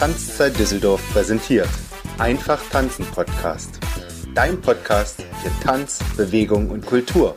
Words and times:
Tanzzeit 0.00 0.58
Düsseldorf 0.58 1.02
präsentiert. 1.12 1.68
Einfach 2.16 2.58
tanzen 2.70 3.04
Podcast. 3.04 3.78
Dein 4.34 4.58
Podcast 4.58 5.22
für 5.42 5.50
Tanz, 5.62 5.98
Bewegung 6.16 6.70
und 6.70 6.86
Kultur. 6.86 7.34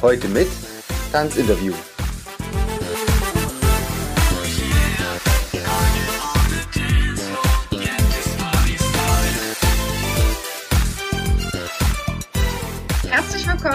Heute 0.00 0.26
mit 0.26 0.48
Tanzinterview. 1.12 1.72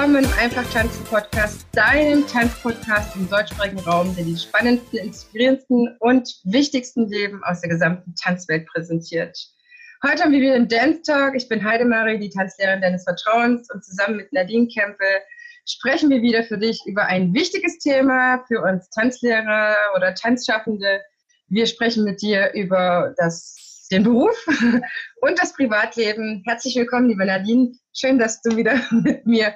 Willkommen 0.08 0.32
im 0.32 0.40
Einfach 0.40 0.72
Tanzen 0.72 1.04
Podcast, 1.04 1.68
deinem 1.74 2.26
Tanzpodcast 2.28 3.18
im 3.18 3.30
deutschsprachigen 3.30 3.80
Raum, 3.80 4.16
der 4.16 4.24
die 4.24 4.38
spannendsten, 4.38 5.00
inspirierendsten 5.00 5.98
und 6.00 6.34
wichtigsten 6.46 7.10
Leben 7.10 7.44
aus 7.44 7.60
der 7.60 7.72
gesamten 7.72 8.16
Tanzwelt 8.16 8.68
präsentiert. 8.68 9.38
Heute 10.02 10.24
haben 10.24 10.32
wir 10.32 10.40
wieder 10.40 10.56
einen 10.56 10.70
Dance 10.70 11.02
Talk. 11.02 11.36
Ich 11.36 11.50
bin 11.50 11.62
Heidemarie, 11.62 12.20
die 12.20 12.30
Tanzlehrerin 12.30 12.80
deines 12.80 13.04
Vertrauens 13.04 13.70
und 13.74 13.84
zusammen 13.84 14.16
mit 14.16 14.32
Nadine 14.32 14.70
Kempel 14.70 15.08
sprechen 15.66 16.10
wir 16.10 16.22
wieder 16.22 16.46
für 16.46 16.58
dich 16.58 16.80
über 16.86 17.04
ein 17.08 17.34
wichtiges 17.34 17.78
Thema 17.80 18.46
für 18.48 18.62
uns 18.62 18.90
Tanzlehrer 18.92 19.76
oder 19.94 20.16
Tanzschaffende. 20.16 21.02
Wir 21.50 21.66
sprechen 21.66 22.06
mit 22.06 22.22
dir 22.22 22.54
über 22.54 23.14
das, 23.18 23.88
den 23.92 24.04
Beruf 24.04 24.38
und 25.22 25.38
das 25.38 25.52
Privatleben. 25.52 26.44
Herzlich 26.48 26.78
willkommen, 26.78 27.10
liebe 27.10 27.26
Nadine. 27.26 27.74
Schön, 27.94 28.18
dass 28.18 28.42
du 28.42 28.56
wieder 28.56 28.80
mit 28.92 29.26
mir 29.26 29.54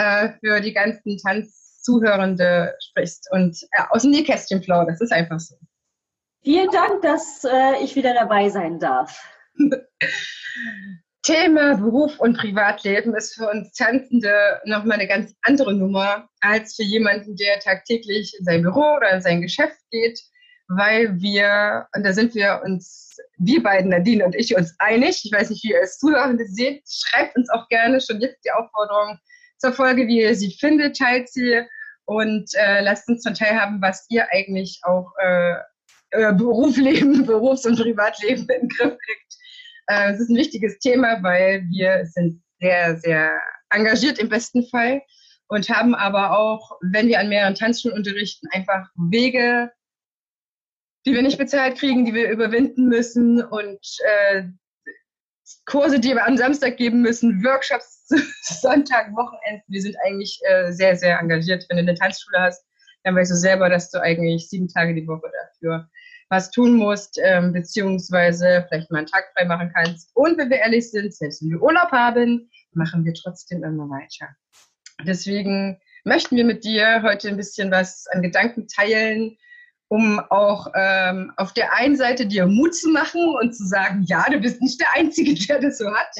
äh, 0.00 0.32
für 0.40 0.60
die 0.60 0.72
ganzen 0.72 1.18
Tanzzuhörende 1.18 2.74
sprichst 2.88 3.28
und 3.32 3.62
äh, 3.72 3.82
aus 3.90 4.02
dem 4.02 4.12
Nähkästchen 4.12 4.62
plauderst. 4.62 5.00
Das 5.00 5.10
ist 5.10 5.12
einfach 5.12 5.38
so. 5.38 5.56
Vielen 6.42 6.70
Dank, 6.70 7.02
dass 7.02 7.44
äh, 7.44 7.84
ich 7.84 7.96
wieder 7.96 8.14
dabei 8.14 8.48
sein 8.48 8.78
darf. 8.78 9.22
Thema 11.22 11.76
Beruf 11.76 12.18
und 12.18 12.38
Privatleben 12.38 13.14
ist 13.14 13.34
für 13.34 13.50
uns 13.50 13.74
Tanzende 13.74 14.58
nochmal 14.64 14.98
eine 14.98 15.06
ganz 15.06 15.34
andere 15.42 15.74
Nummer 15.74 16.26
als 16.40 16.76
für 16.76 16.82
jemanden, 16.82 17.36
der 17.36 17.60
tagtäglich 17.60 18.34
in 18.38 18.44
sein 18.46 18.62
Büro 18.62 18.96
oder 18.96 19.10
in 19.10 19.20
sein 19.20 19.42
Geschäft 19.42 19.78
geht, 19.90 20.18
weil 20.68 21.20
wir, 21.20 21.86
und 21.94 22.06
da 22.06 22.14
sind 22.14 22.34
wir 22.34 22.62
uns, 22.64 23.18
wir 23.36 23.62
beiden, 23.62 23.90
Nadine 23.90 24.24
und 24.24 24.34
ich, 24.34 24.56
uns 24.56 24.74
einig. 24.78 25.20
Ich 25.22 25.30
weiß 25.30 25.50
nicht, 25.50 25.62
wie 25.62 25.72
ihr 25.72 25.82
es 25.82 25.98
Zuhörende 25.98 26.46
seht. 26.46 26.84
Schreibt 26.88 27.36
uns 27.36 27.50
auch 27.50 27.68
gerne 27.68 28.00
schon 28.00 28.22
jetzt 28.22 28.42
die 28.46 28.52
Aufforderung 28.52 29.18
zur 29.60 29.72
Folge, 29.72 30.06
wie 30.06 30.22
ihr 30.22 30.34
sie 30.34 30.56
findet, 30.58 30.96
teilt 30.96 31.28
sie 31.28 31.62
und 32.06 32.50
äh, 32.54 32.80
lasst 32.80 33.08
uns 33.08 33.22
dann 33.22 33.34
teilhaben, 33.34 33.80
was 33.80 34.06
ihr 34.08 34.26
eigentlich 34.32 34.80
auch 34.82 35.12
äh, 35.18 35.54
euer 36.12 36.32
Berufsleben, 36.32 37.24
Berufs- 37.26 37.66
und 37.66 37.78
Privatleben 37.78 38.42
in 38.42 38.60
den 38.62 38.68
Griff 38.68 38.96
kriegt. 38.98 39.34
Äh, 39.86 40.12
es 40.12 40.20
ist 40.20 40.30
ein 40.30 40.36
wichtiges 40.36 40.78
Thema, 40.78 41.22
weil 41.22 41.64
wir 41.70 42.06
sind 42.06 42.42
sehr, 42.58 42.98
sehr 42.98 43.38
engagiert 43.70 44.18
im 44.18 44.28
besten 44.28 44.66
Fall 44.68 45.02
und 45.48 45.68
haben 45.68 45.94
aber 45.94 46.38
auch, 46.38 46.78
wenn 46.80 47.08
wir 47.08 47.20
an 47.20 47.28
mehreren 47.28 47.54
Tanzschulen 47.54 47.96
unterrichten, 47.96 48.48
einfach 48.52 48.88
Wege, 48.96 49.70
die 51.06 51.14
wir 51.14 51.22
nicht 51.22 51.38
bezahlt 51.38 51.78
kriegen, 51.78 52.04
die 52.04 52.14
wir 52.14 52.30
überwinden 52.30 52.86
müssen 52.86 53.42
und 53.42 53.80
äh, 54.04 54.44
Kurse, 55.66 56.00
die 56.00 56.10
wir 56.10 56.26
am 56.26 56.36
Samstag 56.36 56.76
geben 56.76 57.02
müssen, 57.02 57.42
Workshops 57.44 58.06
Sonntag, 58.42 59.12
Wochenenden. 59.14 59.64
Wir 59.68 59.82
sind 59.82 59.96
eigentlich 60.04 60.40
äh, 60.48 60.72
sehr, 60.72 60.96
sehr 60.96 61.18
engagiert. 61.18 61.64
Wenn 61.68 61.78
du 61.78 61.82
eine 61.82 61.94
Tanzschule 61.94 62.38
hast, 62.40 62.64
dann 63.04 63.16
weißt 63.16 63.30
du 63.30 63.36
selber, 63.36 63.68
dass 63.68 63.90
du 63.90 64.00
eigentlich 64.00 64.48
sieben 64.48 64.68
Tage 64.68 64.94
die 64.94 65.06
Woche 65.06 65.30
dafür 65.42 65.88
was 66.30 66.50
tun 66.52 66.76
musst, 66.76 67.18
ähm, 67.22 67.52
beziehungsweise 67.52 68.64
vielleicht 68.68 68.90
mal 68.90 68.98
einen 68.98 69.06
Tag 69.08 69.24
frei 69.34 69.44
machen 69.44 69.72
kannst. 69.74 70.10
Und 70.14 70.38
wenn 70.38 70.48
wir 70.48 70.58
ehrlich 70.58 70.90
sind, 70.90 71.12
selbst 71.12 71.42
wenn 71.42 71.50
wir 71.50 71.62
Urlaub 71.62 71.90
haben, 71.90 72.48
machen 72.72 73.04
wir 73.04 73.12
trotzdem 73.14 73.64
immer 73.64 73.88
weiter. 73.90 74.28
Deswegen 75.04 75.80
möchten 76.04 76.36
wir 76.36 76.44
mit 76.44 76.64
dir 76.64 77.02
heute 77.02 77.28
ein 77.28 77.36
bisschen 77.36 77.70
was 77.70 78.06
an 78.12 78.22
Gedanken 78.22 78.68
teilen, 78.68 79.36
um 79.90 80.20
auch 80.30 80.68
ähm, 80.76 81.32
auf 81.36 81.52
der 81.52 81.72
einen 81.74 81.96
Seite 81.96 82.24
dir 82.24 82.46
Mut 82.46 82.76
zu 82.76 82.90
machen 82.90 83.34
und 83.40 83.52
zu 83.52 83.66
sagen, 83.66 84.04
ja, 84.06 84.24
du 84.30 84.38
bist 84.38 84.62
nicht 84.62 84.80
der 84.80 84.94
Einzige, 84.94 85.34
der 85.34 85.58
das 85.60 85.78
so 85.78 85.92
hat. 85.92 86.14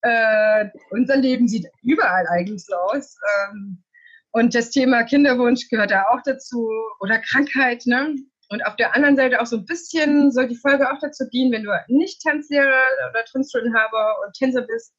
Äh, 0.00 0.70
unser 0.90 1.16
Leben 1.16 1.46
sieht 1.46 1.66
überall 1.82 2.26
eigentlich 2.28 2.64
so 2.64 2.74
aus. 2.74 3.14
Ähm, 3.50 3.84
und 4.32 4.54
das 4.54 4.70
Thema 4.70 5.02
Kinderwunsch 5.02 5.68
gehört 5.68 5.90
da 5.90 6.04
auch 6.04 6.22
dazu 6.24 6.66
oder 7.00 7.18
Krankheit. 7.18 7.84
Ne? 7.84 8.16
Und 8.48 8.64
auf 8.64 8.76
der 8.76 8.96
anderen 8.96 9.16
Seite 9.16 9.42
auch 9.42 9.46
so 9.46 9.58
ein 9.58 9.66
bisschen 9.66 10.32
soll 10.32 10.48
die 10.48 10.56
Folge 10.56 10.90
auch 10.90 10.98
dazu 11.02 11.24
dienen, 11.28 11.52
wenn 11.52 11.64
du 11.64 11.70
nicht 11.88 12.22
Tanzlehrer 12.22 12.82
oder 13.10 13.24
Tanzstundenhaber 13.30 14.16
und 14.24 14.32
Tänzer 14.32 14.62
bist, 14.62 14.94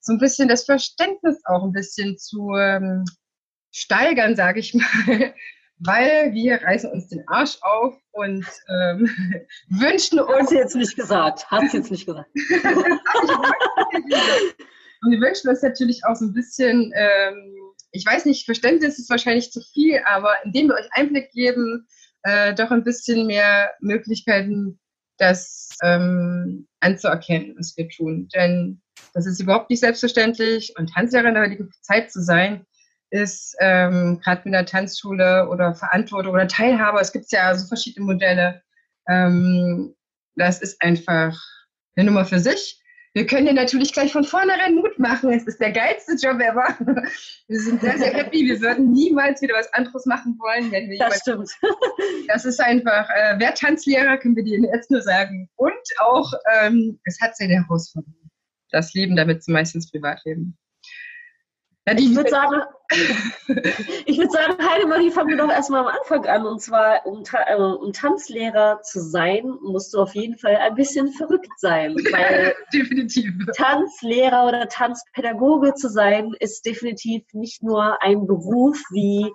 so 0.00 0.14
ein 0.14 0.18
bisschen 0.18 0.48
das 0.48 0.64
Verständnis 0.64 1.40
auch 1.44 1.62
ein 1.62 1.72
bisschen 1.72 2.18
zu 2.18 2.56
ähm, 2.56 3.04
steigern, 3.70 4.34
sage 4.34 4.58
ich 4.58 4.74
mal, 4.74 5.32
weil 5.84 6.32
wir 6.32 6.62
reißen 6.62 6.90
uns 6.90 7.08
den 7.08 7.26
Arsch 7.28 7.58
auf 7.62 7.96
und 8.12 8.46
ähm, 8.68 9.08
wünschen 9.68 10.20
uns. 10.20 10.42
Hast 10.42 10.52
du 10.52 10.56
jetzt 10.56 10.76
nicht 10.76 10.96
gesagt? 10.96 11.50
Hast 11.50 11.72
du 11.72 11.78
jetzt 11.78 11.90
nicht 11.90 12.06
gesagt? 12.06 12.30
und 12.34 12.42
wir 15.10 15.20
wünschen 15.20 15.50
uns 15.50 15.62
natürlich 15.62 16.04
auch 16.04 16.14
so 16.14 16.26
ein 16.26 16.32
bisschen, 16.32 16.92
ähm, 16.94 17.54
ich 17.90 18.06
weiß 18.06 18.26
nicht, 18.26 18.44
Verständnis 18.44 18.98
ist 18.98 19.10
wahrscheinlich 19.10 19.50
zu 19.50 19.60
viel, 19.60 20.00
aber 20.06 20.32
indem 20.44 20.68
wir 20.68 20.74
euch 20.74 20.88
Einblick 20.92 21.30
geben, 21.32 21.86
äh, 22.22 22.54
doch 22.54 22.70
ein 22.70 22.84
bisschen 22.84 23.26
mehr 23.26 23.72
Möglichkeiten, 23.80 24.78
das 25.18 25.70
ähm, 25.82 26.68
anzuerkennen, 26.80 27.54
was 27.58 27.76
wir 27.76 27.88
tun. 27.88 28.28
Denn 28.34 28.80
das 29.14 29.26
ist 29.26 29.40
überhaupt 29.40 29.70
nicht 29.70 29.80
selbstverständlich 29.80 30.74
und 30.78 30.92
Tanzlehrerin 30.92 31.34
der 31.34 31.44
heutigen 31.44 31.70
Zeit 31.82 32.12
zu 32.12 32.22
sein, 32.22 32.64
ist 33.12 33.56
ähm, 33.60 34.20
gerade 34.24 34.42
mit 34.44 34.54
einer 34.54 34.66
Tanzschule 34.66 35.48
oder 35.48 35.74
Verantwortung 35.74 36.32
oder 36.32 36.48
Teilhaber, 36.48 37.00
es 37.00 37.12
gibt 37.12 37.30
ja 37.30 37.54
so 37.54 37.66
verschiedene 37.68 38.06
Modelle, 38.06 38.62
ähm, 39.08 39.94
das 40.34 40.60
ist 40.60 40.80
einfach 40.82 41.38
eine 41.94 42.06
Nummer 42.06 42.24
für 42.24 42.40
sich 42.40 42.82
wir 43.14 43.26
können 43.26 43.46
dir 43.46 43.52
natürlich 43.52 43.92
gleich 43.92 44.10
von 44.12 44.24
vornherein 44.24 44.74
Mut 44.74 44.98
machen. 44.98 45.32
Es 45.32 45.46
ist 45.46 45.60
der 45.60 45.70
geilste 45.70 46.14
Job 46.14 46.40
ever. 46.40 46.76
Wir 47.46 47.60
sind 47.60 47.82
sehr, 47.82 47.98
sehr 47.98 48.14
happy. 48.14 48.46
Wir 48.46 48.60
würden 48.60 48.90
niemals 48.90 49.42
wieder 49.42 49.54
was 49.54 49.70
anderes 49.74 50.06
machen 50.06 50.38
wollen, 50.38 50.72
wenn 50.72 50.88
wir. 50.88 50.98
Das 50.98 51.18
stimmt. 51.18 51.50
Das 52.28 52.44
ist 52.46 52.60
einfach, 52.60 53.08
äh, 53.10 53.34
wer 53.38 53.52
Tanzlehrer, 53.52 54.16
können 54.16 54.36
wir 54.36 54.44
dir 54.44 54.58
jetzt 54.60 54.90
nur 54.90 55.02
sagen. 55.02 55.50
Und 55.56 55.72
auch, 55.98 56.32
ähm, 56.54 56.98
es 57.04 57.20
hat 57.20 57.36
seine 57.36 57.54
Herausforderungen. 57.54 58.30
Das 58.70 58.94
Leben 58.94 59.16
damit 59.16 59.46
meistens 59.48 59.90
Privatleben. 59.90 60.56
Ja, 61.86 61.94
ich 61.98 62.14
würde 62.14 62.30
sagen, 62.30 62.62
ich 64.06 64.18
würde 64.18 64.30
sagen, 64.30 64.56
Heidemarie, 64.58 65.10
fangen 65.10 65.30
wir 65.30 65.36
doch 65.36 65.50
erstmal 65.50 65.80
am 65.80 65.88
Anfang 65.88 66.24
an. 66.26 66.46
Und 66.46 66.60
zwar, 66.60 67.04
um, 67.06 67.24
äh, 67.32 67.56
um, 67.56 67.92
Tanzlehrer 67.92 68.80
zu 68.82 69.00
sein, 69.00 69.58
musst 69.62 69.92
du 69.92 70.00
auf 70.00 70.14
jeden 70.14 70.38
Fall 70.38 70.56
ein 70.56 70.74
bisschen 70.76 71.12
verrückt 71.12 71.58
sein. 71.58 71.94
Weil 72.12 72.54
definitiv. 72.72 73.32
Tanzlehrer 73.56 74.46
oder 74.46 74.68
Tanzpädagoge 74.68 75.74
zu 75.74 75.88
sein, 75.88 76.34
ist 76.38 76.64
definitiv 76.64 77.24
nicht 77.32 77.62
nur 77.62 78.00
ein 78.00 78.26
Beruf 78.26 78.80
wie 78.90 79.32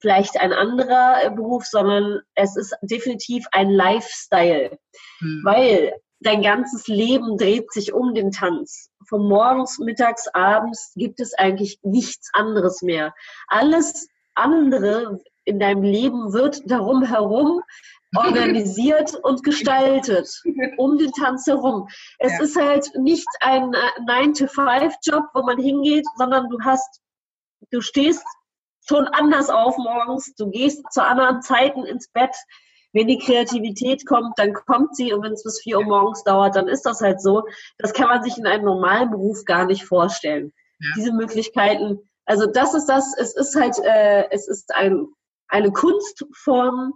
vielleicht 0.00 0.40
ein 0.40 0.52
anderer 0.52 1.28
Beruf, 1.30 1.66
sondern 1.66 2.20
es 2.34 2.56
ist 2.56 2.74
definitiv 2.82 3.46
ein 3.50 3.68
Lifestyle. 3.68 4.78
Hm. 5.18 5.42
Weil 5.44 5.92
dein 6.20 6.42
ganzes 6.42 6.86
Leben 6.86 7.36
dreht 7.36 7.72
sich 7.72 7.92
um 7.92 8.14
den 8.14 8.30
Tanz. 8.30 8.90
Von 9.08 9.26
morgens, 9.26 9.78
mittags, 9.78 10.28
abends 10.28 10.92
gibt 10.94 11.20
es 11.20 11.34
eigentlich 11.34 11.80
nichts 11.82 12.30
anderes 12.32 12.82
mehr. 12.82 13.14
Alles 13.48 14.08
andere 14.34 15.20
in 15.44 15.58
deinem 15.58 15.82
Leben 15.82 16.32
wird 16.32 16.62
darum 16.70 17.02
herum 17.02 17.62
organisiert 18.16 19.14
und 19.22 19.42
gestaltet, 19.42 20.28
um 20.76 20.98
den 20.98 21.12
Tanz 21.12 21.46
herum. 21.46 21.88
Es 22.18 22.32
ja. 22.32 22.42
ist 22.42 22.56
halt 22.56 22.90
nicht 22.96 23.28
ein 23.40 23.70
9-to-5-Job, 24.06 25.24
wo 25.32 25.42
man 25.42 25.58
hingeht, 25.58 26.06
sondern 26.16 26.48
du 26.48 26.58
hast, 26.62 27.00
du 27.70 27.80
stehst 27.80 28.24
schon 28.86 29.06
anders 29.08 29.48
auf 29.48 29.76
morgens, 29.78 30.34
du 30.34 30.50
gehst 30.50 30.82
zu 30.92 31.04
anderen 31.04 31.42
Zeiten 31.42 31.84
ins 31.84 32.08
Bett, 32.08 32.34
wenn 32.92 33.06
die 33.06 33.18
Kreativität 33.18 34.06
kommt, 34.06 34.38
dann 34.38 34.52
kommt 34.52 34.96
sie 34.96 35.12
und 35.12 35.22
wenn 35.22 35.32
es 35.32 35.44
bis 35.44 35.60
vier 35.60 35.78
Uhr 35.78 35.84
morgens 35.84 36.24
dauert, 36.24 36.56
dann 36.56 36.68
ist 36.68 36.86
das 36.86 37.00
halt 37.00 37.20
so. 37.20 37.44
Das 37.78 37.92
kann 37.92 38.08
man 38.08 38.22
sich 38.22 38.36
in 38.36 38.46
einem 38.46 38.64
normalen 38.64 39.10
Beruf 39.10 39.44
gar 39.44 39.66
nicht 39.66 39.84
vorstellen. 39.84 40.52
Ja. 40.80 40.88
Diese 40.96 41.12
Möglichkeiten, 41.12 41.98
also 42.24 42.46
das 42.46 42.74
ist 42.74 42.86
das, 42.86 43.16
es 43.16 43.34
ist 43.34 43.54
halt, 43.54 43.78
äh, 43.78 44.28
es 44.30 44.48
ist 44.48 44.74
ein, 44.74 45.06
eine 45.48 45.72
Kunstform. 45.72 46.94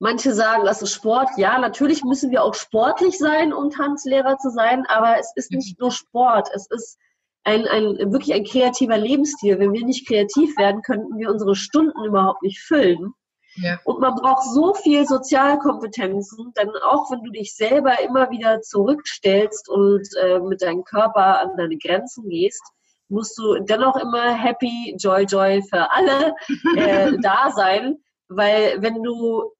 Manche 0.00 0.34
sagen, 0.34 0.64
das 0.64 0.82
ist 0.82 0.92
Sport. 0.92 1.30
Ja, 1.36 1.58
natürlich 1.58 2.02
müssen 2.02 2.30
wir 2.30 2.42
auch 2.42 2.54
sportlich 2.54 3.16
sein, 3.16 3.52
um 3.52 3.70
Tanzlehrer 3.70 4.38
zu 4.38 4.50
sein, 4.50 4.84
aber 4.86 5.18
es 5.18 5.32
ist 5.36 5.52
nicht 5.52 5.78
nur 5.78 5.92
Sport. 5.92 6.50
Es 6.52 6.66
ist 6.68 6.98
ein, 7.44 7.66
ein, 7.66 8.12
wirklich 8.12 8.34
ein 8.34 8.44
kreativer 8.44 8.98
Lebensstil. 8.98 9.58
Wenn 9.60 9.72
wir 9.72 9.84
nicht 9.84 10.08
kreativ 10.08 10.56
werden, 10.58 10.82
könnten 10.82 11.16
wir 11.18 11.30
unsere 11.30 11.54
Stunden 11.54 12.04
überhaupt 12.04 12.42
nicht 12.42 12.60
füllen. 12.60 13.14
Ja. 13.56 13.78
Und 13.84 14.00
man 14.00 14.14
braucht 14.14 14.44
so 14.52 14.74
viel 14.74 15.06
Sozialkompetenzen, 15.06 16.52
denn 16.56 16.70
auch 16.84 17.10
wenn 17.10 17.22
du 17.22 17.30
dich 17.30 17.54
selber 17.54 18.00
immer 18.00 18.30
wieder 18.30 18.60
zurückstellst 18.62 19.68
und 19.68 20.08
äh, 20.20 20.40
mit 20.40 20.62
deinem 20.62 20.84
Körper 20.84 21.40
an 21.40 21.56
deine 21.56 21.76
Grenzen 21.78 22.28
gehst, 22.28 22.62
musst 23.08 23.38
du 23.38 23.60
dennoch 23.60 23.96
immer 23.96 24.34
happy, 24.34 24.96
joy, 24.98 25.24
joy 25.24 25.62
für 25.62 25.90
alle 25.90 26.34
äh, 26.76 27.12
da 27.20 27.52
sein, 27.54 27.98
weil 28.28 28.82
wenn 28.82 29.02
du, 29.02 29.52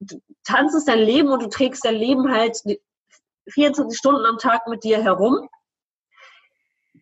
du 0.00 0.20
tanzest 0.44 0.88
dein 0.88 1.00
Leben 1.00 1.28
und 1.28 1.42
du 1.42 1.48
trägst 1.48 1.84
dein 1.84 1.96
Leben 1.96 2.32
halt 2.32 2.60
24 3.50 3.96
Stunden 3.96 4.26
am 4.26 4.38
Tag 4.38 4.66
mit 4.66 4.84
dir 4.84 5.02
herum, 5.02 5.48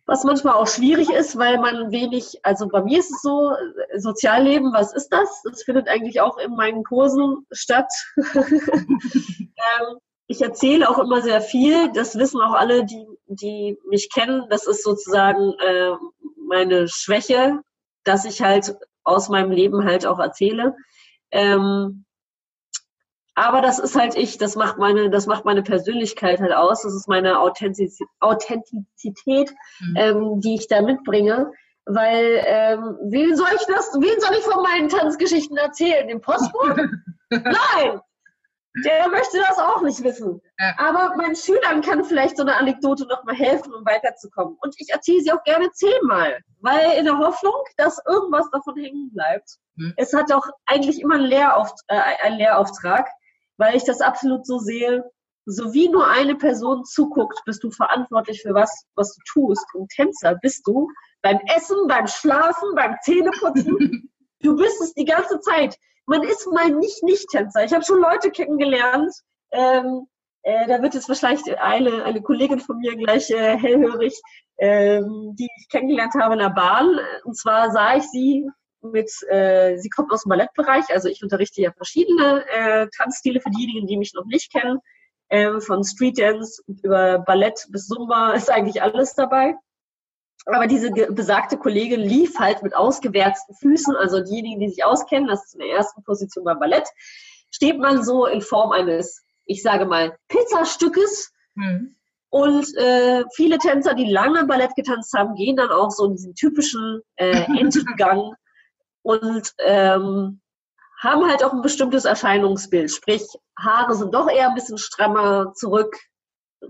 was 0.07 0.23
manchmal 0.23 0.55
auch 0.55 0.69
schwierig 0.69 1.11
ist, 1.11 1.37
weil 1.37 1.59
man 1.59 1.91
wenig, 1.91 2.39
also 2.45 2.69
bei 2.69 2.83
mir 2.83 3.01
ist 3.01 3.11
es 3.11 3.23
so, 3.23 3.53
Sozialleben, 3.97 4.73
was 4.73 4.95
ist 4.95 5.09
das? 5.09 5.43
Das 5.43 5.65
findet 5.65 5.89
eigentlich 5.89 6.21
auch 6.21 6.39
in 6.39 6.55
meinen 6.55 6.85
Kursen 6.85 7.45
statt. 7.51 7.93
ähm, 8.17 9.99
ich 10.29 10.41
erzähle 10.41 10.89
auch 10.89 10.99
immer 10.99 11.23
sehr 11.23 11.41
viel, 11.41 11.93
das 11.93 12.17
wissen 12.17 12.41
auch 12.41 12.55
alle, 12.55 12.85
die, 12.85 13.07
die 13.27 13.79
mich 13.89 14.09
kennen, 14.13 14.45
das 14.49 14.67
ist 14.67 14.85
sozusagen 14.85 15.55
äh, 15.59 15.93
meine 16.49 16.89
Schwäche, 16.89 17.61
dass 18.05 18.25
ich 18.25 18.43
halt 18.43 18.77
aus 19.05 19.29
meinem 19.29 19.51
Leben 19.51 19.85
halt 19.85 20.07
auch 20.07 20.19
erzähle. 20.19 20.75
Ähm, 21.33 22.06
aber 23.37 23.61
das 23.61 23.79
ist 23.79 23.95
halt 23.95 24.17
ich, 24.17 24.39
das 24.39 24.57
macht 24.57 24.79
meine, 24.79 25.11
das 25.11 25.27
macht 25.27 25.45
meine 25.45 25.63
Persönlichkeit 25.63 26.41
halt 26.41 26.55
aus, 26.55 26.83
das 26.83 26.95
ist 26.95 27.07
meine 27.07 27.39
Authentizität, 27.39 28.09
Authentizität 28.21 29.55
mhm. 29.81 29.97
ähm, 29.97 30.41
die 30.41 30.55
ich 30.55 30.69
da 30.69 30.81
mitbringe. 30.83 31.53
Weil, 31.89 32.43
ähm, 32.45 32.99
wen 33.11 33.37
soll 33.37 33.47
ich 33.55 33.65
das, 33.67 33.95
wen 33.95 34.21
soll 34.21 34.35
ich 34.37 34.43
von 34.43 34.61
meinen 34.63 34.89
Tanzgeschichten 34.89 35.57
erzählen? 35.57 36.09
Dem 36.09 36.21
Postboten? 36.21 37.05
Nein! 37.31 38.01
Der 38.85 39.09
möchte 39.09 39.39
das 39.39 39.59
auch 39.59 39.81
nicht 39.83 40.03
wissen. 40.03 40.41
Ja. 40.59 40.75
Aber 40.79 41.17
meinen 41.17 41.37
Schülern 41.37 41.81
kann 41.81 42.05
vielleicht 42.05 42.37
so 42.37 42.43
eine 42.43 42.57
Anekdote 42.57 43.07
nochmal 43.07 43.35
helfen, 43.35 43.73
um 43.73 43.87
weiterzukommen. 43.87 44.57
Und 44.61 44.75
ich 44.79 44.93
erzähle 44.93 45.21
sie 45.21 45.33
auch 45.33 45.43
gerne 45.45 45.71
zehnmal, 45.73 46.39
weil 46.61 46.99
in 46.99 47.07
der 47.07 47.17
Hoffnung, 47.19 47.55
dass 47.79 48.03
irgendwas 48.07 48.51
davon 48.51 48.77
hängen 48.77 49.11
bleibt. 49.15 49.49
Mhm. 49.77 49.95
Es 49.97 50.13
hat 50.13 50.31
auch 50.33 50.47
eigentlich 50.67 51.01
immer 51.01 51.15
einen, 51.15 51.25
Lehrauftrag, 51.25 51.85
äh, 51.89 52.27
einen 52.27 52.39
Lehrauftrag 52.39 53.09
weil 53.59 53.77
ich 53.77 53.85
das 53.85 54.01
absolut 54.01 54.47
so 54.47 54.59
sehe, 54.59 55.05
so 55.47 55.73
wie 55.73 55.89
nur 55.89 56.09
eine 56.09 56.35
Person 56.35 56.85
zuguckt, 56.85 57.41
bist 57.45 57.63
du 57.63 57.71
verantwortlich 57.71 58.43
für 58.43 58.53
was, 58.53 58.85
was 58.97 59.15
du 59.15 59.21
tust. 59.33 59.67
Und 59.75 59.89
Tänzer 59.91 60.35
bist 60.43 60.67
du 60.67 60.89
beim 61.23 61.39
Essen, 61.55 61.87
beim 61.87 62.07
Schlafen, 62.07 62.75
beim 62.75 62.97
Zähneputzen. 63.03 64.11
Du 64.41 64.55
bist 64.55 64.81
es 64.83 64.93
die 64.93 65.07
ganze 65.07 65.41
Zeit. 65.41 65.77
Man 66.05 66.23
ist 66.23 66.47
mal 66.53 66.71
nicht 66.71 67.03
Nicht-Tänzer. 67.03 67.65
Ich 67.65 67.73
habe 67.73 67.85
schon 67.85 68.01
Leute 68.01 68.31
kennengelernt, 68.31 69.11
ähm, 69.51 70.07
äh, 70.43 70.69
da 70.69 70.81
wird 70.81 70.95
jetzt 70.95 71.09
wahrscheinlich 71.09 71.59
eine, 71.59 72.05
eine 72.05 72.23
Kollegin 72.23 72.61
von 72.61 72.79
mir 72.79 72.95
gleich 72.95 73.31
äh, 73.31 73.59
hellhörig, 73.59 74.15
ähm, 74.59 75.35
die 75.37 75.49
ich 75.59 75.69
kennengelernt 75.69 76.15
habe 76.15 76.35
in 76.35 76.41
der 76.41 76.51
Bahn. 76.51 77.01
Und 77.25 77.37
zwar 77.37 77.73
sah 77.73 77.97
ich 77.97 78.05
sie 78.05 78.49
mit, 78.83 79.11
äh, 79.29 79.77
sie 79.79 79.89
kommt 79.89 80.13
aus 80.13 80.23
dem 80.23 80.31
Ballettbereich, 80.31 80.85
also 80.91 81.09
ich 81.09 81.23
unterrichte 81.23 81.61
ja 81.61 81.73
verschiedene 81.73 82.45
äh, 82.49 82.87
Tanzstile 82.97 83.41
für 83.41 83.51
diejenigen, 83.51 83.87
die 83.87 83.97
mich 83.97 84.15
noch 84.15 84.27
nicht 84.27 84.53
kennen. 84.53 84.79
Ähm, 85.29 85.61
von 85.61 85.83
Street 85.83 86.19
Dance 86.19 86.63
über 86.67 87.19
Ballett 87.19 87.67
bis 87.71 87.89
Zumba 87.89 88.33
ist 88.33 88.51
eigentlich 88.51 88.83
alles 88.83 89.15
dabei. 89.15 89.55
Aber 90.47 90.69
diese 90.69 90.93
besagte 90.93 91.57
Kollegin 91.57 92.01
lief 92.01 92.39
halt 92.39 92.63
mit 92.63 92.77
ausgewerzten 92.77 93.57
Füßen, 93.57 93.97
also 93.97 94.23
diejenigen, 94.23 94.61
die 94.61 94.69
sich 94.69 94.85
auskennen, 94.85 95.27
das 95.27 95.47
ist 95.47 95.55
in 95.55 95.61
der 95.61 95.71
ersten 95.71 96.05
Position 96.05 96.45
beim 96.45 96.61
Ballett, 96.61 96.87
steht 97.51 97.79
man 97.79 98.05
so 98.05 98.27
in 98.27 98.41
Form 98.41 98.71
eines, 98.71 99.25
ich 99.45 99.63
sage 99.63 99.87
mal, 99.87 100.17
Pizzastückes. 100.29 101.33
Mhm. 101.55 101.97
Und 102.29 102.77
äh, 102.77 103.25
viele 103.35 103.59
Tänzer, 103.59 103.95
die 103.95 104.11
lange 104.11 104.45
Ballett 104.47 104.77
getanzt 104.77 105.13
haben, 105.15 105.35
gehen 105.35 105.57
dann 105.57 105.71
auch 105.71 105.91
so 105.91 106.05
in 106.05 106.13
diesen 106.13 106.35
typischen 106.35 107.01
äh, 107.17 107.43
Entengang 107.59 108.35
und 109.07 109.55
ähm, 109.61 110.41
haben 110.99 111.31
halt 111.31 111.45
auch 111.45 111.53
ein 111.53 111.63
bestimmtes 111.63 112.05
Erscheinungsbild. 112.05 112.91
Sprich, 112.91 113.25
Haare 113.57 113.95
sind 113.95 114.13
doch 114.13 114.29
eher 114.29 114.49
ein 114.49 114.55
bisschen 114.57 114.79
strammer 114.79 115.53
zurück, 115.55 115.97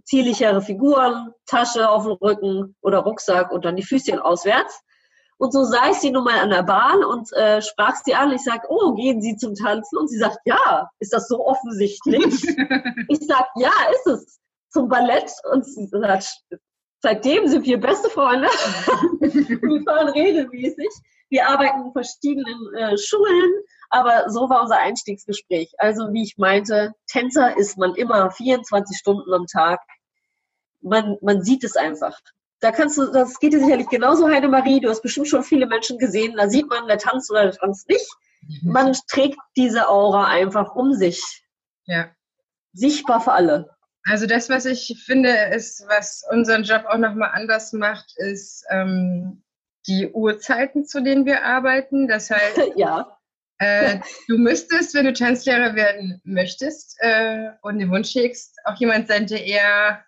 zierlichere 0.05 0.61
Figuren, 0.61 1.33
Tasche 1.47 1.89
auf 1.89 2.05
dem 2.05 2.13
Rücken 2.13 2.77
oder 2.83 2.99
Rucksack 2.99 3.51
und 3.51 3.65
dann 3.65 3.77
die 3.77 3.85
Füßchen 3.85 4.19
auswärts. 4.19 4.83
Und 5.39 5.53
so 5.53 5.65
sah 5.65 5.89
ich 5.91 5.97
sie 5.97 6.11
nun 6.11 6.25
mal 6.25 6.39
an 6.41 6.51
der 6.51 6.63
Bahn 6.63 7.05
und 7.05 7.33
äh, 7.33 7.63
sprach 7.63 7.95
sie 8.05 8.15
an. 8.15 8.33
Ich 8.33 8.45
sag, 8.45 8.65
oh, 8.69 8.95
gehen 8.95 9.23
Sie 9.23 9.37
zum 9.37 9.55
Tanzen? 9.55 9.99
Und 9.99 10.09
sie 10.09 10.19
sagt, 10.19 10.39
ja, 10.45 10.91
ist 10.99 11.13
das 11.13 11.29
so 11.29 11.47
offensichtlich? 11.47 12.25
ich 13.09 13.19
sag, 13.27 13.47
ja, 13.57 13.73
ist 13.93 14.07
es. 14.07 14.41
Zum 14.71 14.89
Ballett. 14.89 15.31
Und 15.53 15.65
sie 15.65 15.87
sagt, 15.87 16.43
seitdem 17.07 17.47
sind 17.47 17.65
wir 17.65 17.79
beste 17.79 18.11
Freunde. 18.11 18.49
wir 19.21 19.83
fahren 19.85 20.09
regelmäßig. 20.09 20.89
Wir 21.29 21.49
arbeiten 21.49 21.87
in 21.87 21.93
verschiedenen 21.93 22.75
äh, 22.75 22.99
Schulen, 22.99 23.53
aber 23.91 24.29
so 24.29 24.51
war 24.51 24.63
unser 24.63 24.79
Einstiegsgespräch. 24.79 25.73
Also 25.79 26.13
wie 26.13 26.25
ich 26.25 26.37
meinte, 26.37 26.95
Tänzer 27.07 27.57
ist 27.57 27.79
man 27.79 27.95
immer 27.95 28.33
24 28.33 28.99
Stunden 28.99 29.33
am 29.33 29.47
Tag. 29.47 29.79
Man, 30.81 31.17
man 31.23 31.43
sieht 31.43 31.63
es 31.63 31.77
einfach. 31.77 32.19
Da 32.59 32.73
kannst 32.73 32.99
du, 32.99 33.07
das 33.13 33.39
geht 33.39 33.53
dir 33.53 33.61
sicherlich 33.61 33.89
genauso, 33.89 34.29
Heidemarie. 34.29 34.81
Du 34.81 34.89
hast 34.89 35.03
bestimmt 35.03 35.29
schon 35.29 35.45
viele 35.45 35.67
Menschen 35.67 35.99
gesehen. 35.99 36.37
Da 36.37 36.49
sieht 36.49 36.69
man, 36.69 36.89
der 36.89 36.99
tanzt 36.99 37.31
oder 37.31 37.45
der 37.45 37.53
tanzt 37.53 37.89
nicht. 37.89 38.09
Mhm. 38.43 38.73
Man 38.73 38.97
trägt 39.09 39.39
diese 39.57 39.89
Aura 39.89 40.27
einfach 40.27 40.75
um 40.75 40.93
sich. 40.93 41.23
Ja. 41.85 42.09
Sichtbar 42.73 43.21
für 43.21 43.33
alle. 43.33 43.76
Also 44.09 44.27
das, 44.27 44.49
was 44.49 44.67
ich 44.67 45.03
finde, 45.05 45.31
ist, 45.55 45.85
was 45.89 46.25
unseren 46.31 46.63
Job 46.63 46.85
auch 46.89 46.99
nochmal 46.99 47.31
anders 47.33 47.73
macht, 47.73 48.15
ist, 48.19 48.65
ähm, 48.71 49.43
die 49.89 50.09
Uhrzeiten, 50.09 50.85
zu 50.85 51.03
denen 51.03 51.27
wir 51.27 51.45
arbeiten. 51.45 52.07
Das 52.07 52.31
heißt, 52.31 52.61
ja. 52.77 53.19
äh, 53.59 53.99
du 54.29 54.39
müsstest, 54.39 54.95
wenn 54.95 55.07
du 55.07 55.13
Tanzlehrer 55.13 55.75
werden 55.75 56.21
möchtest 56.25 56.97
äh, 57.01 57.51
und 57.63 57.79
den 57.79 57.91
Wunsch 57.91 58.15
hegst, 58.15 58.57
auch 58.65 58.77
jemand 58.77 59.09
sein, 59.09 59.27
der 59.27 59.45
eher 59.45 60.05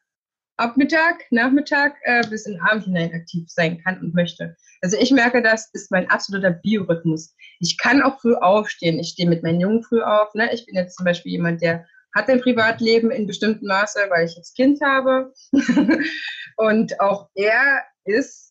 ab 0.59 0.77
Mittag, 0.77 1.25
Nachmittag 1.31 1.97
äh, 2.03 2.27
bis 2.29 2.47
in 2.47 2.55
den 2.55 2.63
Abend 2.63 2.85
hinein 2.85 3.13
aktiv 3.15 3.45
sein 3.49 3.81
kann 3.83 4.01
und 4.01 4.15
möchte. 4.15 4.57
Also 4.81 4.97
ich 4.97 5.11
merke, 5.11 5.43
das 5.43 5.71
ist 5.73 5.91
mein 5.91 6.09
absoluter 6.11 6.51
Biorhythmus. 6.51 7.35
Ich 7.61 7.79
kann 7.79 8.03
auch 8.03 8.21
früh 8.21 8.35
aufstehen. 8.35 8.99
Ich 8.99 9.11
stehe 9.11 9.29
mit 9.29 9.43
meinen 9.43 9.61
Jungen 9.61 9.83
früh 9.83 10.03
auf. 10.03 10.35
Ne? 10.35 10.53
Ich 10.53 10.67
bin 10.67 10.77
jetzt 10.77 10.97
zum 10.97 11.05
Beispiel 11.05 11.33
jemand, 11.33 11.63
der 11.63 11.85
hat 12.19 12.29
ein 12.29 12.41
Privatleben 12.41 13.11
in 13.11 13.27
bestimmtem 13.27 13.69
Maße, 13.69 14.01
weil 14.11 14.27
ich 14.27 14.37
jetzt 14.37 14.57
Kind 14.57 14.81
habe. 14.83 15.33
und 16.57 17.01
auch 17.01 17.29
er 17.35 17.83
ist 18.05 18.49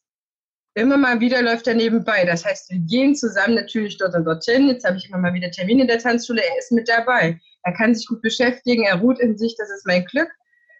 immer 0.77 0.97
mal 0.97 1.19
wieder 1.19 1.41
läuft 1.41 1.67
er 1.67 1.73
nebenbei. 1.73 2.23
Das 2.25 2.45
heißt, 2.45 2.69
wir 2.69 2.79
gehen 2.79 3.15
zusammen 3.15 3.55
natürlich 3.55 3.97
dort 3.97 4.13
und 4.13 4.25
dorthin. 4.25 4.67
Jetzt 4.67 4.85
habe 4.85 4.97
ich 4.97 5.09
immer 5.09 5.17
mal 5.17 5.33
wieder 5.33 5.49
Termine 5.49 5.81
in 5.81 5.87
der 5.87 5.97
Tanzschule. 5.97 6.41
Er 6.41 6.57
ist 6.59 6.71
mit 6.71 6.87
dabei. 6.87 7.39
Er 7.63 7.73
kann 7.73 7.95
sich 7.95 8.07
gut 8.07 8.21
beschäftigen. 8.21 8.83
Er 8.83 8.99
ruht 8.99 9.19
in 9.19 9.37
sich. 9.37 9.55
Das 9.57 9.69
ist 9.71 9.87
mein 9.87 10.05
Glück. 10.05 10.29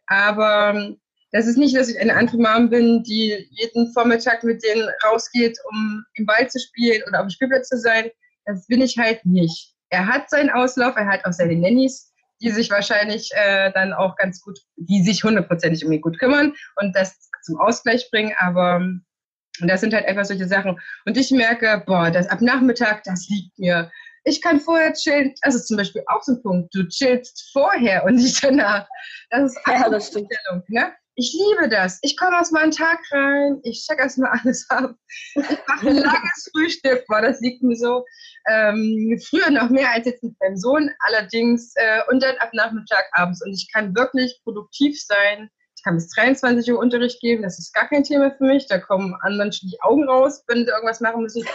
Aber 0.06 0.74
ähm, 0.76 0.98
das 1.32 1.48
ist 1.48 1.58
nicht, 1.58 1.76
dass 1.76 1.90
ich 1.90 2.00
eine 2.00 2.16
andere 2.16 2.38
Mom 2.38 2.70
bin, 2.70 3.04
die 3.04 3.48
jeden 3.50 3.92
Vormittag 3.92 4.44
mit 4.44 4.64
denen 4.64 4.88
rausgeht, 5.04 5.58
um 5.72 6.06
im 6.14 6.28
Wald 6.28 6.52
zu 6.52 6.60
spielen 6.60 7.02
oder 7.08 7.20
auf 7.20 7.26
dem 7.26 7.32
Spielplatz 7.32 7.68
zu 7.68 7.78
sein. 7.78 8.10
Das 8.46 8.68
bin 8.68 8.82
ich 8.82 8.98
halt 8.98 9.26
nicht. 9.26 9.74
Er 9.90 10.06
hat 10.06 10.30
seinen 10.30 10.52
Auslauf. 10.52 10.96
Er 10.96 11.08
hat 11.08 11.26
auch 11.26 11.34
seine 11.34 11.56
Nannies 11.56 12.14
die 12.42 12.52
sich 12.52 12.70
wahrscheinlich 12.70 13.30
äh, 13.34 13.72
dann 13.74 13.94
auch 13.94 14.16
ganz 14.16 14.42
gut, 14.42 14.60
die 14.76 15.04
sich 15.04 15.24
hundertprozentig 15.24 15.86
um 15.86 15.92
ihn 15.92 16.02
gut 16.02 16.20
kümmern 16.20 16.54
und 16.76 16.96
das 16.96 17.30
zum 17.44 17.60
Ausgleich 17.60 18.10
bringen. 18.12 18.34
Aber 18.38 18.82
und 19.60 19.68
das 19.68 19.82
sind 19.82 19.94
halt 19.94 20.06
einfach 20.06 20.26
solche 20.26 20.48
Sachen. 20.48 20.80
Und 21.06 21.18
ich 21.18 21.32
merke, 21.32 21.84
boah, 21.86 22.12
das 22.12 22.28
ab 22.28 22.42
Nachmittag, 22.42 23.04
das 23.04 23.28
liegt 23.28 23.58
mir. 23.58 23.92
Ich 24.24 24.42
kann 24.42 24.60
vorher 24.60 24.94
chillen. 24.94 25.34
Das 25.42 25.56
ist 25.56 25.68
zum 25.68 25.78
Beispiel 25.78 26.04
auch 26.08 26.22
so 26.22 26.34
ein 26.34 26.44
Punkt. 26.44 26.76
Du 26.76 26.88
chillst 26.88 27.50
vorher 27.54 28.04
und 28.04 28.16
nicht 28.16 28.44
danach. 28.44 28.88
Das 29.30 29.52
ist 29.52 29.60
ja, 29.68 29.90
das 29.90 30.08
stimmt. 30.08 30.30
Ne? 30.68 30.94
Ich 31.20 31.34
liebe 31.34 31.68
das. 31.68 31.98
Ich 32.04 32.16
komme 32.16 32.40
aus 32.40 32.52
meinem 32.52 32.70
Tag 32.70 33.00
rein, 33.12 33.60
ich 33.64 33.84
check 33.86 33.98
erstmal 33.98 34.40
alles 34.40 34.70
ab. 34.70 34.94
Ich 35.34 35.44
mache 35.68 35.90
ein 35.90 35.98
langes 35.98 36.50
Frühstück, 36.56 37.06
boah, 37.08 37.22
das 37.22 37.42
liegt 37.42 37.64
mir 37.64 37.76
so. 37.76 38.06
Ähm, 38.48 39.20
früher 39.28 39.50
noch 39.50 39.70
mehr 39.70 39.92
als 39.92 40.06
jetzt 40.06 40.24
mit 40.24 40.36
meinem 40.40 40.58
Sohn, 40.58 40.92
allerdings. 41.00 41.74
Äh, 41.76 42.02
und 42.12 42.22
dann 42.22 42.38
ab 42.38 42.52
Nachmittag 42.54 43.06
abends. 43.14 43.44
Und 43.44 43.52
ich 43.52 43.68
kann 43.74 43.96
wirklich 43.96 44.40
produktiv 44.44 45.02
sein 45.02 45.50
kann 45.88 45.96
bis 45.96 46.10
23 46.10 46.70
Uhr 46.74 46.80
Unterricht 46.80 47.22
geben, 47.22 47.44
das 47.44 47.60
ist 47.60 47.74
gar 47.74 47.88
kein 47.88 48.04
Thema 48.04 48.32
für 48.32 48.44
mich. 48.44 48.68
Da 48.68 48.78
kommen 48.78 49.16
an 49.22 49.38
manchen 49.38 49.70
die 49.70 49.80
Augen 49.82 50.08
raus, 50.08 50.44
wenn 50.48 50.66
sie 50.66 50.72
irgendwas 50.72 51.00
machen 51.00 51.22
müssen. 51.22 51.46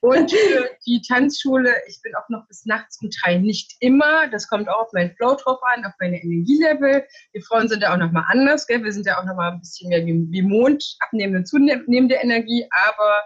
Und 0.00 0.30
für 0.30 0.70
die 0.86 1.02
Tanzschule, 1.02 1.74
ich 1.88 2.00
bin 2.02 2.14
auch 2.14 2.28
noch 2.28 2.46
bis 2.46 2.64
nachts 2.64 3.00
um 3.02 3.10
drei 3.10 3.38
nicht 3.38 3.76
immer. 3.80 4.28
Das 4.28 4.46
kommt 4.48 4.68
auch 4.68 4.82
auf 4.82 4.92
meinen 4.92 5.14
Flow 5.16 5.34
drauf 5.34 5.58
an, 5.74 5.84
auf 5.84 5.92
meine 5.98 6.22
Energielevel. 6.22 7.04
Die 7.34 7.40
Frauen 7.40 7.68
sind 7.68 7.82
ja 7.82 7.92
auch 7.92 7.98
nochmal 7.98 8.24
anders, 8.28 8.66
gell? 8.66 8.84
Wir 8.84 8.92
sind 8.92 9.06
ja 9.06 9.18
auch 9.20 9.24
nochmal 9.24 9.52
ein 9.52 9.58
bisschen 9.60 9.88
mehr 9.88 10.06
wie, 10.06 10.42
Mond, 10.42 10.96
abnehmende, 11.00 11.42
zunehmende 11.42 12.14
Energie. 12.14 12.64
Aber 12.70 13.22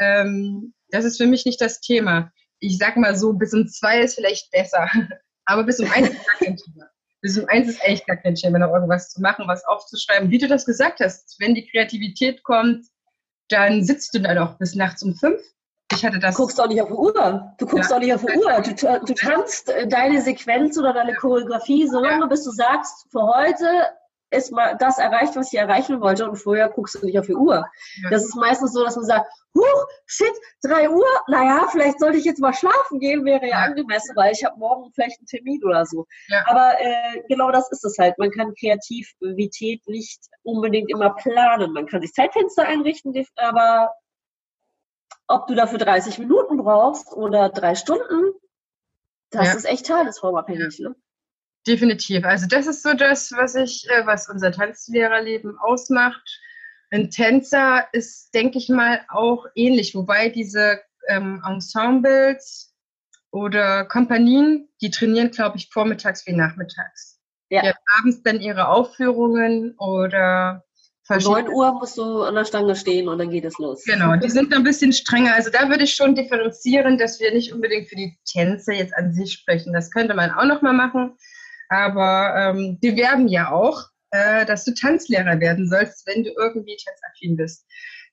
ähm, 0.00 0.74
das 0.90 1.04
ist 1.04 1.18
für 1.18 1.26
mich 1.26 1.44
nicht 1.46 1.60
das 1.60 1.80
Thema. 1.80 2.32
ich 2.60 2.78
sag 2.78 2.96
mal 2.96 3.16
so, 3.16 3.32
bis 3.34 3.54
um 3.54 3.68
zwei 3.68 4.00
ist 4.00 4.16
vielleicht 4.16 4.50
besser. 4.50 4.90
Aber 5.44 5.64
bis 5.64 5.80
um 5.80 5.90
eins 5.90 6.10
ist 6.10 6.26
gar 6.26 6.36
kein 6.36 6.56
Thema. 6.56 6.90
Bis 7.20 7.38
um 7.38 7.48
eins 7.48 7.68
ist 7.68 7.82
echt 7.82 8.06
gar 8.06 8.16
kein 8.16 8.34
Thema, 8.34 8.58
noch 8.58 8.72
irgendwas 8.72 9.10
zu 9.10 9.20
machen, 9.20 9.46
was 9.48 9.64
aufzuschreiben. 9.64 10.30
Wie 10.30 10.38
du 10.38 10.46
das 10.46 10.66
gesagt 10.66 11.00
hast, 11.00 11.36
wenn 11.40 11.54
die 11.54 11.68
Kreativität 11.68 12.42
kommt, 12.42 12.86
dann 13.48 13.82
sitzt 13.82 14.14
du 14.14 14.20
dann 14.20 14.38
auch 14.38 14.58
bis 14.58 14.74
nachts 14.74 15.02
um 15.02 15.14
fünf. 15.14 15.40
Ich 15.92 16.04
hatte 16.04 16.18
das. 16.18 16.34
Du 16.36 16.42
guckst 16.42 16.60
auch 16.60 16.68
nicht 16.68 16.82
auf 16.82 16.88
die 16.88 16.94
Uhr. 16.94 17.54
Du 17.58 17.66
guckst 17.66 17.90
ja. 17.90 17.96
auch 17.96 18.00
nicht 18.00 18.14
auf 18.14 18.24
die 18.24 18.36
Uhr. 18.36 18.60
Du, 18.60 19.06
du 19.06 19.14
tanzt 19.14 19.70
äh, 19.70 19.86
deine 19.88 20.20
Sequenz 20.20 20.78
oder 20.78 20.92
deine 20.92 21.14
Choreografie 21.14 21.88
so 21.88 22.00
lange, 22.00 22.26
bis 22.26 22.44
du 22.44 22.50
sagst, 22.50 23.06
für 23.10 23.22
heute 23.22 23.66
ist 24.30 24.52
mal 24.52 24.76
das 24.78 24.98
erreicht, 24.98 25.36
was 25.36 25.52
ich 25.52 25.58
erreichen 25.58 26.00
wollte 26.00 26.28
und 26.28 26.36
vorher 26.36 26.68
guckst 26.68 26.96
du 26.96 27.06
nicht 27.06 27.18
auf 27.18 27.26
die 27.26 27.34
Uhr. 27.34 27.66
Das 28.10 28.24
ist 28.24 28.36
meistens 28.36 28.72
so, 28.72 28.84
dass 28.84 28.96
man 28.96 29.06
sagt, 29.06 29.26
huch, 29.56 29.86
shit, 30.06 30.32
drei 30.62 30.90
Uhr, 30.90 31.06
naja, 31.28 31.66
vielleicht 31.70 31.98
sollte 31.98 32.18
ich 32.18 32.24
jetzt 32.24 32.40
mal 32.40 32.52
schlafen 32.52 33.00
gehen, 33.00 33.24
wäre 33.24 33.46
ja, 33.46 33.48
ja. 33.48 33.58
angemessen, 33.64 34.14
weil 34.16 34.32
ich 34.32 34.44
habe 34.44 34.58
morgen 34.58 34.90
vielleicht 34.92 35.18
einen 35.18 35.26
Termin 35.26 35.64
oder 35.64 35.86
so. 35.86 36.06
Ja. 36.28 36.44
Aber 36.46 36.78
äh, 36.78 37.22
genau 37.28 37.50
das 37.50 37.70
ist 37.70 37.84
es 37.84 37.96
halt. 37.98 38.18
Man 38.18 38.30
kann 38.30 38.54
Kreativität 38.54 39.86
nicht 39.86 40.20
unbedingt 40.42 40.90
immer 40.90 41.14
planen. 41.14 41.72
Man 41.72 41.86
kann 41.86 42.02
sich 42.02 42.12
Zeitfenster 42.12 42.66
einrichten, 42.66 43.14
aber 43.36 43.90
ob 45.28 45.46
du 45.46 45.54
dafür 45.54 45.78
30 45.78 46.18
Minuten 46.18 46.56
brauchst 46.56 47.12
oder 47.12 47.50
drei 47.50 47.74
Stunden, 47.74 48.32
das 49.30 49.54
ist 49.54 49.64
echt 49.66 49.86
tagesformabhängig. 49.86 50.80
Ne? 50.80 50.96
Definitiv. 51.66 52.24
Also 52.24 52.46
das 52.46 52.66
ist 52.66 52.82
so 52.82 52.94
das, 52.94 53.30
was 53.32 53.54
ich, 53.54 53.86
äh, 53.90 54.06
was 54.06 54.28
unser 54.28 54.52
Tanzlehrerleben 54.52 55.58
ausmacht. 55.58 56.40
Ein 56.90 57.10
Tänzer 57.10 57.86
ist, 57.92 58.34
denke 58.34 58.56
ich 58.56 58.70
mal, 58.70 59.02
auch 59.08 59.44
ähnlich, 59.54 59.94
wobei 59.94 60.30
diese 60.30 60.80
ähm, 61.08 61.42
Ensembles 61.46 62.74
oder 63.30 63.84
Kompanien, 63.84 64.70
die 64.80 64.90
trainieren, 64.90 65.30
glaube 65.30 65.58
ich, 65.58 65.68
vormittags 65.68 66.26
wie 66.26 66.32
nachmittags. 66.32 67.20
Ja. 67.50 67.60
Die 67.60 67.68
haben 67.68 67.78
abends 67.98 68.22
dann 68.22 68.40
ihre 68.40 68.68
Aufführungen 68.68 69.76
oder 69.76 70.64
um 71.08 71.18
9 71.18 71.48
Uhr 71.48 71.72
musst 71.74 71.96
du 71.96 72.22
an 72.22 72.34
der 72.34 72.44
Stange 72.44 72.76
stehen 72.76 73.08
und 73.08 73.18
dann 73.18 73.30
geht 73.30 73.44
es 73.44 73.58
los. 73.58 73.84
Genau, 73.84 74.16
die 74.16 74.28
sind 74.28 74.54
ein 74.54 74.62
bisschen 74.62 74.92
strenger. 74.92 75.34
Also 75.34 75.50
da 75.50 75.68
würde 75.68 75.84
ich 75.84 75.94
schon 75.94 76.14
differenzieren, 76.14 76.98
dass 76.98 77.18
wir 77.20 77.32
nicht 77.32 77.52
unbedingt 77.52 77.88
für 77.88 77.96
die 77.96 78.18
Tänze 78.30 78.74
jetzt 78.74 78.94
an 78.94 79.12
sich 79.12 79.32
sprechen. 79.32 79.72
Das 79.72 79.90
könnte 79.90 80.14
man 80.14 80.30
auch 80.30 80.44
noch 80.44 80.62
mal 80.62 80.74
machen. 80.74 81.16
Aber 81.70 82.34
ähm, 82.36 82.78
die 82.82 82.96
werben 82.96 83.28
ja 83.28 83.50
auch, 83.50 83.84
äh, 84.10 84.44
dass 84.46 84.64
du 84.64 84.74
Tanzlehrer 84.74 85.40
werden 85.40 85.68
sollst, 85.68 86.06
wenn 86.06 86.24
du 86.24 86.30
irgendwie 86.36 86.76
tänzaffin 86.76 87.36
bist. 87.36 87.66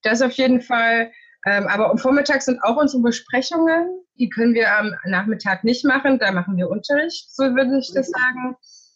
Das 0.04 0.22
auf 0.22 0.34
jeden 0.34 0.62
Fall. 0.62 1.12
Ähm, 1.46 1.68
aber 1.68 1.92
um 1.92 1.98
Vormittag 1.98 2.42
sind 2.42 2.64
auch 2.64 2.78
unsere 2.78 3.04
Besprechungen. 3.04 4.02
Die 4.18 4.30
können 4.30 4.54
wir 4.54 4.78
am 4.78 4.94
Nachmittag 5.06 5.64
nicht 5.64 5.86
machen. 5.86 6.20
Da 6.20 6.32
machen 6.32 6.58
wir 6.58 6.70
Unterricht, 6.70 7.34
so 7.34 7.44
würde 7.44 7.78
ich 7.78 7.92
das 7.94 8.10
sagen 8.10 8.56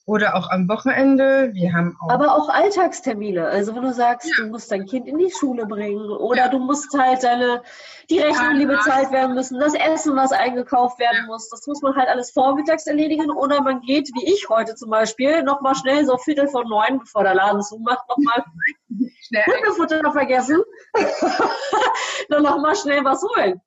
oder 0.09 0.35
auch 0.35 0.49
am 0.49 0.67
Wochenende. 0.67 1.51
Wir 1.53 1.71
haben 1.71 1.95
auch 2.01 2.09
Aber 2.09 2.35
auch 2.35 2.49
Alltagstermine. 2.49 3.45
Also 3.45 3.75
wenn 3.75 3.83
du 3.83 3.93
sagst, 3.93 4.27
ja. 4.27 4.43
du 4.43 4.49
musst 4.49 4.71
dein 4.71 4.87
Kind 4.87 5.07
in 5.07 5.19
die 5.19 5.31
Schule 5.31 5.67
bringen 5.67 6.09
oder 6.09 6.45
ja. 6.45 6.47
du 6.47 6.57
musst 6.57 6.97
halt 6.97 7.23
deine, 7.23 7.61
die 8.09 8.17
Rechnungen, 8.17 8.57
die 8.59 8.65
bezahlt 8.65 9.11
werden 9.11 9.35
müssen, 9.35 9.59
das 9.59 9.75
Essen, 9.75 10.15
was 10.15 10.31
eingekauft 10.31 10.97
werden 10.97 11.19
ja. 11.21 11.25
muss, 11.27 11.49
das 11.49 11.67
muss 11.67 11.83
man 11.83 11.95
halt 11.95 12.09
alles 12.09 12.31
vormittags 12.31 12.87
erledigen 12.87 13.29
oder 13.29 13.61
man 13.61 13.81
geht, 13.81 14.09
wie 14.15 14.33
ich 14.33 14.49
heute 14.49 14.73
zum 14.73 14.89
Beispiel, 14.89 15.43
nochmal 15.43 15.75
schnell 15.75 16.03
so 16.05 16.17
Viertel 16.17 16.47
vor 16.47 16.67
neun, 16.67 16.97
bevor 16.97 17.23
der 17.23 17.35
Laden 17.35 17.61
zumacht, 17.61 18.09
nochmal 18.09 18.43
Hundefutter 19.45 20.11
vergessen, 20.11 20.57
dann 22.29 22.41
nochmal 22.41 22.75
schnell 22.75 23.05
was 23.05 23.21
holen. 23.21 23.61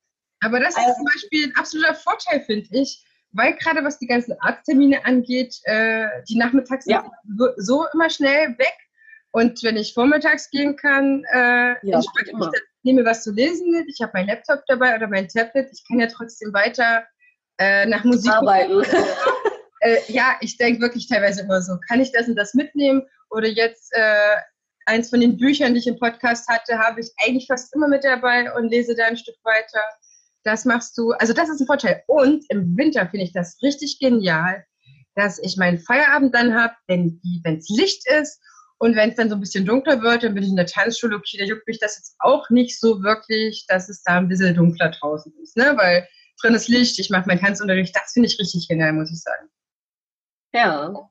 Aber 0.44 0.58
das 0.58 0.74
also, 0.74 0.90
ist 0.90 0.96
zum 0.96 1.04
Beispiel 1.04 1.44
ein 1.46 1.56
absoluter 1.56 1.94
Vorteil, 1.94 2.40
finde 2.40 2.66
ich 2.72 3.04
weil 3.32 3.56
gerade 3.56 3.84
was 3.84 3.98
die 3.98 4.06
ganzen 4.06 4.34
Arzttermine 4.40 5.04
angeht, 5.04 5.60
äh, 5.64 6.06
die 6.28 6.36
nachmittags 6.36 6.86
ja. 6.86 7.02
sind 7.24 7.52
so 7.56 7.86
immer 7.92 8.10
schnell 8.10 8.56
weg. 8.58 8.76
Und 9.32 9.62
wenn 9.62 9.78
ich 9.78 9.94
vormittags 9.94 10.50
gehen 10.50 10.76
kann, 10.76 11.24
äh, 11.32 11.74
ja, 11.86 12.00
ich, 12.00 12.06
ich 12.26 12.32
dann, 12.32 12.50
nehme 12.82 13.04
was 13.04 13.22
zu 13.22 13.32
lesen 13.32 13.70
mit, 13.70 13.86
ich 13.88 14.02
habe 14.02 14.12
meinen 14.14 14.28
Laptop 14.28 14.62
dabei 14.66 14.94
oder 14.94 15.08
mein 15.08 15.28
Tablet, 15.28 15.70
ich 15.72 15.82
kann 15.88 16.00
ja 16.00 16.06
trotzdem 16.06 16.52
weiter 16.52 17.06
äh, 17.58 17.86
nach 17.86 18.04
Musik 18.04 18.30
arbeiten. 18.30 18.82
äh, 19.80 19.96
ja, 20.08 20.36
ich 20.40 20.58
denke 20.58 20.82
wirklich 20.82 21.08
teilweise 21.08 21.42
immer 21.42 21.62
so, 21.62 21.78
kann 21.88 22.00
ich 22.00 22.12
das 22.12 22.28
und 22.28 22.36
das 22.36 22.52
mitnehmen? 22.52 23.02
Oder 23.30 23.48
jetzt 23.48 23.92
äh, 23.94 24.36
eins 24.86 25.08
von 25.08 25.20
den 25.20 25.38
Büchern, 25.38 25.72
die 25.72 25.80
ich 25.80 25.86
im 25.86 25.98
Podcast 25.98 26.48
hatte, 26.48 26.78
habe 26.78 27.00
ich 27.00 27.10
eigentlich 27.24 27.46
fast 27.46 27.74
immer 27.74 27.88
mit 27.88 28.04
dabei 28.04 28.52
und 28.54 28.68
lese 28.68 28.94
da 28.94 29.06
ein 29.06 29.16
Stück 29.16 29.36
weiter. 29.44 29.80
Das 30.44 30.64
machst 30.64 30.98
du, 30.98 31.12
also 31.12 31.32
das 31.32 31.48
ist 31.48 31.60
ein 31.60 31.66
Vorteil. 31.66 32.02
Und 32.06 32.44
im 32.48 32.76
Winter 32.76 33.08
finde 33.08 33.24
ich 33.24 33.32
das 33.32 33.58
richtig 33.62 33.98
genial, 33.98 34.64
dass 35.14 35.38
ich 35.38 35.56
meinen 35.56 35.78
Feierabend 35.78 36.34
dann 36.34 36.54
habe, 36.54 36.74
wenn 36.86 37.20
es 37.44 37.68
Licht 37.68 38.08
ist 38.08 38.40
und 38.78 38.96
wenn 38.96 39.10
es 39.10 39.16
dann 39.16 39.28
so 39.28 39.36
ein 39.36 39.40
bisschen 39.40 39.64
dunkler 39.64 40.02
wird, 40.02 40.24
dann 40.24 40.34
bin 40.34 40.42
ich 40.42 40.50
in 40.50 40.56
der 40.56 40.66
Tanzschule, 40.66 41.14
okay, 41.16 41.38
da 41.38 41.44
juckt 41.44 41.66
mich 41.68 41.78
das 41.78 41.96
jetzt 41.96 42.16
auch 42.18 42.50
nicht 42.50 42.80
so 42.80 43.02
wirklich, 43.02 43.64
dass 43.68 43.88
es 43.88 44.02
da 44.02 44.18
ein 44.18 44.28
bisschen 44.28 44.54
dunkler 44.54 44.90
draußen 44.90 45.32
ist, 45.42 45.56
ne? 45.56 45.74
Weil 45.76 46.08
drin 46.40 46.54
ist 46.54 46.68
Licht, 46.68 46.98
ich 46.98 47.10
mache 47.10 47.26
meinen 47.26 47.40
Tanzunterricht, 47.40 47.94
das 47.94 48.12
finde 48.12 48.28
ich 48.28 48.38
richtig 48.38 48.66
genial, 48.66 48.92
muss 48.92 49.12
ich 49.12 49.20
sagen. 49.20 49.48
Ja. 50.52 51.08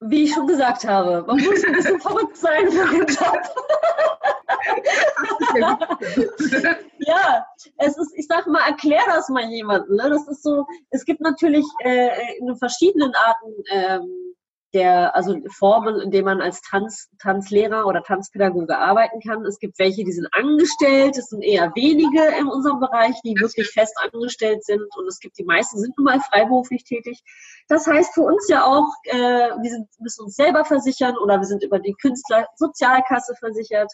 Wie 0.00 0.24
ich 0.24 0.34
schon 0.34 0.46
gesagt 0.46 0.84
habe, 0.84 1.24
man 1.26 1.38
muss 1.42 1.64
ein 1.64 1.72
bisschen 1.72 2.00
verrückt 2.00 2.36
sein 2.36 2.70
für 2.70 2.88
den 2.90 3.06
Job. 3.06 3.42
ja, 6.98 7.46
es 7.78 7.96
ist, 7.96 8.12
ich 8.16 8.26
sag 8.26 8.46
mal, 8.46 8.66
erklär 8.68 9.02
das 9.06 9.28
mal 9.28 9.44
jemandem. 9.44 9.96
Ne? 9.96 10.10
Das 10.10 10.26
ist 10.28 10.42
so, 10.42 10.66
es 10.90 11.04
gibt 11.04 11.20
natürlich 11.20 11.64
äh, 11.84 12.36
in 12.38 12.56
verschiedenen 12.56 13.14
Arten 13.14 13.54
ähm, 13.70 14.28
der, 14.74 15.14
also 15.16 15.36
Formen, 15.56 16.00
in 16.00 16.10
denen 16.10 16.26
man 16.26 16.42
als 16.42 16.60
Tanz, 16.60 17.08
Tanzlehrer 17.18 17.86
oder 17.86 18.02
Tanzpädagoge 18.02 18.76
arbeiten 18.76 19.20
kann. 19.20 19.44
Es 19.46 19.58
gibt 19.58 19.78
welche, 19.78 20.04
die 20.04 20.12
sind 20.12 20.28
angestellt, 20.32 21.16
es 21.16 21.28
sind 21.28 21.42
eher 21.42 21.72
wenige 21.74 22.22
in 22.38 22.46
unserem 22.48 22.78
Bereich, 22.78 23.14
die 23.24 23.34
wirklich 23.40 23.70
fest 23.70 23.94
angestellt 23.96 24.64
sind 24.64 24.82
und 24.96 25.06
es 25.06 25.20
gibt 25.20 25.38
die 25.38 25.44
meisten 25.44 25.78
sind 25.78 25.96
nun 25.96 26.04
mal 26.04 26.20
freiberuflich 26.20 26.84
tätig. 26.84 27.22
Das 27.68 27.86
heißt 27.86 28.12
für 28.12 28.22
uns 28.22 28.48
ja 28.48 28.64
auch, 28.64 28.92
äh, 29.04 29.16
wir 29.16 29.70
sind, 29.70 29.88
müssen 30.00 30.24
uns 30.24 30.36
selber 30.36 30.64
versichern 30.64 31.16
oder 31.16 31.38
wir 31.38 31.46
sind 31.46 31.62
über 31.62 31.78
die 31.78 31.94
Künstlersozialkasse 31.94 33.34
versichert. 33.36 33.92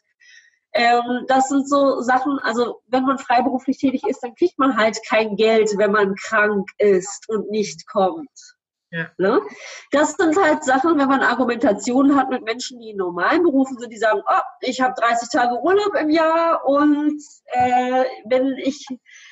Ähm, 0.74 1.24
das 1.28 1.48
sind 1.48 1.68
so 1.68 2.00
Sachen, 2.00 2.38
also 2.40 2.80
wenn 2.88 3.04
man 3.04 3.18
freiberuflich 3.18 3.78
tätig 3.78 4.02
ist, 4.08 4.22
dann 4.22 4.34
kriegt 4.34 4.58
man 4.58 4.76
halt 4.76 4.98
kein 5.08 5.36
Geld, 5.36 5.70
wenn 5.76 5.92
man 5.92 6.14
krank 6.16 6.68
ist 6.78 7.28
und 7.28 7.50
nicht 7.50 7.86
kommt. 7.86 8.28
Ja. 8.94 9.08
Ne? 9.18 9.40
Das 9.90 10.12
sind 10.12 10.36
halt 10.36 10.62
Sachen, 10.62 10.96
wenn 10.98 11.08
man 11.08 11.20
Argumentationen 11.20 12.16
hat 12.16 12.30
mit 12.30 12.44
Menschen, 12.44 12.78
die 12.78 12.90
in 12.90 12.96
normalen 12.96 13.42
Berufen 13.42 13.76
sind, 13.76 13.92
die 13.92 13.98
sagen, 13.98 14.22
oh, 14.24 14.40
ich 14.60 14.80
habe 14.80 14.94
30 14.96 15.30
Tage 15.30 15.60
Urlaub 15.60 15.96
im 16.00 16.10
Jahr 16.10 16.64
und 16.64 17.20
äh, 17.46 18.04
wenn 18.26 18.56
ich 18.58 18.86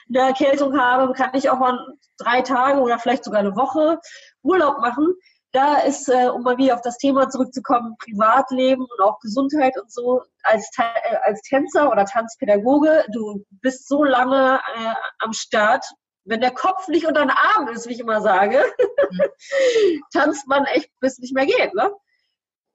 eine 0.09 0.27
Erkältung 0.29 0.77
habe, 0.77 1.13
kann 1.13 1.31
ich 1.35 1.49
auch 1.49 1.61
mal 1.61 1.79
drei 2.19 2.43
Tage 2.43 2.81
oder 2.81 2.99
vielleicht 2.99 3.23
sogar 3.23 3.39
eine 3.39 3.55
Woche 3.55 4.01
Urlaub 4.43 4.79
machen 4.81 5.15
da 5.53 5.81
ist, 5.81 6.09
äh, 6.09 6.29
um 6.29 6.43
mal 6.43 6.57
wieder 6.57 6.75
auf 6.75 6.81
das 6.81 6.97
Thema 6.97 7.29
zurückzukommen, 7.29 7.97
Privatleben 7.99 8.83
und 8.83 9.05
auch 9.05 9.21
Gesundheit 9.21 9.79
und 9.81 9.93
so, 9.93 10.23
als, 10.43 10.71
äh, 10.79 11.17
als 11.23 11.43
Tänzer 11.43 11.91
oder 11.91 12.07
Tanzpädagoge, 12.07 13.05
du 13.13 13.45
bist 13.51 13.87
so 13.87 14.03
lange 14.03 14.61
äh, 14.77 14.95
am 15.19 15.33
Start, 15.35 15.85
wenn 16.25 16.41
der 16.41 16.53
Kopf 16.53 16.89
nicht 16.89 17.07
unter 17.07 17.21
den 17.21 17.31
Arm 17.31 17.69
ist, 17.69 17.87
wie 17.89 17.93
ich 17.93 18.01
immer 18.01 18.23
sage, 18.23 18.65
tanzt 20.13 20.47
man 20.47 20.65
echt, 20.67 20.91
bis 21.01 21.15
es 21.15 21.19
nicht 21.19 21.35
mehr 21.35 21.47
geht. 21.47 21.75
Ne? 21.75 21.93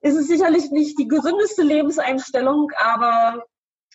Ist 0.01 0.15
es 0.15 0.27
sicherlich 0.27 0.69
nicht 0.69 1.00
die 1.00 1.07
gesündeste 1.07 1.63
Lebenseinstellung, 1.63 2.72
aber 2.77 3.43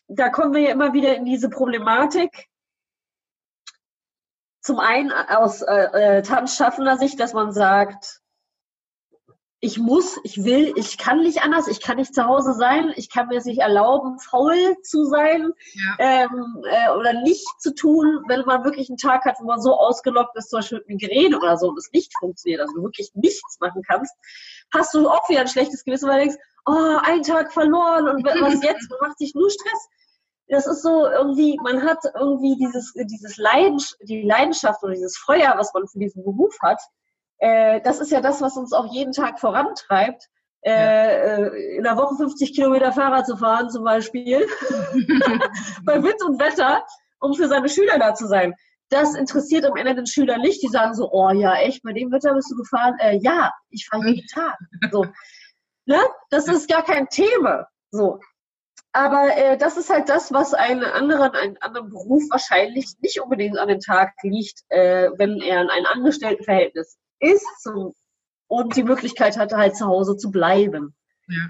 da 0.08 0.28
kommen 0.30 0.54
wir 0.54 0.62
ja 0.62 0.70
immer 0.70 0.92
wieder 0.92 1.14
in 1.14 1.24
diese 1.24 1.48
Problematik. 1.48 2.46
Zum 4.60 4.80
einen 4.80 5.12
aus 5.12 5.62
äh, 5.62 6.18
äh 6.18 6.22
Tanzschaffender 6.22 6.96
Sicht, 6.96 7.20
dass 7.20 7.32
man 7.32 7.52
sagt, 7.52 8.21
ich 9.64 9.78
muss, 9.78 10.18
ich 10.24 10.42
will, 10.42 10.72
ich 10.74 10.98
kann 10.98 11.20
nicht 11.20 11.44
anders, 11.44 11.68
ich 11.68 11.80
kann 11.80 11.96
nicht 11.96 12.16
zu 12.16 12.24
Hause 12.26 12.52
sein, 12.52 12.92
ich 12.96 13.08
kann 13.08 13.28
mir 13.28 13.38
es 13.38 13.44
nicht 13.44 13.60
erlauben, 13.60 14.18
faul 14.18 14.76
zu 14.82 15.04
sein 15.04 15.52
ja. 15.74 15.94
ähm, 16.00 16.64
äh, 16.68 16.90
oder 16.90 17.12
nicht 17.22 17.46
zu 17.60 17.72
tun, 17.72 18.24
wenn 18.26 18.44
man 18.44 18.64
wirklich 18.64 18.90
einen 18.90 18.98
Tag 18.98 19.24
hat, 19.24 19.36
wo 19.40 19.44
man 19.44 19.62
so 19.62 19.78
ausgelockt 19.78 20.36
ist, 20.36 20.50
zum 20.50 20.58
Beispiel 20.58 20.78
mit 20.78 20.88
Migräne 20.88 21.38
oder 21.38 21.56
so, 21.56 21.68
und 21.68 21.78
es 21.78 21.92
nicht 21.92 22.12
funktioniert, 22.18 22.60
also 22.60 22.74
du 22.74 22.82
wirklich 22.82 23.12
nichts 23.14 23.60
machen 23.60 23.82
kannst, 23.86 24.12
hast 24.74 24.94
du 24.94 25.08
auch 25.08 25.28
wieder 25.28 25.42
ein 25.42 25.48
schlechtes 25.48 25.84
Gewissen, 25.84 26.08
weil 26.08 26.18
du 26.18 26.24
denkst, 26.30 26.44
oh, 26.66 26.98
ein 27.04 27.22
Tag 27.22 27.52
verloren 27.52 28.08
und 28.08 28.24
was 28.24 28.64
jetzt, 28.64 28.90
man 28.90 29.10
macht 29.10 29.18
sich 29.18 29.32
nur 29.36 29.48
Stress. 29.48 29.88
Das 30.48 30.66
ist 30.66 30.82
so 30.82 31.06
irgendwie, 31.06 31.56
man 31.62 31.84
hat 31.84 31.98
irgendwie 32.16 32.56
dieses, 32.56 32.92
dieses 32.94 33.36
Leidens 33.36 33.96
die 34.02 34.22
Leidenschaft 34.22 34.82
oder 34.82 34.94
dieses 34.94 35.16
Feuer, 35.16 35.54
was 35.56 35.72
man 35.72 35.86
für 35.86 36.00
diesen 36.00 36.24
Beruf 36.24 36.56
hat, 36.60 36.80
äh, 37.42 37.80
das 37.80 37.98
ist 37.98 38.12
ja 38.12 38.20
das, 38.20 38.40
was 38.40 38.56
uns 38.56 38.72
auch 38.72 38.92
jeden 38.92 39.12
Tag 39.12 39.40
vorantreibt. 39.40 40.28
Äh, 40.64 41.40
äh 41.40 41.76
in 41.76 41.82
der 41.82 41.96
Woche 41.96 42.14
50 42.14 42.54
Kilometer 42.54 42.92
Fahrrad 42.92 43.26
zu 43.26 43.36
fahren 43.36 43.68
zum 43.68 43.82
Beispiel, 43.82 44.46
bei 45.84 46.00
Wind 46.04 46.22
und 46.24 46.40
Wetter, 46.40 46.86
um 47.18 47.34
für 47.34 47.48
seine 47.48 47.68
Schüler 47.68 47.98
da 47.98 48.14
zu 48.14 48.28
sein. 48.28 48.54
das 48.90 49.16
interessiert 49.16 49.64
am 49.64 49.76
Ende 49.76 49.96
den 49.96 50.06
Schüler 50.06 50.38
nicht. 50.38 50.62
Die 50.62 50.68
sagen 50.68 50.94
so, 50.94 51.10
oh 51.10 51.30
ja, 51.30 51.56
echt, 51.56 51.82
bei 51.82 51.92
dem 51.92 52.12
Wetter 52.12 52.32
bist 52.34 52.50
du 52.52 52.56
gefahren? 52.56 52.94
Äh, 53.00 53.18
ja, 53.22 53.50
ich 53.70 53.88
fahre 53.88 54.06
jeden 54.06 54.28
Tag. 54.28 54.56
So. 54.92 55.06
Ne? 55.86 55.98
Das 56.30 56.46
ist 56.46 56.68
gar 56.68 56.84
kein 56.84 57.08
Thema. 57.08 57.66
So. 57.90 58.20
Aber 58.92 59.36
äh, 59.36 59.56
das 59.56 59.76
ist 59.78 59.90
halt 59.90 60.08
das, 60.08 60.32
was 60.32 60.54
einen 60.54 60.84
anderen, 60.84 61.32
einen 61.32 61.56
anderen 61.58 61.88
Beruf 61.88 62.22
wahrscheinlich 62.30 62.86
nicht 63.00 63.20
unbedingt 63.20 63.58
an 63.58 63.68
den 63.68 63.80
Tag 63.80 64.12
liegt, 64.22 64.60
äh, 64.68 65.10
wenn 65.16 65.40
er 65.40 65.62
in 65.62 65.70
einem 65.70 65.86
Angestelltenverhältnis 65.86 66.98
ist 67.22 67.46
so, 67.62 67.94
und 68.48 68.76
die 68.76 68.82
Möglichkeit 68.82 69.38
hatte, 69.38 69.56
halt 69.56 69.76
zu 69.76 69.86
Hause 69.86 70.16
zu 70.16 70.30
bleiben. 70.30 70.94
Ja. 71.28 71.48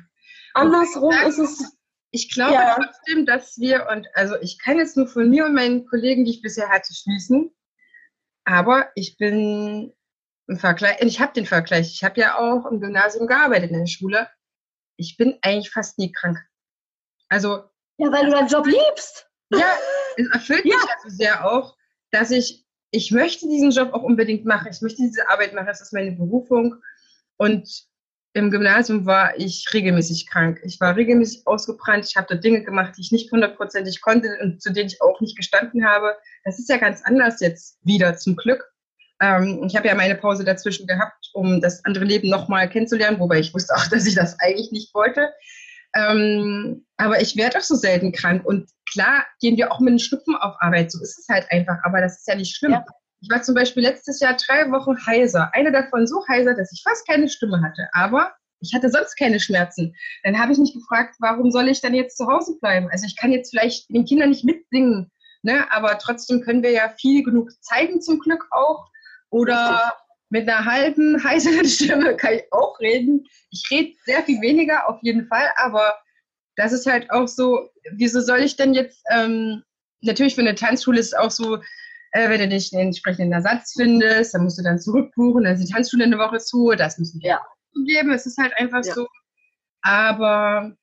Andersrum 0.55 1.12
ist 1.26 1.38
es. 1.38 1.76
Ich 2.11 2.33
glaube 2.33 2.52
ja. 2.52 2.76
trotzdem, 2.76 3.25
dass 3.25 3.59
wir, 3.59 3.88
und 3.91 4.07
also 4.14 4.37
ich 4.43 4.59
kann 4.59 4.76
jetzt 4.76 4.97
nur 4.97 5.09
von 5.09 5.31
mir 5.31 5.47
und 5.47 5.55
meinen 5.55 5.87
Kollegen, 5.87 6.25
die 6.25 6.33
ich 6.33 6.43
bisher 6.43 6.69
hatte, 6.69 6.93
schließen, 6.93 7.50
aber 8.45 8.91
ich 8.95 9.17
bin 9.17 9.95
im 10.47 10.59
Vergleich, 10.59 11.00
ich 11.00 11.21
habe 11.21 11.33
den 11.33 11.47
Vergleich, 11.47 11.93
ich 11.93 12.05
habe 12.05 12.21
ja 12.21 12.38
auch 12.38 12.67
im 12.67 12.81
Gymnasium 12.81 13.26
gearbeitet 13.26 13.71
in 13.71 13.79
der 13.79 13.87
Schule. 13.87 14.29
Ich 14.97 15.17
bin 15.17 15.38
eigentlich 15.43 15.71
fast 15.71 15.99
nie 15.99 16.12
krank. 16.12 16.38
Also. 17.29 17.64
Ja, 17.97 18.12
weil 18.12 18.26
du 18.26 18.33
deinen 18.33 18.49
Job 18.49 18.67
liebst. 18.67 19.31
Ja, 19.50 19.76
es 20.17 20.29
erfüllt 20.33 20.64
ja. 20.64 20.76
mich 20.76 20.91
also 20.95 21.09
sehr 21.09 21.50
auch, 21.50 21.76
dass 22.11 22.31
ich, 22.31 22.62
ich 22.93 23.11
möchte 23.11 23.49
diesen 23.49 23.71
Job 23.71 23.95
auch 23.95 24.03
unbedingt 24.03 24.45
machen. 24.45 24.69
Ich 24.71 24.83
möchte 24.83 25.03
diese 25.03 25.29
Arbeit 25.31 25.55
machen. 25.55 25.67
Das 25.67 25.81
ist 25.81 25.95
meine 25.95 26.13
Berufung. 26.13 26.77
Und 27.39 27.87
im 28.35 28.51
Gymnasium 28.51 29.07
war 29.07 29.37
ich 29.39 29.67
regelmäßig 29.73 30.27
krank. 30.27 30.61
Ich 30.63 30.79
war 30.79 30.95
regelmäßig 30.95 31.47
ausgebrannt. 31.47 32.07
Ich 32.07 32.17
habe 32.17 32.27
da 32.29 32.35
Dinge 32.35 32.63
gemacht, 32.63 32.95
die 32.97 33.01
ich 33.01 33.11
nicht 33.11 33.33
hundertprozentig 33.33 34.03
konnte 34.03 34.39
und 34.43 34.63
zu 34.63 34.73
denen 34.73 34.89
ich 34.89 35.01
auch 35.01 35.21
nicht 35.23 35.37
gestanden 35.37 35.87
habe. 35.87 36.15
Das 36.45 36.59
ist 36.59 36.69
ja 36.69 36.77
ganz 36.77 37.03
anders 37.03 37.41
jetzt 37.41 37.79
wieder, 37.83 38.17
zum 38.17 38.37
Glück. 38.37 38.63
Ähm, 39.23 39.65
ich 39.67 39.75
habe 39.75 39.89
ja 39.89 39.95
meine 39.95 40.15
Pause 40.15 40.45
dazwischen 40.45 40.87
gehabt, 40.87 41.31
um 41.33 41.63
das 41.63 41.83
andere 41.87 42.05
Leben 42.05 42.29
nochmal 42.29 42.69
kennenzulernen, 42.69 43.19
wobei 43.19 43.39
ich 43.39 43.55
wusste 43.55 43.75
auch, 43.75 43.87
dass 43.91 44.07
ich 44.07 44.15
das 44.15 44.39
eigentlich 44.41 44.71
nicht 44.71 44.95
wollte. 44.95 45.31
Ähm, 45.95 46.85
aber 46.99 47.23
ich 47.23 47.37
werde 47.37 47.59
auch 47.59 47.63
so 47.63 47.75
selten 47.75 48.13
krank. 48.13 48.45
Und 48.45 48.69
klar 48.93 49.25
gehen 49.41 49.57
wir 49.57 49.73
auch 49.73 49.81
mit 49.81 49.91
einem 49.91 49.99
Schnupfen 49.99 50.37
auf 50.37 50.55
Arbeit. 50.61 50.93
So 50.93 51.01
ist 51.03 51.19
es 51.19 51.29
halt 51.29 51.47
einfach. 51.51 51.79
Aber 51.85 52.01
das 52.01 52.19
ist 52.19 52.29
ja 52.29 52.35
nicht 52.35 52.57
schlimm. 52.57 52.73
Ja. 52.73 52.85
Ich 53.21 53.31
war 53.31 53.43
zum 53.43 53.55
Beispiel 53.55 53.83
letztes 53.83 54.21
Jahr 54.21 54.37
drei 54.37 54.71
Wochen 54.71 55.07
heiser. 55.07 55.51
Eine 55.55 55.71
davon 55.71 56.07
so 56.07 56.27
heiser, 56.29 56.55
dass 56.55 56.73
ich 56.73 56.83
fast 56.83 57.07
keine 57.07 57.29
Stimme 57.29 57.63
hatte. 57.63 57.89
Aber 57.93 58.33
ich 58.61 58.75
hatte 58.75 58.91
sonst 58.91 59.17
keine 59.17 59.41
Schmerzen. 59.41 59.95
Dann 60.23 60.39
habe 60.39 60.53
ich 60.53 60.59
mich 60.59 60.73
gefragt, 60.73 61.17
warum 61.19 61.51
soll 61.51 61.69
ich 61.69 61.81
dann 61.81 61.95
jetzt 61.95 62.17
zu 62.17 62.27
Hause 62.27 62.59
bleiben? 62.61 62.89
Also 62.91 63.07
ich 63.07 63.17
kann 63.17 63.33
jetzt 63.33 63.51
vielleicht 63.51 63.91
den 63.91 64.05
Kindern 64.05 64.31
nicht 64.31 64.45
mitsingen, 64.45 65.11
ne? 65.43 65.71
aber 65.73 65.99
trotzdem 65.99 66.43
können 66.43 66.63
wir 66.63 66.71
ja 66.71 66.93
viel 67.01 67.25
genug 67.25 67.51
zeigen 67.61 68.01
zum 68.01 68.19
Glück 68.21 68.47
auch. 68.51 68.89
Oder 69.31 69.95
mit 70.31 70.49
einer 70.49 70.65
halben 70.65 71.23
heiseren 71.23 71.65
Stimme 71.69 72.17
kann 72.17 72.35
ich 72.35 72.45
auch 72.53 72.79
reden. 72.81 73.25
Ich 73.51 73.67
rede 73.71 73.95
sehr 74.05 74.23
viel 74.23 74.41
weniger 74.41 74.89
auf 74.89 74.99
jeden 75.03 75.27
Fall, 75.27 75.49
aber 75.57 75.95
das 76.57 76.73
ist 76.73 76.87
halt 76.87 77.11
auch 77.11 77.29
so, 77.29 77.71
wieso 77.93 78.21
soll 78.21 78.41
ich 78.41 78.57
denn 78.57 78.75
jetzt, 78.75 79.03
ähm, 79.11 79.63
natürlich 80.01 80.35
für 80.35 80.41
eine 80.41 80.55
Tanzschule 80.55 81.01
ist 81.01 81.09
es 81.09 81.15
auch 81.15 81.31
so, 81.31 81.57
äh, 82.13 82.29
wenn 82.29 82.41
du 82.41 82.47
nicht 82.47 82.73
den 82.73 82.81
entsprechenden 82.81 83.33
Ersatz 83.33 83.75
findest, 83.77 84.35
dann 84.35 84.45
musst 84.45 84.59
du 84.59 84.63
dann 84.63 84.79
zurückbuchen, 84.79 85.45
dann 85.45 85.55
ist 85.55 85.67
die 85.67 85.73
Tanzschule 85.73 86.05
eine 86.05 86.19
Woche 86.19 86.39
zu, 86.39 86.73
das 86.73 86.99
müssen 86.99 87.21
wir 87.23 87.31
ja. 87.31 87.41
geben, 87.87 88.13
es 88.13 88.27
ist 88.27 88.39
halt 88.39 88.53
einfach 88.59 88.85
ja. 88.85 88.95
so. 88.95 89.07
Aber 89.83 90.77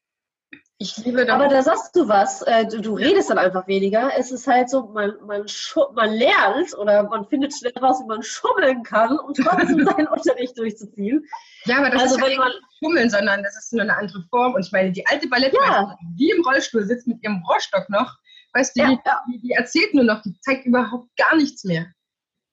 ich 0.82 0.96
liebe 0.98 1.26
das. 1.26 1.36
Aber 1.36 1.50
da 1.50 1.62
sagst 1.62 1.94
du 1.94 2.08
was, 2.08 2.42
äh, 2.44 2.66
du, 2.66 2.80
du, 2.80 2.94
redest 2.96 3.30
dann 3.30 3.38
einfach 3.38 3.68
weniger. 3.68 4.12
Es 4.18 4.32
ist 4.32 4.48
halt 4.48 4.70
so, 4.70 4.88
man, 4.88 5.14
man, 5.28 5.46
man 5.94 6.14
lernt 6.14 6.74
oder 6.78 7.04
man 7.04 7.28
findet 7.28 7.54
schnell 7.54 7.74
raus, 7.82 8.00
wie 8.02 8.08
man 8.08 8.24
schummeln 8.24 8.84
kann 8.84 9.20
und 9.20 9.36
trotzdem 9.36 9.84
seinen 9.86 10.08
Unterricht 10.08 10.58
durchzuziehen. 10.58 11.28
Ja, 11.66 11.80
aber 11.80 11.90
das 11.90 12.04
also, 12.04 12.16
ist 12.16 12.22
ja 12.22 12.28
nicht 12.30 12.62
schummeln, 12.82 13.10
sondern 13.10 13.44
das 13.44 13.58
ist 13.58 13.74
nur 13.74 13.82
eine 13.82 13.98
andere 13.98 14.24
Form. 14.30 14.54
Und 14.54 14.66
ich 14.66 14.72
meine, 14.72 14.94
die 14.94 15.06
alte 15.06 15.28
Ballettmeisterin, 15.28 15.90
ja. 15.90 15.98
die 16.18 16.30
im 16.30 16.46
Rollstuhl 16.46 16.86
sitzt 16.86 17.08
mit 17.08 17.22
ihrem 17.24 17.44
Rohrstock 17.44 17.90
noch, 17.90 18.16
weißt 18.54 18.78
du, 18.78 18.80
ja, 18.80 18.90
die. 18.90 19.34
Die, 19.34 19.42
die 19.42 19.52
erzählt 19.52 19.94
nur 19.94 20.06
noch, 20.06 20.22
die 20.22 20.40
zeigt 20.40 20.66
überhaupt 20.66 21.10
gar 21.18 21.36
nichts 21.36 21.66
mehr. 21.66 21.88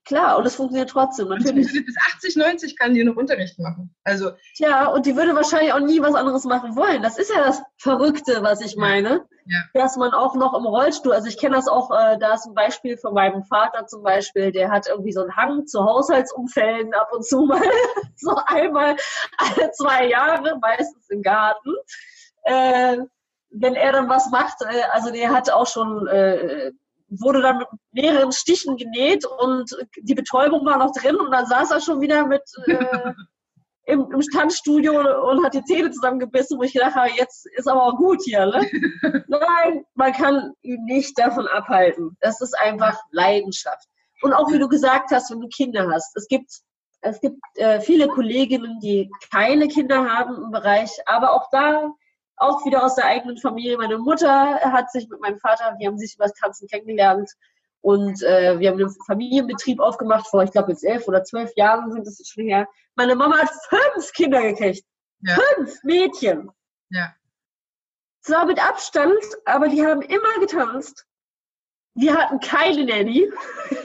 Klar, 0.06 0.38
und 0.38 0.46
es 0.46 0.54
funktioniert 0.54 0.88
trotzdem. 0.88 1.28
Natürlich. 1.28 1.74
Und 1.74 1.84
bis 1.84 1.96
80, 2.14 2.36
90 2.36 2.78
kann 2.78 2.94
die 2.94 3.02
noch 3.02 3.16
Unterricht 3.16 3.58
machen. 3.58 3.92
Also. 4.04 4.30
Ja, 4.54 4.86
und 4.86 5.04
die 5.04 5.16
würde 5.16 5.34
wahrscheinlich 5.34 5.72
auch 5.72 5.80
nie 5.80 6.00
was 6.00 6.14
anderes 6.14 6.44
machen 6.44 6.76
wollen. 6.76 7.02
Das 7.02 7.18
ist 7.18 7.28
ja 7.34 7.44
das 7.44 7.60
Verrückte, 7.76 8.40
was 8.42 8.60
ich 8.60 8.76
meine. 8.76 9.26
Ja. 9.46 9.58
Dass 9.74 9.96
man 9.96 10.12
auch 10.12 10.36
noch 10.36 10.54
im 10.54 10.64
Rollstuhl, 10.64 11.12
also 11.12 11.26
ich 11.26 11.38
kenne 11.38 11.56
das 11.56 11.66
auch, 11.66 11.90
äh, 11.90 12.18
da 12.18 12.34
ist 12.34 12.46
ein 12.46 12.54
Beispiel 12.54 12.96
von 12.96 13.14
meinem 13.14 13.42
Vater 13.44 13.86
zum 13.86 14.04
Beispiel, 14.04 14.52
der 14.52 14.70
hat 14.70 14.86
irgendwie 14.86 15.12
so 15.12 15.22
einen 15.22 15.36
Hang 15.36 15.66
zu 15.66 15.84
Haushaltsumfällen 15.84 16.94
ab 16.94 17.10
und 17.12 17.24
zu 17.24 17.42
mal, 17.42 17.60
so 18.16 18.36
einmal 18.46 18.96
alle 19.38 19.70
zwei 19.72 20.08
Jahre, 20.08 20.58
meistens 20.60 21.10
im 21.10 21.22
Garten. 21.22 21.70
Äh, 22.44 22.98
wenn 23.50 23.74
er 23.74 23.92
dann 23.92 24.08
was 24.08 24.30
macht, 24.30 24.62
äh, 24.62 24.82
also 24.92 25.12
der 25.12 25.30
hat 25.30 25.50
auch 25.50 25.66
schon 25.66 26.06
äh, 26.06 26.72
wurde 27.08 27.40
dann 27.40 27.58
mit 27.58 27.68
mehreren 27.92 28.32
Stichen 28.32 28.76
genäht 28.76 29.24
und 29.24 29.70
die 30.00 30.14
Betäubung 30.14 30.64
war 30.66 30.78
noch 30.78 30.92
drin 30.92 31.16
und 31.16 31.30
dann 31.30 31.46
saß 31.46 31.70
er 31.70 31.80
schon 31.80 32.00
wieder 32.00 32.26
mit 32.26 32.42
äh, 32.66 33.12
im, 33.86 34.10
im 34.12 34.22
Standstudio 34.22 35.28
und 35.28 35.44
hat 35.44 35.54
die 35.54 35.64
Zähne 35.64 35.90
zusammengebissen, 35.90 36.58
wo 36.58 36.62
ich 36.62 36.72
gedacht 36.72 36.96
habe, 36.96 37.10
jetzt 37.16 37.46
ist 37.56 37.68
aber 37.68 37.84
auch 37.84 37.96
gut 37.96 38.20
hier. 38.24 38.46
Ne? 38.46 38.68
Nein, 39.28 39.84
man 39.94 40.12
kann 40.12 40.52
ihn 40.62 40.84
nicht 40.84 41.16
davon 41.18 41.46
abhalten. 41.46 42.16
Das 42.20 42.40
ist 42.40 42.58
einfach 42.58 42.98
Leidenschaft. 43.12 43.86
Und 44.22 44.32
auch 44.32 44.50
wie 44.50 44.58
du 44.58 44.68
gesagt 44.68 45.10
hast, 45.12 45.30
wenn 45.30 45.40
du 45.40 45.48
Kinder 45.48 45.88
hast. 45.92 46.16
Es 46.16 46.26
gibt, 46.26 46.50
es 47.02 47.20
gibt 47.20 47.38
äh, 47.54 47.80
viele 47.80 48.08
Kolleginnen, 48.08 48.80
die 48.80 49.08
keine 49.30 49.68
Kinder 49.68 50.04
haben 50.10 50.42
im 50.42 50.50
Bereich, 50.50 50.90
aber 51.06 51.32
auch 51.32 51.48
da 51.52 51.90
auch 52.36 52.64
wieder 52.66 52.84
aus 52.84 52.94
der 52.94 53.06
eigenen 53.06 53.38
Familie. 53.38 53.78
Meine 53.78 53.98
Mutter 53.98 54.60
hat 54.60 54.90
sich 54.90 55.08
mit 55.08 55.20
meinem 55.20 55.38
Vater, 55.38 55.76
die 55.80 55.86
haben 55.86 55.98
sich 55.98 56.14
über 56.14 56.24
das 56.24 56.34
Tanzen 56.34 56.68
kennengelernt 56.68 57.30
und 57.86 58.22
äh, 58.24 58.58
wir 58.58 58.70
haben 58.70 58.80
einen 58.80 58.96
Familienbetrieb 59.06 59.78
aufgemacht 59.78 60.26
vor, 60.26 60.42
ich 60.42 60.50
glaube 60.50 60.72
jetzt 60.72 60.84
elf 60.84 61.06
oder 61.06 61.22
zwölf 61.22 61.52
Jahren 61.56 61.92
sind 61.92 62.04
das 62.06 62.20
schon 62.26 62.44
her. 62.44 62.66
Meine 62.96 63.14
Mama 63.14 63.38
hat 63.38 63.50
fünf 63.68 64.12
Kinder 64.12 64.42
gekriegt. 64.42 64.84
Ja. 65.20 65.36
Fünf 65.54 65.82
Mädchen. 65.84 66.50
Ja. 66.90 67.14
Zwar 68.22 68.46
mit 68.46 68.60
Abstand, 68.60 69.22
aber 69.44 69.68
die 69.68 69.86
haben 69.86 70.02
immer 70.02 70.40
getanzt. 70.40 71.06
Wir 71.94 72.16
hatten 72.16 72.40
keine 72.40 72.84
Nanny. 72.84 73.30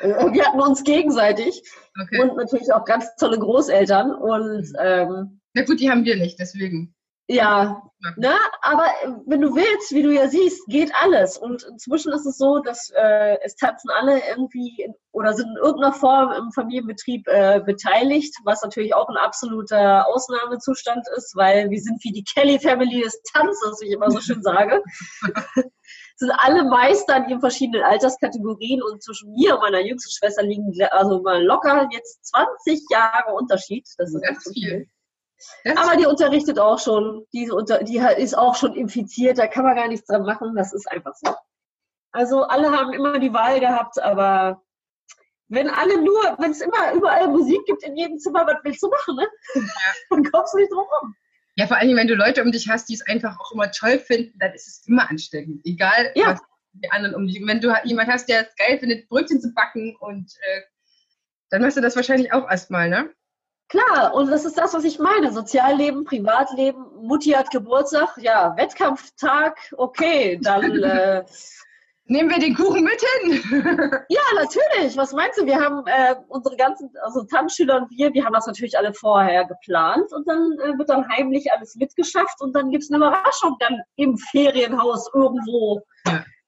wir 0.00 0.46
hatten 0.46 0.60
uns 0.60 0.82
gegenseitig 0.84 1.62
okay. 2.02 2.22
und 2.22 2.36
natürlich 2.36 2.72
auch 2.72 2.86
ganz 2.86 3.14
tolle 3.16 3.38
Großeltern. 3.38 4.14
Und 4.14 4.72
ähm, 4.78 5.42
na 5.58 5.64
gut, 5.64 5.80
die 5.80 5.90
haben 5.90 6.04
wir 6.04 6.16
nicht, 6.16 6.38
deswegen. 6.38 6.94
Ja, 7.30 7.82
ne? 8.16 8.32
aber 8.62 8.86
wenn 9.26 9.42
du 9.42 9.54
willst, 9.54 9.92
wie 9.92 10.02
du 10.02 10.10
ja 10.14 10.28
siehst, 10.28 10.64
geht 10.66 10.90
alles. 10.94 11.36
Und 11.36 11.62
inzwischen 11.64 12.10
ist 12.12 12.24
es 12.24 12.38
so, 12.38 12.60
dass 12.60 12.90
äh, 12.96 13.36
es 13.42 13.54
tanzen 13.56 13.90
alle 13.90 14.22
irgendwie 14.30 14.82
in, 14.82 14.94
oder 15.12 15.34
sind 15.34 15.48
in 15.48 15.56
irgendeiner 15.56 15.92
Form 15.92 16.32
im 16.32 16.50
Familienbetrieb 16.52 17.28
äh, 17.28 17.60
beteiligt, 17.60 18.34
was 18.44 18.62
natürlich 18.62 18.94
auch 18.94 19.10
ein 19.10 19.18
absoluter 19.18 20.08
Ausnahmezustand 20.08 21.06
ist, 21.16 21.36
weil 21.36 21.68
wir 21.68 21.80
sind 21.80 22.02
wie 22.02 22.12
die 22.12 22.24
Kelly 22.24 22.58
Family 22.60 23.02
des 23.02 23.20
Tanzes, 23.34 23.78
wie 23.82 23.88
ich 23.88 23.92
immer 23.92 24.10
so 24.10 24.20
schön 24.20 24.42
sage. 24.42 24.82
sind 26.16 26.32
alle 26.38 26.64
Meister 26.64 27.16
in 27.18 27.28
ihren 27.28 27.40
verschiedenen 27.40 27.84
Alterskategorien 27.84 28.82
und 28.82 29.02
zwischen 29.02 29.32
mir 29.34 29.54
und 29.54 29.60
meiner 29.60 29.80
jüngsten 29.80 30.10
Schwester 30.10 30.42
liegen 30.42 30.72
also 30.92 31.22
mal 31.22 31.44
locker 31.44 31.88
jetzt 31.92 32.24
20 32.26 32.84
Jahre 32.90 33.34
Unterschied. 33.34 33.86
Das 33.98 34.14
ist 34.14 34.22
ganz 34.22 34.50
viel. 34.52 34.68
viel. 34.68 34.88
Aber 35.76 35.96
die 35.96 36.06
unterrichtet 36.06 36.58
auch 36.58 36.78
schon, 36.78 37.26
die, 37.32 37.50
unter, 37.50 37.82
die 37.84 37.98
ist 37.98 38.36
auch 38.36 38.56
schon 38.56 38.74
infiziert, 38.74 39.38
da 39.38 39.46
kann 39.46 39.64
man 39.64 39.76
gar 39.76 39.88
nichts 39.88 40.06
dran 40.06 40.22
machen, 40.22 40.54
das 40.56 40.72
ist 40.72 40.90
einfach 40.90 41.14
so. 41.14 41.34
Also 42.12 42.42
alle 42.42 42.72
haben 42.72 42.92
immer 42.92 43.18
die 43.18 43.32
Wahl 43.32 43.60
gehabt, 43.60 44.00
aber 44.02 44.62
wenn 45.48 45.68
alle 45.68 46.02
nur, 46.02 46.36
wenn 46.38 46.50
es 46.50 46.60
immer 46.60 46.92
überall 46.92 47.28
Musik 47.28 47.64
gibt 47.66 47.82
in 47.82 47.96
jedem 47.96 48.18
Zimmer, 48.18 48.46
was 48.46 48.56
willst 48.64 48.82
du 48.82 48.88
machen, 48.88 49.16
ne? 49.16 49.28
Ja. 49.54 49.62
Dann 50.10 50.24
kommst 50.24 50.54
du 50.54 50.58
nicht 50.58 50.72
drum 50.72 50.84
rum. 51.00 51.14
Ja, 51.56 51.66
vor 51.66 51.76
allem, 51.76 51.96
wenn 51.96 52.06
du 52.06 52.14
Leute 52.14 52.42
um 52.42 52.52
dich 52.52 52.68
hast, 52.68 52.88
die 52.88 52.94
es 52.94 53.06
einfach 53.08 53.38
auch 53.40 53.52
immer 53.52 53.70
toll 53.72 53.98
finden, 53.98 54.38
dann 54.38 54.52
ist 54.52 54.68
es 54.68 54.86
immer 54.86 55.10
ansteckend. 55.10 55.60
Egal, 55.64 56.12
ja. 56.14 56.32
was 56.32 56.40
die 56.72 56.90
anderen 56.92 57.16
um 57.16 57.26
dich. 57.26 57.44
Wenn 57.44 57.60
du 57.60 57.74
jemand 57.82 58.08
hast, 58.08 58.28
der 58.28 58.42
es 58.42 58.54
geil 58.54 58.78
findet, 58.78 59.08
Brötchen 59.08 59.40
zu 59.40 59.52
backen 59.54 59.96
und 59.96 60.32
äh, 60.40 60.60
dann 61.50 61.62
machst 61.62 61.76
du 61.76 61.80
das 61.80 61.96
wahrscheinlich 61.96 62.32
auch 62.32 62.48
erstmal, 62.48 62.88
ne? 62.88 63.12
Klar, 63.68 64.14
und 64.14 64.30
das 64.30 64.46
ist 64.46 64.56
das, 64.56 64.72
was 64.72 64.84
ich 64.84 64.98
meine. 64.98 65.30
Sozialleben, 65.30 66.04
Privatleben, 66.04 66.86
Mutti 67.02 67.30
hat 67.30 67.50
Geburtstag, 67.50 68.16
ja, 68.16 68.56
Wettkampftag, 68.56 69.58
okay, 69.76 70.38
dann 70.42 70.82
äh, 70.82 71.24
nehmen 72.06 72.30
wir 72.30 72.38
den 72.38 72.54
Kuchen 72.54 72.82
mit 72.82 73.00
hin. 73.00 73.42
ja, 74.08 74.20
natürlich. 74.34 74.96
Was 74.96 75.12
meinst 75.12 75.38
du? 75.38 75.44
Wir 75.44 75.60
haben 75.60 75.86
äh, 75.86 76.14
unsere 76.28 76.56
ganzen, 76.56 76.90
also 77.02 77.24
Tanzschüler 77.24 77.76
und 77.76 77.90
wir, 77.90 78.12
wir 78.14 78.24
haben 78.24 78.32
das 78.32 78.46
natürlich 78.46 78.78
alle 78.78 78.94
vorher 78.94 79.44
geplant 79.44 80.10
und 80.14 80.26
dann 80.26 80.52
äh, 80.64 80.78
wird 80.78 80.88
dann 80.88 81.06
heimlich 81.08 81.52
alles 81.52 81.76
mitgeschafft 81.76 82.40
und 82.40 82.54
dann 82.54 82.70
gibt's 82.70 82.90
eine 82.90 82.96
Überraschung 82.98 83.56
dann 83.60 83.82
im 83.96 84.16
Ferienhaus 84.16 85.10
irgendwo. 85.12 85.82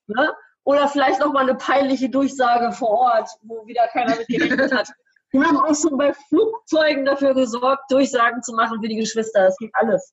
Ne? 0.07 0.33
Oder 0.65 0.89
vielleicht 0.89 1.21
noch 1.21 1.33
mal 1.33 1.43
eine 1.43 1.55
peinliche 1.55 2.09
Durchsage 2.09 2.73
vor 2.73 2.91
Ort, 2.91 3.29
wo 3.43 3.67
wieder 3.67 3.87
keiner 3.89 4.17
mit 4.17 4.27
gerechnet 4.27 4.73
hat. 4.73 4.89
Wir 5.33 5.47
haben 5.47 5.59
auch 5.59 5.75
schon 5.75 5.97
bei 5.97 6.13
Flugzeugen 6.29 7.05
dafür 7.05 7.35
gesorgt, 7.35 7.91
Durchsagen 7.91 8.43
zu 8.43 8.53
machen 8.53 8.81
für 8.83 8.89
die 8.89 8.97
Geschwister. 8.97 9.45
Das 9.45 9.57
geht 9.59 9.71
alles. 9.75 10.13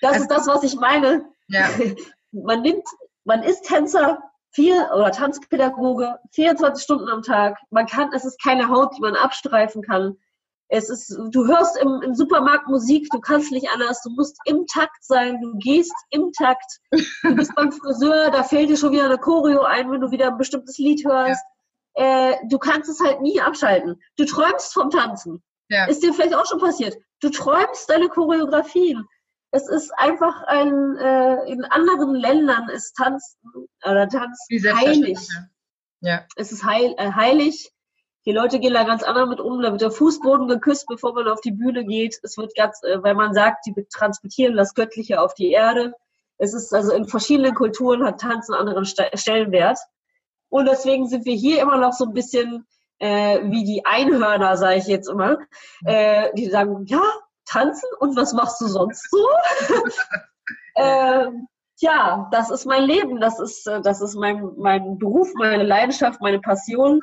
Das 0.00 0.12
also, 0.12 0.22
ist 0.22 0.30
das, 0.30 0.46
was 0.46 0.62
ich 0.62 0.74
meine. 0.76 1.26
Ja. 1.48 1.68
Man 2.32 2.62
nimmt, 2.62 2.84
man 3.24 3.42
ist 3.42 3.62
Tänzer, 3.62 4.18
vier 4.50 4.90
oder 4.94 5.10
Tanzpädagoge, 5.10 6.18
24 6.32 6.82
Stunden 6.82 7.08
am 7.08 7.22
Tag. 7.22 7.58
Man 7.70 7.86
kann, 7.86 8.12
es 8.12 8.24
ist 8.24 8.42
keine 8.42 8.68
Haut, 8.68 8.94
die 8.96 9.00
man 9.00 9.16
abstreifen 9.16 9.80
kann. 9.82 10.16
Es 10.68 10.90
ist, 10.90 11.16
du 11.30 11.46
hörst 11.46 11.78
im, 11.78 12.02
im 12.02 12.14
Supermarkt 12.14 12.68
Musik, 12.68 13.08
du 13.10 13.20
kannst 13.20 13.52
nicht 13.52 13.70
anders, 13.70 14.02
du 14.02 14.10
musst 14.10 14.36
im 14.44 14.66
Takt 14.66 15.02
sein, 15.04 15.40
du 15.40 15.56
gehst 15.58 15.94
im 16.10 16.32
Takt. 16.32 16.80
Du 16.90 17.34
bist 17.36 17.54
beim 17.54 17.70
Friseur, 17.70 18.30
da 18.30 18.42
fällt 18.42 18.68
dir 18.68 18.76
schon 18.76 18.92
wieder 18.92 19.04
eine 19.04 19.18
Choreo 19.18 19.62
ein, 19.62 19.90
wenn 19.90 20.00
du 20.00 20.10
wieder 20.10 20.28
ein 20.28 20.38
bestimmtes 20.38 20.78
Lied 20.78 21.06
hörst. 21.06 21.42
Ja. 21.42 21.55
Äh, 21.96 22.36
du 22.48 22.58
kannst 22.58 22.90
es 22.90 23.00
halt 23.00 23.22
nie 23.22 23.40
abschalten. 23.40 24.00
Du 24.16 24.24
träumst 24.24 24.72
vom 24.72 24.90
Tanzen. 24.90 25.42
Ja. 25.68 25.86
Ist 25.86 26.02
dir 26.02 26.12
vielleicht 26.12 26.34
auch 26.34 26.46
schon 26.46 26.60
passiert. 26.60 26.96
Du 27.20 27.30
träumst 27.30 27.88
deine 27.88 28.08
Choreografien. 28.08 29.04
Es 29.50 29.68
ist 29.68 29.90
einfach 29.96 30.42
ein, 30.44 30.96
äh, 30.98 31.50
in 31.50 31.64
anderen 31.64 32.14
Ländern 32.14 32.68
ist 32.68 32.94
Tanzen 32.96 33.38
oder 33.82 34.08
Tanz 34.08 34.46
heilig. 34.50 35.18
Ja. 36.00 36.26
Es 36.36 36.52
ist 36.52 36.64
heil, 36.64 36.94
äh, 36.98 37.12
heilig. 37.12 37.72
Die 38.26 38.32
Leute 38.32 38.58
gehen 38.58 38.74
da 38.74 38.84
ganz 38.84 39.02
anders 39.02 39.28
mit 39.28 39.40
um. 39.40 39.62
Da 39.62 39.70
wird 39.70 39.80
der 39.80 39.90
Fußboden 39.90 40.48
geküsst, 40.48 40.86
bevor 40.88 41.14
man 41.14 41.28
auf 41.28 41.40
die 41.40 41.52
Bühne 41.52 41.86
geht. 41.86 42.18
Es 42.22 42.36
wird 42.36 42.54
ganz, 42.54 42.82
äh, 42.82 43.02
weil 43.02 43.14
man 43.14 43.32
sagt, 43.32 43.64
die 43.66 43.86
transportieren 43.90 44.56
das 44.56 44.74
Göttliche 44.74 45.22
auf 45.22 45.32
die 45.34 45.52
Erde. 45.52 45.94
Es 46.36 46.52
ist 46.52 46.74
also 46.74 46.92
in 46.92 47.06
verschiedenen 47.08 47.54
Kulturen 47.54 48.04
hat 48.04 48.20
Tanz 48.20 48.50
einen 48.50 48.58
anderen 48.58 48.84
Stellenwert. 48.84 49.78
Und 50.48 50.66
deswegen 50.66 51.08
sind 51.08 51.24
wir 51.24 51.34
hier 51.34 51.60
immer 51.60 51.76
noch 51.78 51.92
so 51.92 52.04
ein 52.04 52.12
bisschen 52.12 52.66
äh, 52.98 53.40
wie 53.50 53.64
die 53.64 53.84
Einhörner, 53.84 54.56
sage 54.56 54.76
ich 54.76 54.86
jetzt 54.86 55.08
immer. 55.08 55.38
Äh, 55.84 56.32
die 56.34 56.46
sagen, 56.46 56.84
ja, 56.86 57.02
tanzen 57.46 57.88
und 58.00 58.16
was 58.16 58.32
machst 58.32 58.60
du 58.60 58.66
sonst 58.66 59.08
so? 59.10 59.28
äh, 60.74 61.26
tja, 61.78 62.28
das 62.32 62.50
ist 62.50 62.66
mein 62.66 62.84
Leben, 62.84 63.20
das 63.20 63.38
ist, 63.38 63.66
äh, 63.66 63.80
das 63.80 64.00
ist 64.00 64.16
mein, 64.16 64.50
mein 64.56 64.98
Beruf, 64.98 65.32
meine 65.34 65.64
Leidenschaft, 65.64 66.20
meine 66.20 66.40
Passion. 66.40 67.00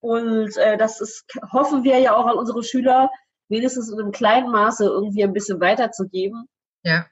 Und 0.00 0.56
äh, 0.58 0.76
das 0.76 1.00
ist, 1.00 1.24
hoffen 1.52 1.82
wir 1.82 1.98
ja 1.98 2.14
auch 2.14 2.26
an 2.26 2.36
unsere 2.36 2.62
Schüler, 2.62 3.10
wenigstens 3.48 3.90
in 3.90 4.00
einem 4.00 4.12
kleinen 4.12 4.50
Maße 4.50 4.84
irgendwie 4.84 5.24
ein 5.24 5.32
bisschen 5.32 5.60
weiterzugeben. 5.60 6.46
Ja. 6.82 7.06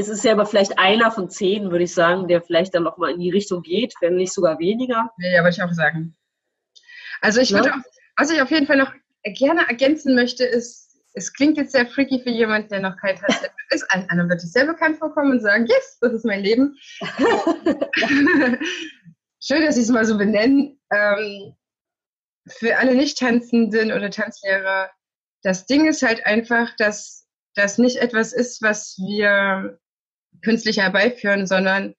Es 0.00 0.08
ist 0.08 0.22
ja 0.24 0.30
aber 0.30 0.46
vielleicht 0.46 0.78
einer 0.78 1.10
von 1.10 1.28
zehn, 1.28 1.72
würde 1.72 1.82
ich 1.82 1.92
sagen, 1.92 2.28
der 2.28 2.40
vielleicht 2.40 2.72
dann 2.72 2.84
nochmal 2.84 3.10
in 3.10 3.18
die 3.18 3.30
Richtung 3.30 3.62
geht, 3.62 3.94
wenn 4.00 4.14
nicht 4.14 4.32
sogar 4.32 4.60
weniger. 4.60 5.10
Ja, 5.18 5.42
würde 5.42 5.50
ich 5.50 5.60
auch 5.60 5.72
sagen. 5.72 6.16
Also 7.20 7.40
ich 7.40 7.52
würde, 7.52 7.70
ja. 7.70 7.74
auch, 7.74 7.80
was 8.16 8.30
ich 8.30 8.40
auf 8.40 8.52
jeden 8.52 8.68
Fall 8.68 8.76
noch 8.76 8.92
gerne 9.24 9.66
ergänzen 9.68 10.14
möchte, 10.14 10.44
ist, 10.44 11.00
es 11.14 11.32
klingt 11.32 11.56
jetzt 11.56 11.72
sehr 11.72 11.84
freaky 11.84 12.20
für 12.22 12.30
jemanden, 12.30 12.68
der 12.68 12.78
noch 12.78 12.96
kein 12.96 13.16
Tanzlehrer 13.16 13.52
ist. 13.70 13.90
Einem 13.90 14.28
wird 14.28 14.40
es 14.40 14.52
sehr 14.52 14.66
bekannt 14.66 14.98
vorkommen 14.98 15.32
und 15.32 15.40
sagen, 15.40 15.66
yes, 15.66 15.98
das 16.00 16.12
ist 16.12 16.24
mein 16.24 16.44
Leben. 16.44 16.76
Schön, 19.42 19.64
dass 19.64 19.74
Sie 19.74 19.82
es 19.82 19.88
mal 19.88 20.04
so 20.04 20.16
benennen. 20.16 20.80
Ähm, 20.92 21.56
für 22.46 22.76
alle 22.76 22.94
Nicht-Tanzenden 22.94 23.90
oder 23.90 24.10
Tanzlehrer, 24.10 24.92
das 25.42 25.66
Ding 25.66 25.86
ist 25.86 26.02
halt 26.02 26.24
einfach, 26.24 26.70
dass 26.76 27.26
das 27.56 27.78
nicht 27.78 27.96
etwas 27.96 28.32
ist, 28.32 28.62
was 28.62 28.96
wir 28.98 29.80
künstlich 30.42 30.78
herbeiführen, 30.78 31.46
sondern 31.46 31.94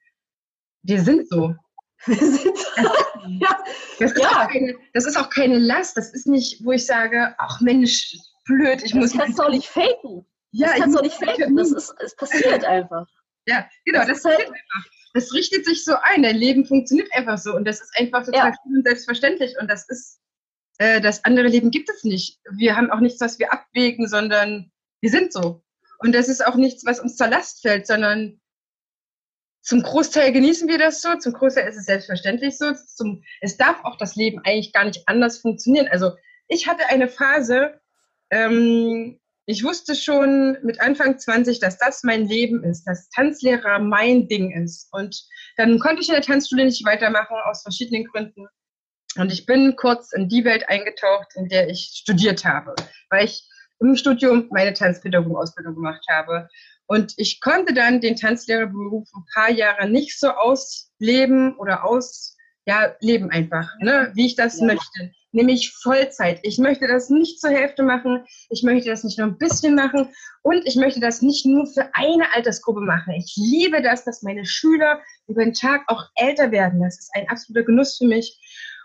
wir 0.84 1.02
sind 1.02 1.28
so. 1.28 1.56
ja. 2.08 3.60
Das, 4.00 4.13
ist 4.13 4.22
ja. 4.22 4.48
keine, 4.48 4.76
das 4.94 5.06
ist 5.06 5.18
auch 5.18 5.30
keine 5.30 5.60
Last. 5.60 5.98
Das 5.98 6.13
ist 6.13 6.28
nicht, 6.28 6.63
wo 6.63 6.72
ich 6.72 6.86
sage, 6.86 7.36
ach 7.38 7.60
Mensch, 7.62 8.15
blöd, 8.46 8.84
ich 8.84 8.92
das 8.92 8.94
muss. 8.94 9.12
Das 9.12 9.22
kannst 9.22 9.39
du 9.39 9.44
auch 9.44 9.50
nicht 9.50 9.68
faken. 9.68 10.26
Ja, 10.52 10.68
das 10.68 10.78
kannst 10.78 10.96
du 10.96 11.00
auch 11.00 11.04
nicht 11.04 11.15
faken. 11.15 11.56
Das 11.56 11.72
ist, 11.72 11.94
es 12.00 12.15
passiert 12.15 12.63
einfach. 12.63 13.08
Ja, 13.46 13.68
genau, 13.86 14.00
das, 14.00 14.08
das 14.08 14.24
passiert 14.24 14.39
halt, 14.39 14.50
einfach. 14.50 14.92
Das 15.13 15.34
richtet 15.34 15.65
sich 15.65 15.84
so 15.84 15.96
ein. 16.02 16.24
Dein 16.24 16.38
Leben 16.38 16.65
funktioniert 16.65 17.10
einfach 17.13 17.38
so. 17.38 17.56
Und 17.56 17.65
das 17.65 17.82
ist 17.82 17.92
einfach 17.98 18.24
total 18.24 18.52
ja. 18.52 18.82
selbstverständlich. 18.84 19.56
Und 19.60 19.70
das 19.70 19.88
ist 19.89 20.20
äh, 20.80 21.02
das 21.02 21.24
andere 21.26 21.48
Leben 21.48 21.72
gibt 21.72 21.89
es 21.89 22.04
nicht. 22.04 22.39
Wir 22.52 22.76
haben 22.76 22.89
auch 22.89 23.00
nichts, 23.00 23.22
was 23.22 23.38
wir 23.38 23.54
abwägen, 23.54 24.08
sondern 24.08 24.72
wir 25.02 25.10
sind 25.10 25.32
so. 25.32 25.62
Und 25.99 26.13
das 26.13 26.29
ist 26.29 26.45
auch 26.45 26.55
nichts, 26.55 26.85
was 26.85 26.99
uns 26.99 27.15
zur 27.15 27.27
Last 27.27 27.62
fällt, 27.62 27.85
sondern 27.85 28.39
zum 29.62 29.83
Großteil 29.83 30.31
genießen 30.31 30.67
wir 30.67 30.77
das 30.77 31.01
so, 31.01 31.15
zum 31.15 31.33
Großteil 31.33 31.67
ist 31.67 31.77
es 31.77 31.85
selbstverständlich 31.85 32.57
so. 32.57 32.73
Zum, 32.73 33.23
es 33.41 33.57
darf 33.57 33.83
auch 33.83 33.97
das 33.97 34.15
Leben 34.15 34.39
eigentlich 34.45 34.73
gar 34.73 34.85
nicht 34.85 35.03
anders 35.07 35.39
funktionieren. 35.39 35.88
Also 35.89 36.12
ich 36.47 36.67
hatte 36.67 36.88
eine 36.88 37.07
Phase, 37.07 37.79
ähm, 38.31 39.19
ich 39.45 39.63
wusste 39.63 39.95
schon 39.95 40.57
mit 40.63 40.79
Anfang 40.79 41.17
20, 41.17 41.59
dass 41.59 41.77
das 41.77 42.03
mein 42.03 42.27
Leben 42.27 42.63
ist, 42.63 42.83
dass 42.85 43.09
Tanzlehrer 43.09 43.79
mein 43.79 44.27
Ding 44.27 44.51
ist. 44.51 44.88
Und 44.91 45.23
dann 45.57 45.79
konnte 45.79 46.01
ich 46.01 46.07
in 46.07 46.13
der 46.13 46.23
Tanzschule 46.23 46.65
nicht 46.65 46.85
weitermachen, 46.85 47.35
aus 47.45 47.63
verschiedenen 47.63 48.05
Gründen. 48.05 48.47
Und 49.17 49.31
ich 49.31 49.47
bin 49.47 49.75
kurz 49.75 50.13
in 50.13 50.29
die 50.29 50.45
Welt 50.45 50.69
eingetaucht, 50.69 51.29
in 51.35 51.49
der 51.49 51.67
ich 51.67 51.91
studiert 51.95 52.45
habe, 52.45 52.75
weil 53.09 53.25
ich 53.25 53.48
im 53.80 53.96
Studium 53.96 54.48
meine 54.52 54.74
Tanzpädagogenausbildung 54.74 55.76
gemacht 55.76 56.06
habe. 56.10 56.50
Und 56.88 57.13
ich 57.18 57.39
konnte 57.39 57.74
dann 57.74 58.02
den 58.02 58.15
Tanzlehrerberuf 58.15 59.08
ein 59.15 59.26
paar 59.34 59.52
Jahre 59.52 59.88
nicht 59.88 60.20
so 60.20 60.30
ausleben 60.30 61.56
oder 61.58 61.86
aus, 61.86 62.36
ja, 62.65 62.96
leben 63.00 63.30
einfach, 63.30 63.70
ne, 63.80 64.12
wie 64.15 64.26
ich 64.26 64.36
das 64.36 64.60
ja. 64.60 64.65
möchte. 64.65 65.12
Nämlich 65.32 65.72
Vollzeit. 65.84 66.39
Ich 66.42 66.58
möchte 66.58 66.88
das 66.88 67.12
nicht 67.12 67.39
zur 67.39 67.52
Hälfte 67.52 67.84
machen. 67.84 68.26
Ich 68.50 68.63
möchte 68.63 68.89
das 68.89 69.04
nicht 69.04 69.20
nur 69.20 69.28
ein 69.28 69.38
bisschen 69.38 69.76
machen. 69.76 70.10
Und 70.42 70.65
ich 70.65 70.76
möchte 70.76 71.00
das 71.00 71.22
nicht 71.22 71.46
nur 71.46 71.68
für 71.68 71.88
eine 71.94 72.34
Altersgruppe 72.34 72.82
machen. 72.82 73.13
Ich 73.13 73.36
liebe 73.36 73.84
das, 73.84 74.04
dass 74.06 74.24
meine 74.24 74.46
Schüler 74.46 75.02
über 75.28 75.44
den 75.44 75.54
Tag 75.54 75.84
auch 75.88 76.04
älter 76.15 76.52
werden. 76.52 76.82
Das 76.82 76.98
ist 76.98 77.12
ein 77.13 77.30
absoluter 77.30 77.65
Genuss 77.65 77.98
für 77.98 78.08
mich. 78.08 78.39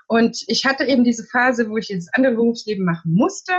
Und 0.07 0.45
ich 0.47 0.67
hatte 0.67 0.85
eben 0.85 1.05
diese 1.05 1.25
Phase, 1.25 1.71
wo 1.71 1.79
ich 1.79 1.89
jetzt 1.89 2.11
andere 2.13 2.35
Berufsleben 2.35 2.85
machen 2.85 3.15
musste. 3.15 3.53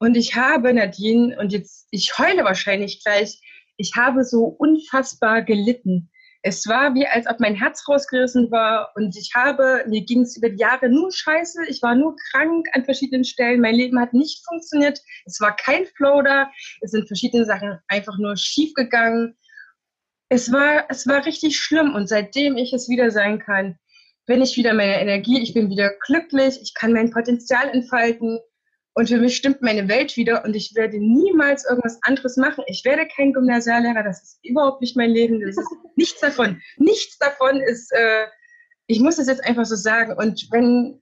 Und 0.00 0.16
ich 0.16 0.34
habe, 0.34 0.72
Nadine, 0.72 1.38
und 1.38 1.52
jetzt, 1.52 1.86
ich 1.90 2.18
heule 2.18 2.42
wahrscheinlich 2.42 3.04
gleich, 3.04 3.38
ich 3.76 3.92
habe 3.96 4.24
so 4.24 4.44
unfassbar 4.44 5.42
gelitten. 5.42 6.10
Es 6.42 6.66
war 6.66 6.94
wie, 6.94 7.06
als 7.06 7.26
ob 7.28 7.38
mein 7.38 7.54
Herz 7.54 7.86
rausgerissen 7.86 8.50
war 8.50 8.92
und 8.94 9.14
ich 9.14 9.32
habe, 9.34 9.84
mir 9.88 10.02
ging 10.02 10.22
es 10.22 10.38
über 10.38 10.48
die 10.48 10.58
Jahre 10.58 10.88
nur 10.88 11.12
scheiße. 11.12 11.66
Ich 11.68 11.82
war 11.82 11.94
nur 11.94 12.16
krank 12.30 12.66
an 12.72 12.86
verschiedenen 12.86 13.24
Stellen. 13.24 13.60
Mein 13.60 13.74
Leben 13.74 14.00
hat 14.00 14.14
nicht 14.14 14.42
funktioniert. 14.46 14.98
Es 15.26 15.38
war 15.38 15.54
kein 15.54 15.84
Flow 15.84 16.22
da. 16.22 16.50
Es 16.80 16.92
sind 16.92 17.06
verschiedene 17.06 17.44
Sachen 17.44 17.78
einfach 17.88 18.16
nur 18.18 18.38
schief 18.38 18.72
gegangen. 18.72 19.36
Es 20.30 20.50
war, 20.50 20.86
es 20.88 21.06
war 21.06 21.26
richtig 21.26 21.58
schlimm 21.58 21.94
und 21.94 22.08
seitdem 22.08 22.56
ich 22.56 22.72
es 22.72 22.88
wieder 22.88 23.10
sein 23.10 23.38
kann, 23.38 23.76
bin 24.24 24.40
ich 24.40 24.56
wieder 24.56 24.72
meine 24.72 24.98
Energie, 24.98 25.42
ich 25.42 25.52
bin 25.52 25.68
wieder 25.68 25.90
glücklich, 26.06 26.58
ich 26.62 26.72
kann 26.72 26.92
mein 26.92 27.10
Potenzial 27.10 27.68
entfalten 27.68 28.38
und 28.94 29.08
für 29.08 29.18
mich 29.18 29.36
stimmt 29.36 29.62
meine 29.62 29.88
Welt 29.88 30.16
wieder 30.16 30.44
und 30.44 30.54
ich 30.56 30.74
werde 30.74 30.98
niemals 30.98 31.64
irgendwas 31.64 31.98
anderes 32.02 32.36
machen. 32.36 32.64
Ich 32.66 32.84
werde 32.84 33.06
kein 33.06 33.32
Gymnasiallehrer, 33.32 34.02
das 34.02 34.22
ist 34.22 34.40
überhaupt 34.42 34.80
nicht 34.80 34.96
mein 34.96 35.10
Leben, 35.10 35.40
das 35.40 35.56
ist 35.56 35.68
nichts 35.96 36.20
davon. 36.20 36.60
Nichts 36.76 37.18
davon 37.18 37.60
ist, 37.60 37.92
äh, 37.92 38.26
ich 38.86 39.00
muss 39.00 39.18
es 39.18 39.28
jetzt 39.28 39.44
einfach 39.44 39.64
so 39.64 39.76
sagen. 39.76 40.14
Und 40.14 40.48
wenn 40.50 41.00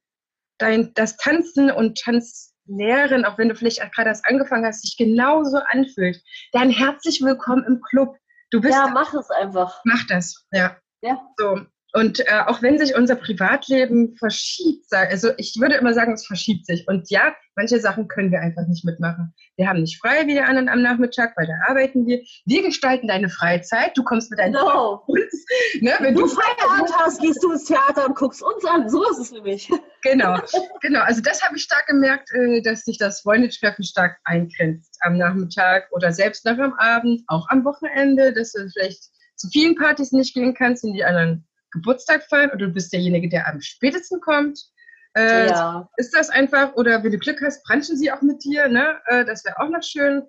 dein, 0.58 0.92
das 0.94 1.16
Tanzen 1.16 1.70
und 1.70 1.98
Tanzlehren, 1.98 3.24
auch 3.24 3.38
wenn 3.38 3.48
du 3.48 3.54
vielleicht 3.54 3.80
gerade 3.94 4.10
erst 4.10 4.26
angefangen 4.26 4.66
hast, 4.66 4.82
sich 4.82 4.96
genauso 4.98 5.58
anfühlt, 5.70 6.22
dann 6.52 6.70
herzlich 6.70 7.22
willkommen 7.22 7.64
im 7.64 7.80
Club. 7.80 8.16
Du 8.50 8.60
bist 8.60 8.74
ja, 8.74 8.88
mach 8.92 9.14
es 9.14 9.30
einfach. 9.30 9.80
Mach 9.84 10.06
das, 10.08 10.46
ja. 10.52 10.76
Ja. 11.00 11.20
So. 11.38 11.60
Und 11.94 12.20
äh, 12.20 12.40
auch 12.46 12.60
wenn 12.60 12.78
sich 12.78 12.94
unser 12.94 13.16
Privatleben 13.16 14.14
verschiebt, 14.16 14.84
also 14.92 15.30
ich 15.38 15.56
würde 15.58 15.76
immer 15.76 15.94
sagen, 15.94 16.12
es 16.12 16.26
verschiebt 16.26 16.66
sich. 16.66 16.86
Und 16.86 17.08
ja, 17.10 17.34
manche 17.56 17.80
Sachen 17.80 18.08
können 18.08 18.30
wir 18.30 18.40
einfach 18.40 18.66
nicht 18.66 18.84
mitmachen. 18.84 19.34
Wir 19.56 19.68
haben 19.68 19.80
nicht 19.80 19.98
frei 19.98 20.26
wie 20.26 20.34
die 20.34 20.40
anderen 20.40 20.68
am 20.68 20.82
Nachmittag, 20.82 21.32
weil 21.36 21.46
da 21.46 21.54
arbeiten 21.66 22.06
wir. 22.06 22.22
Wir 22.44 22.62
gestalten 22.62 23.08
deine 23.08 23.30
Freizeit. 23.30 23.96
Du 23.96 24.04
kommst 24.04 24.30
mit 24.30 24.38
deinen 24.38 24.52
no. 24.52 25.02
uns. 25.06 25.46
Ne? 25.80 25.92
Wenn 26.00 26.14
du 26.14 26.26
Feierabend 26.26 26.92
hast, 26.94 27.22
gehst 27.22 27.42
du 27.42 27.52
ins 27.52 27.64
Theater 27.64 28.06
und 28.06 28.16
guckst 28.16 28.42
uns 28.42 28.64
an. 28.66 28.88
So 28.88 29.08
ist 29.10 29.18
es 29.18 29.32
nämlich. 29.32 29.70
Genau, 30.02 30.38
genau. 30.80 31.00
Also 31.00 31.20
das 31.20 31.42
habe 31.42 31.56
ich 31.56 31.64
stark 31.64 31.88
gemerkt, 31.88 32.30
äh, 32.32 32.62
dass 32.62 32.84
sich 32.84 32.98
das 32.98 33.20
Freundetreffen 33.20 33.84
stark 33.84 34.16
eingrenzt 34.22 34.96
am 35.00 35.18
Nachmittag 35.18 35.88
oder 35.90 36.12
selbst 36.12 36.44
noch 36.44 36.56
am 36.56 36.72
Abend, 36.74 37.22
auch 37.26 37.48
am 37.48 37.64
Wochenende, 37.64 38.32
dass 38.32 38.52
du 38.52 38.68
vielleicht 38.70 39.02
zu 39.34 39.48
vielen 39.48 39.74
Partys 39.74 40.12
nicht 40.12 40.34
gehen 40.34 40.54
kannst 40.54 40.84
und 40.84 40.92
die 40.92 41.04
anderen 41.04 41.47
Geburtstag 41.72 42.24
feiern 42.24 42.50
und 42.50 42.58
du 42.58 42.68
bist 42.68 42.92
derjenige, 42.92 43.28
der 43.28 43.46
am 43.48 43.60
spätesten 43.60 44.20
kommt. 44.20 44.58
Äh, 45.14 45.48
ja. 45.48 45.88
Ist 45.96 46.14
das 46.14 46.30
einfach, 46.30 46.74
oder 46.74 47.02
wenn 47.02 47.12
du 47.12 47.18
Glück 47.18 47.40
hast, 47.42 47.64
branchen 47.64 47.96
sie 47.96 48.12
auch 48.12 48.22
mit 48.22 48.44
dir, 48.44 48.68
ne? 48.68 49.00
Äh, 49.06 49.24
das 49.24 49.44
wäre 49.44 49.58
auch 49.58 49.68
noch 49.68 49.82
schön. 49.82 50.22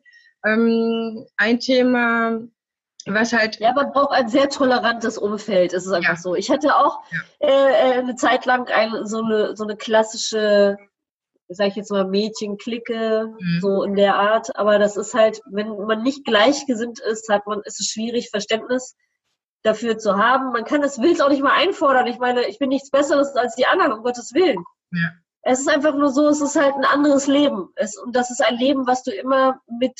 Ähm, 0.45 1.25
ein 1.38 1.60
Thema, 1.60 2.39
was 3.06 3.34
halt. 3.34 3.60
Ja, 3.60 3.73
man 3.73 3.91
braucht 3.91 4.13
ein 4.13 4.30
sehr 4.30 4.49
tolerantes 4.49 5.17
Umfeld, 5.17 5.73
ist 5.73 5.86
es 5.86 5.91
einfach 5.91 6.15
ja. 6.15 6.21
so. 6.21 6.36
Ich 6.36 6.49
hatte 6.49 6.75
auch 6.75 6.99
ja. 7.12 7.47
äh, 7.47 7.91
äh 7.91 7.99
eine 7.99 8.15
Zeit 8.15 8.45
lang 8.45 8.67
ein, 8.69 9.06
so, 9.06 9.23
eine, 9.23 9.56
so 9.56 9.63
eine 9.63 9.75
klassische, 9.75 10.78
sag 11.49 11.67
ich 11.67 11.75
jetzt 11.75 11.91
mal, 11.91 12.06
Mädchenklicke, 12.06 13.28
mhm. 13.38 13.60
so 13.62 13.84
in 13.84 13.95
der 13.95 14.15
Art. 14.15 14.56
Aber 14.56 14.80
das 14.80 14.97
ist 14.97 15.13
halt, 15.13 15.41
wenn 15.52 15.69
man 15.69 16.04
nicht 16.04 16.25
gleichgesinnt 16.25 16.99
ist, 16.99 17.30
hat 17.30 17.45
man, 17.47 17.62
ist 17.65 17.80
es 17.80 17.88
schwierig, 17.88 18.30
Verständnis 18.30 18.95
dafür 19.63 19.97
zu 19.97 20.17
haben. 20.17 20.51
Man 20.51 20.65
kann 20.65 20.81
das 20.81 21.01
Wild 21.01 21.21
auch 21.21 21.29
nicht 21.29 21.43
mal 21.43 21.53
einfordern. 21.53 22.07
Ich 22.07 22.19
meine, 22.19 22.47
ich 22.47 22.59
bin 22.59 22.69
nichts 22.69 22.89
Besseres 22.91 23.35
als 23.35 23.55
die 23.55 23.65
anderen, 23.65 23.93
um 23.93 24.03
Gottes 24.03 24.33
Willen. 24.33 24.63
Ja. 24.91 25.09
Es 25.41 25.59
ist 25.59 25.69
einfach 25.69 25.95
nur 25.95 26.09
so, 26.09 26.27
es 26.27 26.41
ist 26.41 26.55
halt 26.55 26.75
ein 26.75 26.85
anderes 26.85 27.27
Leben. 27.27 27.69
Es, 27.75 27.97
und 27.97 28.15
das 28.15 28.29
ist 28.29 28.43
ein 28.43 28.57
Leben, 28.57 28.87
was 28.87 29.03
du 29.03 29.11
immer 29.11 29.61
mit 29.67 29.99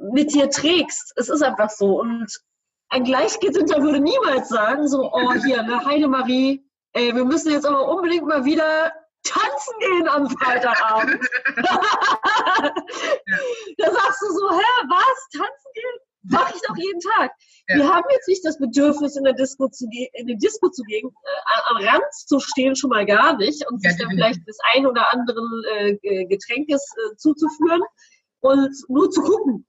mit 0.00 0.32
dir 0.32 0.50
trägst. 0.50 1.12
Es 1.16 1.28
ist 1.28 1.42
einfach 1.42 1.70
so. 1.70 2.00
Und 2.00 2.40
ein 2.88 3.04
Gleichgesinnter 3.04 3.82
würde 3.82 4.00
niemals 4.00 4.48
sagen, 4.48 4.88
so, 4.88 5.12
oh 5.12 5.32
hier, 5.34 5.62
ne, 5.62 5.84
Heidemarie, 5.84 6.64
ey, 6.92 7.14
wir 7.14 7.24
müssen 7.24 7.52
jetzt 7.52 7.66
aber 7.66 7.86
unbedingt 7.88 8.26
mal 8.26 8.44
wieder 8.44 8.92
tanzen 9.22 9.78
gehen 9.78 10.08
am 10.08 10.28
Freitagabend. 10.30 11.20
da 13.78 13.90
sagst 13.92 14.22
du 14.22 14.32
so, 14.32 14.50
hä, 14.50 14.86
was? 14.88 15.28
Tanzen 15.32 15.72
gehen? 15.74 15.98
Mach 16.22 16.54
ich 16.54 16.60
doch 16.62 16.76
jeden 16.76 17.00
Tag. 17.00 17.32
Ja. 17.70 17.76
Wir 17.76 17.88
haben 17.88 18.06
jetzt 18.10 18.28
nicht 18.28 18.44
das 18.44 18.58
Bedürfnis, 18.58 19.16
in, 19.16 19.24
der 19.24 19.34
Disco 19.34 19.68
zu 19.68 19.86
in 20.14 20.26
die 20.26 20.36
Disco 20.36 20.68
zu 20.70 20.82
gehen, 20.84 21.08
äh, 21.08 21.70
am 21.70 21.76
Rand 21.76 22.12
zu 22.12 22.40
stehen, 22.40 22.74
schon 22.74 22.90
mal 22.90 23.06
gar 23.06 23.36
nicht 23.36 23.64
und 23.70 23.82
ja, 23.84 23.90
sich 23.90 24.00
dann 24.00 24.10
vielleicht 24.10 24.46
des 24.46 24.58
ein 24.74 24.86
oder 24.86 25.12
anderen 25.12 25.62
äh, 25.70 26.26
Getränkes 26.26 26.84
äh, 26.96 27.16
zuzuführen 27.16 27.82
und 28.40 28.74
nur 28.88 29.10
zu 29.10 29.22
gucken 29.22 29.66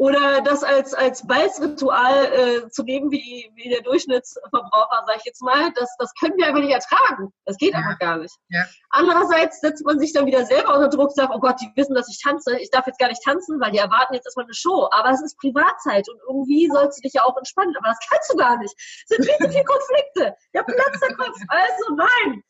oder 0.00 0.40
das 0.40 0.64
als, 0.64 0.94
als 0.94 1.26
Balzritual 1.26 2.32
äh, 2.32 2.68
zu 2.70 2.84
nehmen, 2.84 3.10
wie, 3.10 3.50
wie 3.54 3.68
der 3.68 3.82
Durchschnittsverbraucher, 3.82 5.04
sage 5.06 5.18
ich 5.18 5.26
jetzt 5.26 5.42
mal, 5.42 5.70
das, 5.74 5.94
das 5.98 6.14
können 6.14 6.38
wir 6.38 6.46
einfach 6.46 6.62
nicht 6.62 6.72
ertragen. 6.72 7.30
Das 7.44 7.58
geht 7.58 7.72
ja. 7.72 7.80
einfach 7.80 7.98
gar 7.98 8.16
nicht. 8.16 8.34
Ja. 8.48 8.64
Andererseits 8.88 9.60
setzt 9.60 9.84
man 9.84 10.00
sich 10.00 10.14
dann 10.14 10.24
wieder 10.24 10.46
selber 10.46 10.74
unter 10.74 10.88
Druck, 10.88 11.12
sagt, 11.12 11.34
oh 11.34 11.38
Gott, 11.38 11.60
die 11.60 11.70
wissen, 11.76 11.94
dass 11.94 12.08
ich 12.08 12.18
tanze, 12.22 12.58
ich 12.58 12.70
darf 12.70 12.86
jetzt 12.86 12.98
gar 12.98 13.08
nicht 13.08 13.22
tanzen, 13.22 13.60
weil 13.60 13.72
die 13.72 13.78
erwarten 13.78 14.14
jetzt 14.14 14.24
erstmal 14.24 14.46
eine 14.46 14.54
Show. 14.54 14.88
Aber 14.90 15.10
es 15.10 15.20
ist 15.20 15.36
Privatzeit 15.36 16.08
und 16.08 16.18
irgendwie 16.26 16.70
sollst 16.72 16.96
du 16.96 17.02
dich 17.02 17.12
ja 17.12 17.24
auch 17.24 17.36
entspannen. 17.36 17.76
Aber 17.76 17.88
das 17.88 17.98
kannst 18.08 18.32
du 18.32 18.38
gar 18.38 18.56
nicht. 18.56 18.74
Es 18.78 19.04
sind 19.06 19.26
viel 19.26 19.36
zu 19.36 19.52
viele 19.52 19.64
Konflikte. 19.64 20.34
Der 20.54 20.62
Platz 20.62 20.98
der 20.98 21.14
Kopf. 21.14 21.36
Also 21.48 21.94
nein, 21.94 22.42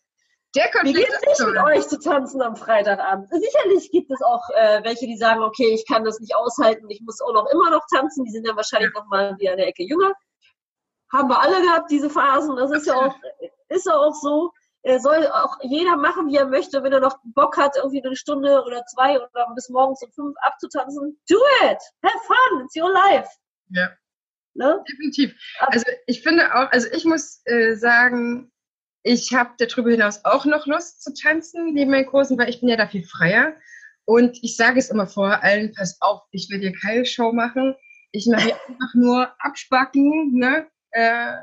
der 0.55 0.71
Konflikt 0.71 0.99
Wie 0.99 1.03
geht 1.03 1.13
es 1.13 1.41
nicht 1.41 1.53
mit 1.53 1.63
euch 1.63 1.89
zu 1.89 1.99
tanzen 1.99 2.43
am 2.43 2.57
Freitagabend? 2.57 3.29
Sicherlich 3.31 3.91
gibt 3.91 4.11
es 4.11 4.21
auch 4.23 4.43
äh, 4.51 4.83
welche, 4.83 5.07
die 5.07 5.17
sagen, 5.17 5.43
okay, 5.43 5.73
ich 5.75 5.87
kann 5.87 6.05
das 6.05 6.19
nicht 6.19 6.35
aushalten, 6.35 6.91
ich 6.91 7.01
muss 7.03 7.21
auch 7.21 7.33
noch 7.33 7.47
immer 7.51 7.71
noch 7.71 7.85
tanzen. 7.95 8.25
Die 8.25 8.31
sind 8.31 8.47
dann 8.47 8.57
wahrscheinlich 8.57 8.93
noch 8.95 9.07
mal 9.07 9.37
wie 9.39 9.49
eine 9.49 9.67
Ecke 9.67 9.85
jünger. 9.85 10.13
Haben 11.13 11.29
wir 11.29 11.41
alle 11.41 11.63
gehabt, 11.63 11.91
diese 11.91 12.11
Phasen. 12.11 12.57
Das 12.57 12.71
ist 12.73 12.87
ja 12.87 12.95
auch, 12.95 13.15
ist 13.69 13.87
ja 13.87 13.95
auch 13.95 14.15
so. 14.15 14.53
Soll 14.99 15.27
auch 15.27 15.59
jeder 15.63 15.97
machen, 15.97 16.29
wie 16.29 16.37
er 16.37 16.47
möchte. 16.47 16.83
Wenn 16.83 16.93
er 16.93 17.01
noch 17.01 17.19
Bock 17.23 17.57
hat, 17.59 17.77
irgendwie 17.77 18.03
eine 18.03 18.17
Stunde 18.17 18.63
oder 18.65 18.85
zwei 18.87 19.21
oder 19.21 19.53
bis 19.55 19.69
morgens 19.69 20.03
um 20.03 20.11
fünf 20.13 20.37
abzutanzen, 20.41 21.21
do 21.29 21.37
it! 21.65 21.79
Have 22.03 22.19
fun! 22.27 22.65
It's 22.65 22.77
your 22.77 22.91
life! 22.91 23.29
Ja. 23.69 23.91
Ne? 24.55 24.83
Definitiv. 24.91 25.35
Also 25.59 25.85
ich 26.07 26.23
finde 26.23 26.55
auch, 26.55 26.71
also 26.73 26.89
ich 26.93 27.05
muss 27.05 27.43
äh, 27.45 27.75
sagen, 27.75 28.51
ich 29.03 29.33
habe 29.33 29.51
darüber 29.59 29.91
hinaus 29.91 30.25
auch 30.25 30.45
noch 30.45 30.67
Lust 30.67 31.03
zu 31.03 31.15
tanzen 31.15 31.73
neben 31.73 31.91
meinen 31.91 32.07
Kursen, 32.07 32.39
weil 32.39 32.51
ich 32.51 32.61
bin 32.61 32.69
ja 32.69 32.77
da 32.77 32.87
viel 32.87 33.05
freier. 33.05 33.55
Und 34.05 34.39
ich 34.43 34.57
sage 34.57 34.79
es 34.79 34.91
immer 34.91 35.07
vor 35.07 35.43
allen, 35.43 35.73
pass 35.73 35.97
auf, 36.01 36.23
ich 36.33 36.51
will 36.51 36.61
dir 36.61 36.73
keine 36.73 37.05
Show 37.05 37.33
machen. 37.33 37.75
Ich 38.13 38.27
mache 38.27 38.43
hier 38.43 38.57
einfach 38.69 38.95
nur 38.95 39.29
abspacken, 39.39 40.35
ne? 40.35 40.67
Äh, 40.91 41.37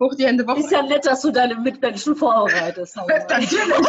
hoch 0.00 0.14
die 0.14 0.26
Hände 0.26 0.46
Woche. 0.46 0.60
Ist 0.60 0.70
ja 0.70 0.82
nett, 0.82 1.06
dass 1.06 1.22
du 1.22 1.30
deine 1.30 1.56
Mitmenschen 1.56 2.14
vorbereitest. 2.14 2.96
Natürlich. 3.08 3.86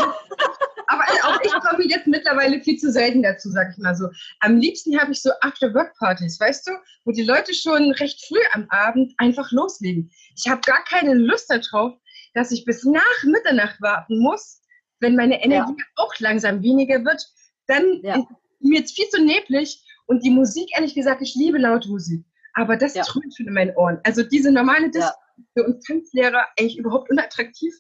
Aber 0.88 1.04
auch 1.24 1.40
ich 1.42 1.52
komme 1.52 1.86
jetzt 1.88 2.08
mittlerweile 2.08 2.60
viel 2.62 2.78
zu 2.78 2.92
selten 2.92 3.24
dazu, 3.24 3.50
sag 3.50 3.72
ich 3.72 3.78
mal 3.78 3.96
so. 3.96 4.08
Am 4.42 4.58
liebsten 4.58 5.00
habe 5.00 5.14
ich 5.14 5.22
so 5.22 5.32
After-Work-Partys, 5.42 6.40
weißt 6.40 6.68
du, 6.68 6.72
wo 7.06 7.12
die 7.12 7.24
Leute 7.24 7.54
schon 7.54 7.92
recht 7.94 8.26
früh 8.26 8.42
am 8.54 8.68
Abend 8.70 9.14
einfach 9.18 9.52
loslegen. 9.52 10.12
Ich 10.36 10.50
habe 10.50 10.62
gar 10.62 10.84
keine 10.84 11.14
Lust 11.14 11.50
darauf, 11.50 11.94
dass 12.34 12.52
ich 12.52 12.66
bis 12.66 12.84
nach 12.84 13.24
Mitternacht 13.24 13.82
warten 13.82 14.20
muss, 14.20 14.62
wenn 15.00 15.16
meine 15.16 15.44
Energie 15.44 15.76
ja. 15.78 15.86
auch 15.96 16.14
langsam 16.20 16.62
weniger 16.62 17.04
wird, 17.04 17.26
dann 17.68 18.02
ja. 18.04 18.16
ist 18.16 18.26
mir 18.60 18.80
jetzt 18.80 18.96
viel 18.96 19.10
zu 19.10 19.22
neblig 19.24 19.84
und 20.06 20.24
die 20.24 20.30
Musik, 20.30 20.70
ehrlich 20.76 20.96
gesagt, 20.96 21.22
ich 21.22 21.36
liebe 21.36 21.58
laute 21.58 21.90
Musik, 21.90 22.24
aber 22.54 22.78
das 22.78 22.96
ja. 22.96 23.04
trönt 23.04 23.36
schon 23.36 23.48
in 23.48 23.54
meinen 23.54 23.76
Ohren. 23.76 24.00
Also 24.04 24.24
diese 24.24 24.52
normale 24.52 24.90
Disco 24.90 25.08
ja. 25.08 25.44
für 25.54 25.64
uns 25.66 25.86
Tanzlehrer 25.86 26.46
eigentlich 26.58 26.78
überhaupt 26.78 27.10
unattraktiv. 27.10 27.74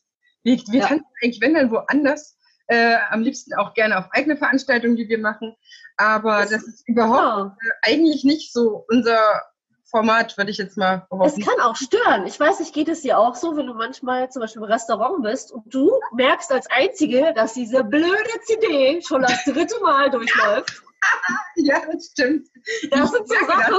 Wir, 0.43 0.57
wir 0.57 0.81
tanzen 0.81 1.05
eigentlich, 1.21 1.41
wenn 1.41 1.53
dann 1.53 1.71
woanders, 1.71 2.37
äh, 2.67 2.97
am 3.09 3.21
liebsten 3.21 3.53
auch 3.55 3.73
gerne 3.73 3.97
auf 3.97 4.05
eigene 4.11 4.37
Veranstaltungen, 4.37 4.95
die 4.95 5.09
wir 5.09 5.19
machen, 5.19 5.55
aber 5.97 6.41
das, 6.41 6.51
das 6.51 6.67
ist 6.67 6.87
überhaupt 6.87 7.57
äh, 7.61 7.91
eigentlich 7.91 8.23
nicht 8.23 8.53
so 8.53 8.85
unser 8.87 9.41
Format, 9.91 10.37
würde 10.37 10.49
ich 10.49 10.57
jetzt 10.57 10.77
mal 10.77 11.05
behaupten. 11.09 11.41
Es 11.41 11.45
kann 11.45 11.59
auch 11.59 11.75
stören. 11.75 12.25
Ich 12.25 12.39
weiß 12.39 12.59
nicht, 12.59 12.73
geht 12.73 12.87
es 12.87 13.01
dir 13.01 13.19
auch 13.19 13.35
so, 13.35 13.55
wenn 13.57 13.67
du 13.67 13.73
manchmal 13.73 14.31
zum 14.31 14.41
Beispiel 14.41 14.61
im 14.61 14.67
Restaurant 14.67 15.21
bist 15.21 15.51
und 15.51 15.71
du 15.71 15.91
merkst 16.13 16.51
als 16.51 16.67
Einzige, 16.71 17.33
dass 17.35 17.53
diese 17.53 17.83
blöde 17.83 18.39
CD 18.45 19.01
schon 19.05 19.21
das 19.21 19.43
dritte 19.43 19.79
Mal 19.81 20.09
durchläuft. 20.09 20.81
ja, 21.55 21.81
das 21.91 22.11
stimmt. 22.11 22.47
Das 22.89 23.11
sind 23.11 23.27
so 23.27 23.35
Sachen, 23.45 23.75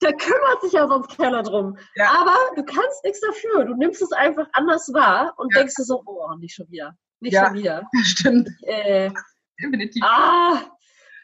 da 0.00 0.12
kümmert 0.12 0.62
sich 0.62 0.72
ja 0.72 0.88
sonst 0.88 1.16
keiner 1.16 1.42
drum. 1.42 1.76
Ja. 1.96 2.10
Aber 2.20 2.36
du 2.56 2.64
kannst 2.64 3.04
nichts 3.04 3.20
dafür. 3.20 3.64
Du 3.64 3.74
nimmst 3.74 4.00
es 4.00 4.12
einfach 4.12 4.46
anders 4.52 4.92
wahr 4.92 5.34
und 5.36 5.52
ja. 5.52 5.60
denkst 5.60 5.74
dir 5.76 5.84
so, 5.84 6.02
oh, 6.06 6.34
nicht 6.38 6.54
schon 6.54 6.70
wieder. 6.70 6.96
Nicht 7.20 7.34
ja, 7.34 7.46
schon 7.46 7.54
wieder. 7.54 7.82
Stimmt. 8.04 8.48
Äh, 8.62 9.10
Definitiv. 9.62 10.02
Ah, 10.04 10.60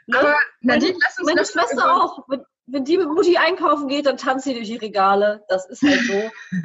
ne? 0.07 0.19
Aber 0.19 0.35
Nadine, 0.61 0.99
lass 1.01 1.19
uns 1.19 1.27
meine 1.27 1.45
Schwester 1.45 1.95
auch. 1.95 2.25
Wenn, 2.29 2.45
wenn 2.73 2.85
die 2.85 2.99
mit 2.99 3.09
Mutti 3.09 3.37
einkaufen 3.37 3.89
geht, 3.89 4.07
dann 4.07 4.17
tanzt 4.17 4.45
sie 4.45 4.55
durch 4.55 4.69
die 4.69 4.77
Regale. 4.77 5.45
Das 5.49 5.69
ist 5.69 5.83
halt 5.83 6.01
so. 6.01 6.31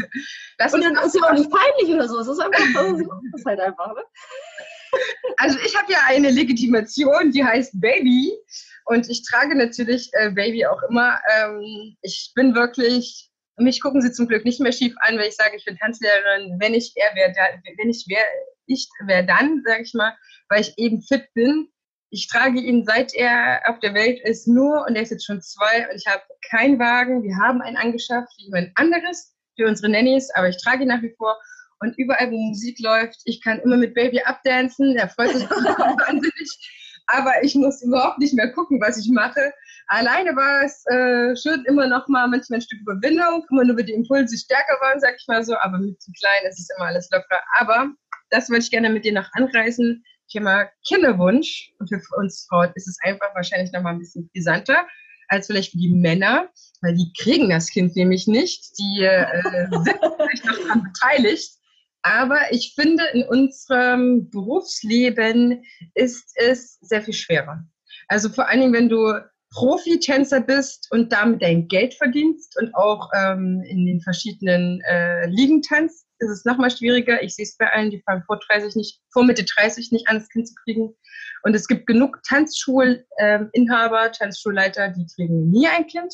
das 0.58 0.74
und 0.74 0.84
dann 0.84 0.96
ist 0.96 1.14
sie 1.14 1.22
auch 1.22 1.34
nicht 1.34 1.50
peinlich 1.50 1.94
oder 1.94 2.08
so. 2.08 2.20
Es 2.20 2.28
ist 2.28 2.40
einfach 2.40 2.60
so. 2.74 2.98
Das 2.98 3.42
ist 3.42 3.46
halt 3.46 3.60
einfach, 3.60 3.94
ne? 3.94 4.04
Also 5.38 5.60
ich 5.66 5.76
habe 5.76 5.92
ja 5.92 6.00
eine 6.08 6.30
Legitimation, 6.30 7.32
die 7.32 7.44
heißt 7.44 7.82
Baby. 7.82 8.32
Und 8.86 9.10
ich 9.10 9.24
trage 9.24 9.56
natürlich 9.56 10.10
äh, 10.14 10.32
Baby 10.32 10.66
auch 10.66 10.82
immer. 10.90 11.20
Ähm, 11.36 11.98
ich 12.02 12.32
bin 12.36 12.56
wirklich, 12.56 13.30
mich 13.58 13.82
gucken 13.82 14.02
sie 14.02 14.14
zum 14.14 14.28
Glück 14.28 14.46
nicht 14.46 14.62
mehr 14.62 14.72
schief 14.72 14.96
an, 15.02 15.18
wenn 15.18 15.28
ich 15.28 15.36
sage, 15.36 15.58
ich 15.58 15.66
bin 15.66 15.78
Tanzlehrerin. 15.78 16.58
Wenn 16.60 16.74
ich 16.74 16.94
er 16.96 17.14
wäre, 17.16 17.34
wenn 17.78 17.90
ich 17.90 18.06
wäre, 18.08 18.26
ich 18.68 18.88
wäre 19.06 19.26
dann, 19.26 19.64
sage 19.66 19.84
ich 19.84 19.94
mal, 19.94 20.16
weil 20.48 20.62
ich 20.62 20.74
eben 20.78 21.02
fit 21.02 21.28
bin 21.34 21.68
ich 22.10 22.28
trage 22.28 22.60
ihn, 22.60 22.86
seit 22.86 23.14
er 23.14 23.62
auf 23.68 23.80
der 23.80 23.94
Welt 23.94 24.20
ist, 24.24 24.48
nur, 24.48 24.86
und 24.88 24.96
er 24.96 25.02
ist 25.02 25.12
jetzt 25.12 25.26
schon 25.26 25.42
zwei, 25.42 25.90
und 25.90 25.96
ich 25.96 26.08
habe 26.08 26.24
keinen 26.50 26.80
Wagen. 26.80 27.24
Wir 27.24 27.36
haben 27.38 27.62
einen 27.62 27.78
angeschafft, 27.78 28.32
wie 28.38 28.54
ein 28.54 28.72
anderes 28.76 29.34
für 29.58 29.68
unsere 29.68 29.92
Nannies, 29.92 30.30
aber 30.36 30.50
ich 30.50 30.62
trage 30.62 30.84
ihn 30.84 30.90
nach 30.90 31.02
wie 31.02 31.14
vor. 31.18 31.38
Und 31.80 31.98
überall, 31.98 32.32
wo 32.32 32.38
Musik 32.38 32.80
läuft, 32.80 33.22
ich 33.26 33.44
kann 33.44 33.60
immer 33.60 33.78
mit 33.78 33.94
Baby 33.94 34.22
abdancen. 34.22 34.96
Er 34.96 35.10
freut 35.10 35.32
sich 35.32 35.44
wahnsinnig. 35.50 36.50
Aber 37.08 37.44
ich 37.44 37.54
muss 37.54 37.84
überhaupt 37.84 38.18
nicht 38.18 38.34
mehr 38.34 38.52
gucken, 38.52 38.82
was 38.82 38.98
ich 38.98 39.10
mache. 39.12 39.54
Alleine 39.88 40.36
war 40.36 40.64
es 40.64 40.84
äh, 40.88 41.36
schon 41.36 41.64
immer 41.66 41.88
noch 41.88 42.08
mal 42.08 42.28
manchmal 42.28 42.58
ein 42.58 42.62
Stück 42.62 42.80
Überwindung, 42.80 43.46
immer 43.52 43.64
nur, 43.64 43.78
wenn 43.78 43.86
die 43.86 43.94
Impulse 43.94 44.36
stärker 44.38 44.74
waren, 44.82 45.00
sag 45.00 45.16
ich 45.20 45.28
mal 45.28 45.44
so. 45.44 45.56
Aber 45.60 45.78
mit 45.78 46.02
zu 46.02 46.12
klein 46.14 46.50
ist 46.50 46.60
es 46.60 46.70
immer 46.76 46.88
alles 46.88 47.10
locker. 47.12 47.40
Aber 47.60 47.92
das 48.32 48.50
wollte 48.50 48.64
ich 48.64 48.72
gerne 48.72 48.90
mit 48.90 49.06
dir 49.06 49.14
noch 49.14 49.30
anreißen 49.34 50.04
Thema 50.30 50.70
Kinderwunsch. 50.88 51.72
Und 51.80 51.90
für 51.90 52.02
uns 52.18 52.46
Frauen 52.50 52.72
ist 52.76 52.88
es 52.88 52.98
einfach 53.04 53.34
wahrscheinlich 53.36 53.72
noch 53.72 53.82
mal 53.82 53.92
ein 53.92 54.00
bisschen 54.00 54.30
brisanter 54.30 54.86
als 55.28 55.48
vielleicht 55.48 55.72
für 55.72 55.78
die 55.78 55.90
Männer, 55.90 56.50
weil 56.82 56.96
die 56.96 57.12
kriegen 57.18 57.50
das 57.50 57.70
Kind 57.70 57.96
nämlich 57.96 58.28
nicht. 58.28 58.78
Die 58.78 59.04
äh, 59.04 59.42
sind 59.72 60.00
vielleicht 60.00 60.46
noch 60.46 60.58
daran 60.60 60.84
beteiligt. 60.84 61.52
Aber 62.04 62.40
ich 62.52 62.74
finde, 62.76 63.04
in 63.14 63.24
unserem 63.24 64.30
Berufsleben 64.30 65.64
ist 65.96 66.32
es 66.36 66.78
sehr 66.82 67.02
viel 67.02 67.16
schwerer. 67.16 67.64
Also 68.08 68.30
vor 68.30 68.48
allen 68.48 68.60
Dingen, 68.62 68.74
wenn 68.74 68.90
du 68.90 69.14
Profitänzer 69.52 70.42
bist 70.42 70.88
und 70.92 71.12
damit 71.12 71.42
dein 71.42 71.68
Geld 71.68 71.96
verdienst 71.96 72.58
und 72.60 72.76
auch 72.76 73.10
ähm, 73.16 73.64
in 73.68 73.86
den 73.86 74.02
verschiedenen 74.02 74.82
äh, 74.82 75.28
Ligen 75.28 75.62
tanzt, 75.62 76.05
ist 76.26 76.40
es 76.40 76.46
nochmal 76.46 76.72
schwieriger. 76.72 77.22
Ich 77.24 77.36
sehe 77.36 77.44
es 77.44 77.58
bei 77.58 77.72
allen, 77.72 77.92
die 77.92 78.02
fangen 78.02 78.24
vor 78.26 78.40
30 78.48 78.76
nicht, 78.76 79.02
vor 79.12 79.24
Mitte 79.24 79.46
30 79.46 79.92
nicht 79.92 80.08
an, 80.08 80.20
das 80.20 80.30
Kind 80.30 80.48
zu 80.48 80.56
kriegen. 80.64 80.96
Und 81.44 81.56
es 81.56 81.68
gibt 81.68 81.88
genug 81.88 82.22
Tanzschulinhaber, 82.28 84.12
Tanzschulleiter, 84.12 84.90
die 84.90 85.06
kriegen 85.16 85.50
nie 85.50 85.68
ein 85.68 85.88
Kind. 85.88 86.14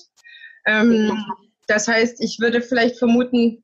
Ähm, 0.66 1.12
das 1.68 1.88
heißt, 1.88 2.22
ich 2.22 2.40
würde 2.40 2.62
vielleicht 2.62 2.98
vermuten, 2.98 3.64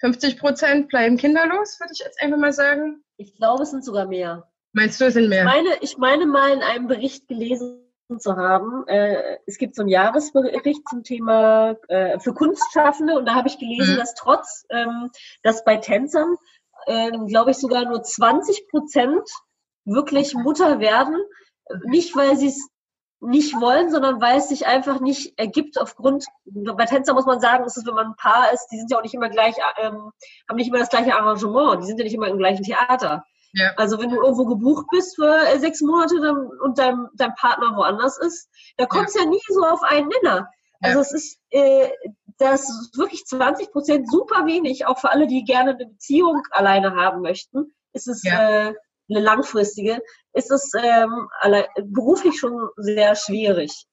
50 0.00 0.38
Prozent 0.38 0.88
bleiben 0.88 1.16
kinderlos, 1.16 1.78
würde 1.78 1.92
ich 1.92 2.00
jetzt 2.00 2.20
einfach 2.22 2.38
mal 2.38 2.52
sagen. 2.52 3.02
Ich 3.16 3.36
glaube, 3.36 3.64
es 3.64 3.70
sind 3.70 3.84
sogar 3.84 4.06
mehr. 4.06 4.50
Meinst 4.72 5.00
du, 5.00 5.04
es 5.04 5.14
sind 5.14 5.28
mehr? 5.28 5.40
Ich 5.40 5.52
meine, 5.52 5.76
ich 5.80 5.98
meine 5.98 6.26
mal 6.26 6.52
in 6.52 6.62
einem 6.62 6.86
Bericht 6.86 7.28
gelesen 7.28 7.89
zu 8.18 8.36
haben. 8.36 8.86
Äh, 8.88 9.38
es 9.46 9.58
gibt 9.58 9.76
so 9.76 9.82
einen 9.82 9.88
Jahresbericht 9.88 10.88
zum 10.88 11.04
Thema 11.04 11.76
äh, 11.88 12.18
für 12.18 12.34
Kunstschaffende 12.34 13.16
und 13.16 13.26
da 13.26 13.34
habe 13.34 13.48
ich 13.48 13.58
gelesen, 13.58 13.94
mhm. 13.94 13.98
dass 13.98 14.14
trotz, 14.14 14.66
ähm, 14.70 15.10
dass 15.42 15.64
bei 15.64 15.76
Tänzern, 15.76 16.36
ähm, 16.86 17.26
glaube 17.26 17.52
ich, 17.52 17.58
sogar 17.58 17.84
nur 17.84 18.02
20 18.02 18.68
Prozent 18.68 19.28
wirklich 19.84 20.34
Mutter 20.34 20.80
werden. 20.80 21.16
Nicht, 21.84 22.16
weil 22.16 22.36
sie 22.36 22.48
es 22.48 22.68
nicht 23.20 23.60
wollen, 23.60 23.90
sondern 23.90 24.20
weil 24.20 24.38
es 24.38 24.48
sich 24.48 24.66
einfach 24.66 25.00
nicht 25.00 25.38
ergibt 25.38 25.78
aufgrund, 25.78 26.24
bei 26.44 26.86
Tänzer 26.86 27.12
muss 27.12 27.26
man 27.26 27.40
sagen, 27.40 27.64
ist 27.64 27.76
es, 27.76 27.86
wenn 27.86 27.94
man 27.94 28.08
ein 28.08 28.16
Paar 28.16 28.52
ist, 28.52 28.66
die 28.72 28.78
sind 28.78 28.90
ja 28.90 28.98
auch 28.98 29.02
nicht 29.02 29.14
immer 29.14 29.28
gleich, 29.28 29.56
ähm, 29.78 30.10
haben 30.48 30.56
nicht 30.56 30.68
immer 30.68 30.78
das 30.78 30.88
gleiche 30.88 31.14
Arrangement, 31.14 31.82
die 31.82 31.86
sind 31.86 31.98
ja 31.98 32.04
nicht 32.04 32.14
immer 32.14 32.28
im 32.28 32.38
gleichen 32.38 32.64
Theater. 32.64 33.24
Ja. 33.52 33.72
Also 33.76 33.98
wenn 33.98 34.10
du 34.10 34.16
irgendwo 34.16 34.44
gebucht 34.46 34.86
bist 34.90 35.16
für 35.16 35.46
äh, 35.48 35.58
sechs 35.58 35.80
Monate 35.80 36.20
dann, 36.20 36.46
und 36.60 36.78
dein, 36.78 37.08
dein 37.14 37.34
Partner 37.34 37.76
woanders 37.76 38.18
ist, 38.18 38.48
da 38.76 38.86
kommt 38.86 39.08
es 39.08 39.14
ja. 39.14 39.22
ja. 39.22 39.28
nie 39.28 39.40
so 39.48 39.64
auf 39.64 39.82
einen 39.82 40.08
Nenner. 40.08 40.48
Also 40.82 41.00
es 41.00 41.12
ist, 41.12 41.38
äh, 41.50 41.90
das 42.38 42.62
ist 42.62 42.96
wirklich 42.96 43.24
20 43.26 43.70
Prozent 43.70 44.10
super 44.10 44.46
wenig, 44.46 44.86
auch 44.86 44.98
für 44.98 45.10
alle, 45.10 45.26
die 45.26 45.44
gerne 45.44 45.74
eine 45.74 45.86
Beziehung 45.86 46.42
alleine 46.50 46.94
haben 46.94 47.20
möchten. 47.20 47.74
Ist 47.92 48.08
es 48.08 48.22
ja. 48.22 48.68
äh, 48.68 48.74
eine 49.10 49.20
langfristige, 49.20 50.00
ist 50.32 50.50
es 50.50 50.70
ähm, 50.80 51.28
alle, 51.40 51.68
beruflich 51.82 52.38
schon 52.38 52.68
sehr 52.76 53.14
schwierig. 53.16 53.86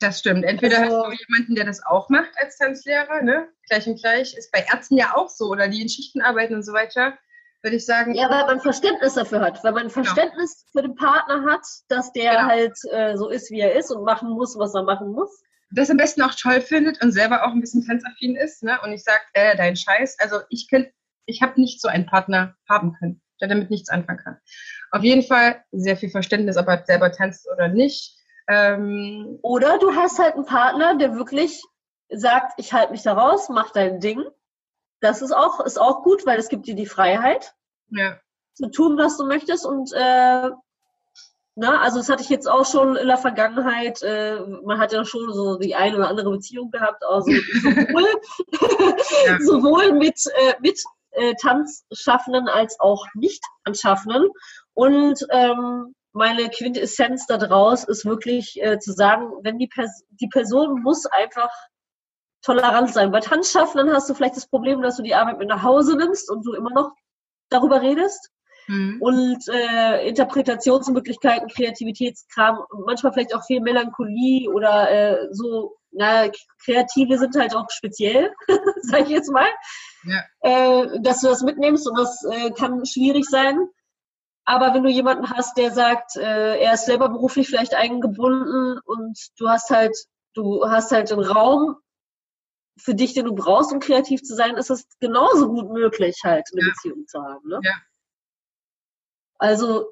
Das 0.00 0.18
stimmt. 0.18 0.44
Entweder 0.44 0.80
also, 0.80 1.06
hast 1.06 1.06
du 1.06 1.24
jemanden, 1.28 1.54
der 1.54 1.66
das 1.66 1.84
auch 1.84 2.08
macht 2.08 2.32
als 2.36 2.56
Tanzlehrer, 2.56 3.22
ne? 3.22 3.48
Gleich 3.68 3.86
und 3.86 4.00
gleich. 4.00 4.34
Ist 4.34 4.50
bei 4.50 4.66
Ärzten 4.70 4.96
ja 4.96 5.14
auch 5.14 5.28
so 5.28 5.46
oder 5.46 5.68
die 5.68 5.82
in 5.82 5.88
Schichten 5.88 6.20
arbeiten 6.20 6.54
und 6.54 6.64
so 6.64 6.72
weiter 6.72 7.16
würde 7.64 7.76
ich 7.76 7.86
sagen. 7.86 8.14
Ja, 8.14 8.30
weil 8.30 8.44
man 8.44 8.60
Verständnis 8.60 9.14
dafür 9.14 9.40
hat, 9.40 9.64
weil 9.64 9.72
man 9.72 9.90
Verständnis 9.90 10.66
ja. 10.66 10.80
für 10.80 10.86
den 10.86 10.94
Partner 10.94 11.44
hat, 11.50 11.66
dass 11.88 12.12
der 12.12 12.36
genau. 12.36 12.46
halt 12.46 12.78
äh, 12.92 13.16
so 13.16 13.30
ist, 13.30 13.50
wie 13.50 13.60
er 13.60 13.74
ist 13.74 13.90
und 13.90 14.04
machen 14.04 14.28
muss, 14.28 14.56
was 14.58 14.74
er 14.74 14.84
machen 14.84 15.10
muss. 15.12 15.42
Das 15.70 15.90
am 15.90 15.96
besten 15.96 16.22
auch 16.22 16.34
toll 16.34 16.60
findet 16.60 17.02
und 17.02 17.10
selber 17.10 17.44
auch 17.44 17.50
ein 17.50 17.60
bisschen 17.60 17.84
tanzaffin 17.84 18.36
ist, 18.36 18.62
ne? 18.62 18.78
Und 18.84 18.92
ich 18.92 19.02
sage, 19.02 19.22
äh, 19.32 19.56
dein 19.56 19.74
Scheiß. 19.74 20.18
Also 20.20 20.40
ich 20.50 20.68
könnte, 20.68 20.92
ich 21.26 21.42
habe 21.42 21.60
nicht 21.60 21.80
so 21.80 21.88
einen 21.88 22.06
Partner 22.06 22.54
haben 22.68 22.94
können, 22.98 23.20
der 23.40 23.48
damit 23.48 23.70
nichts 23.70 23.88
anfangen 23.88 24.20
kann. 24.22 24.36
Auf 24.92 25.02
jeden 25.02 25.22
Fall 25.22 25.64
sehr 25.72 25.96
viel 25.96 26.10
Verständnis, 26.10 26.56
ob 26.56 26.68
er 26.68 26.84
selber 26.84 27.10
tanzt 27.10 27.48
oder 27.52 27.68
nicht. 27.68 28.14
Ähm, 28.46 29.38
oder 29.42 29.78
du 29.78 29.96
hast 29.96 30.18
halt 30.18 30.34
einen 30.34 30.44
Partner, 30.44 30.96
der 30.98 31.16
wirklich 31.16 31.62
sagt, 32.10 32.52
ich 32.58 32.74
halte 32.74 32.92
mich 32.92 33.02
da 33.02 33.14
raus, 33.14 33.48
mach 33.48 33.72
dein 33.72 34.00
Ding 34.00 34.22
das 35.04 35.22
ist 35.22 35.32
auch, 35.32 35.60
ist 35.60 35.80
auch 35.80 36.02
gut, 36.02 36.26
weil 36.26 36.38
es 36.38 36.48
gibt 36.48 36.66
dir 36.66 36.74
die 36.74 36.86
Freiheit, 36.86 37.54
ja. 37.90 38.18
zu 38.54 38.70
tun, 38.70 38.96
was 38.96 39.18
du 39.18 39.26
möchtest. 39.26 39.66
Und 39.66 39.92
äh, 39.92 40.50
na, 41.56 41.80
also 41.80 41.98
das 41.98 42.08
hatte 42.08 42.22
ich 42.22 42.30
jetzt 42.30 42.48
auch 42.48 42.64
schon 42.64 42.96
in 42.96 43.06
der 43.06 43.18
Vergangenheit. 43.18 44.02
Äh, 44.02 44.40
man 44.64 44.78
hat 44.78 44.92
ja 44.92 45.04
schon 45.04 45.32
so 45.32 45.58
die 45.58 45.74
eine 45.74 45.96
oder 45.96 46.08
andere 46.08 46.30
Beziehung 46.30 46.70
gehabt, 46.70 47.04
also 47.08 47.30
sowohl, 47.62 48.08
ja. 49.26 49.38
sowohl 49.40 49.92
mit, 49.92 50.18
äh, 50.34 50.54
mit 50.60 50.82
äh, 51.10 51.34
Tanzschaffenden 51.40 52.48
als 52.48 52.80
auch 52.80 53.06
Nicht-Tanzschaffenden. 53.14 54.30
Und 54.72 55.24
ähm, 55.30 55.94
meine 56.12 56.48
Quintessenz 56.48 57.26
daraus 57.26 57.84
ist 57.84 58.06
wirklich 58.06 58.60
äh, 58.62 58.78
zu 58.78 58.92
sagen, 58.92 59.30
wenn 59.42 59.58
die, 59.58 59.68
Pers 59.68 60.04
die 60.20 60.28
Person 60.28 60.82
muss 60.82 61.06
einfach 61.06 61.50
tolerant 62.44 62.92
sein. 62.92 63.10
Bei 63.10 63.20
Tanzschaffenden 63.20 63.92
hast 63.92 64.08
du 64.08 64.14
vielleicht 64.14 64.36
das 64.36 64.46
Problem, 64.46 64.82
dass 64.82 64.96
du 64.96 65.02
die 65.02 65.14
Arbeit 65.14 65.38
mit 65.38 65.48
nach 65.48 65.62
Hause 65.62 65.96
nimmst 65.96 66.30
und 66.30 66.44
du 66.46 66.52
immer 66.52 66.70
noch 66.70 66.92
darüber 67.48 67.80
redest. 67.80 68.30
Mhm. 68.66 68.98
Und 69.00 69.48
äh, 69.48 70.08
Interpretationsmöglichkeiten, 70.08 71.48
Kreativitätskram, 71.48 72.60
manchmal 72.86 73.12
vielleicht 73.12 73.34
auch 73.34 73.44
viel 73.44 73.60
Melancholie 73.60 74.50
oder 74.50 74.90
äh, 74.90 75.28
so, 75.32 75.76
na, 75.90 76.28
Kreative 76.64 77.18
sind 77.18 77.36
halt 77.36 77.54
auch 77.54 77.70
speziell, 77.70 78.32
sag 78.82 79.02
ich 79.02 79.08
jetzt 79.08 79.30
mal. 79.30 79.48
Ja. 80.04 80.22
Äh, 80.40 81.00
dass 81.00 81.20
du 81.20 81.28
das 81.28 81.42
mitnimmst 81.42 81.88
und 81.88 81.98
das 81.98 82.24
äh, 82.24 82.50
kann 82.52 82.84
schwierig 82.86 83.26
sein. 83.26 83.68
Aber 84.46 84.74
wenn 84.74 84.82
du 84.82 84.90
jemanden 84.90 85.30
hast, 85.30 85.56
der 85.56 85.70
sagt, 85.70 86.16
äh, 86.16 86.58
er 86.58 86.74
ist 86.74 86.84
selber 86.84 87.08
beruflich 87.08 87.48
vielleicht 87.48 87.74
eingebunden 87.74 88.78
und 88.84 89.18
du 89.38 89.48
hast 89.48 89.70
halt, 89.70 89.96
du 90.34 90.68
hast 90.68 90.92
halt 90.92 91.10
einen 91.10 91.22
Raum, 91.22 91.76
für 92.76 92.94
dich, 92.94 93.14
den 93.14 93.26
du 93.26 93.34
brauchst, 93.34 93.72
um 93.72 93.80
kreativ 93.80 94.22
zu 94.22 94.34
sein, 94.34 94.56
ist 94.56 94.70
es 94.70 94.86
genauso 95.00 95.48
gut 95.48 95.70
möglich, 95.70 96.18
halt 96.24 96.46
eine 96.52 96.62
ja. 96.62 96.68
Beziehung 96.70 97.06
zu 97.06 97.22
haben. 97.22 97.48
Ne? 97.48 97.60
Ja. 97.62 97.72
Also 99.38 99.88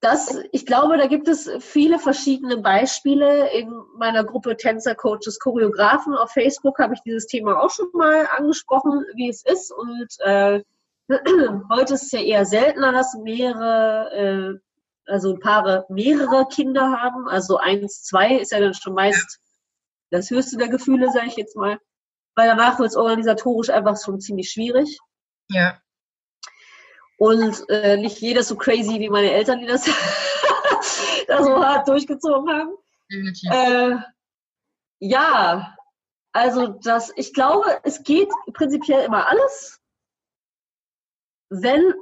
das, 0.00 0.38
ich 0.52 0.64
glaube, 0.64 0.96
da 0.96 1.06
gibt 1.06 1.26
es 1.26 1.50
viele 1.60 1.98
verschiedene 1.98 2.58
Beispiele. 2.58 3.50
In 3.50 3.72
meiner 3.96 4.24
Gruppe 4.24 4.56
Tänzer, 4.56 4.94
Coaches, 4.94 5.40
Choreografen 5.40 6.14
auf 6.14 6.30
Facebook 6.30 6.78
habe 6.78 6.94
ich 6.94 7.00
dieses 7.02 7.26
Thema 7.26 7.60
auch 7.60 7.70
schon 7.70 7.90
mal 7.92 8.28
angesprochen, 8.36 9.04
wie 9.14 9.28
es 9.28 9.44
ist. 9.44 9.72
Und 9.72 10.08
äh, 10.20 10.62
heute 11.70 11.94
ist 11.94 12.04
es 12.04 12.12
ja 12.12 12.20
eher 12.20 12.46
seltener, 12.46 12.92
dass 12.92 13.14
mehrere, 13.14 14.12
äh, 14.12 15.10
also 15.10 15.36
Paare 15.36 15.84
mehrere 15.88 16.46
Kinder 16.46 16.92
haben. 17.00 17.28
Also 17.28 17.56
eins, 17.56 18.04
zwei 18.04 18.36
ist 18.36 18.52
ja 18.52 18.60
dann 18.60 18.74
schon 18.74 18.94
meist 18.94 19.40
das 20.10 20.30
höchste 20.30 20.58
der 20.58 20.68
Gefühle, 20.68 21.10
sage 21.10 21.26
ich 21.26 21.36
jetzt 21.36 21.56
mal 21.56 21.78
weil 22.38 22.46
danach 22.46 22.78
wird 22.78 22.90
es 22.90 22.96
organisatorisch 22.96 23.68
einfach 23.68 24.00
schon 24.00 24.20
ziemlich 24.20 24.52
schwierig. 24.52 25.00
Ja. 25.50 25.82
Und 27.18 27.68
äh, 27.68 27.96
nicht 27.96 28.20
jeder 28.20 28.44
so 28.44 28.54
crazy 28.54 29.00
wie 29.00 29.10
meine 29.10 29.32
Eltern, 29.32 29.58
die 29.58 29.66
das 29.66 29.84
da 31.26 31.42
so 31.42 31.56
hart 31.56 31.88
durchgezogen 31.88 32.48
haben. 32.48 32.76
Äh, 33.50 33.96
ja, 35.00 35.76
also 36.32 36.68
das, 36.68 37.12
ich 37.16 37.34
glaube, 37.34 37.80
es 37.82 38.04
geht 38.04 38.30
prinzipiell 38.52 39.04
immer 39.04 39.26
alles. 39.26 39.80
Wenn, 41.50 41.92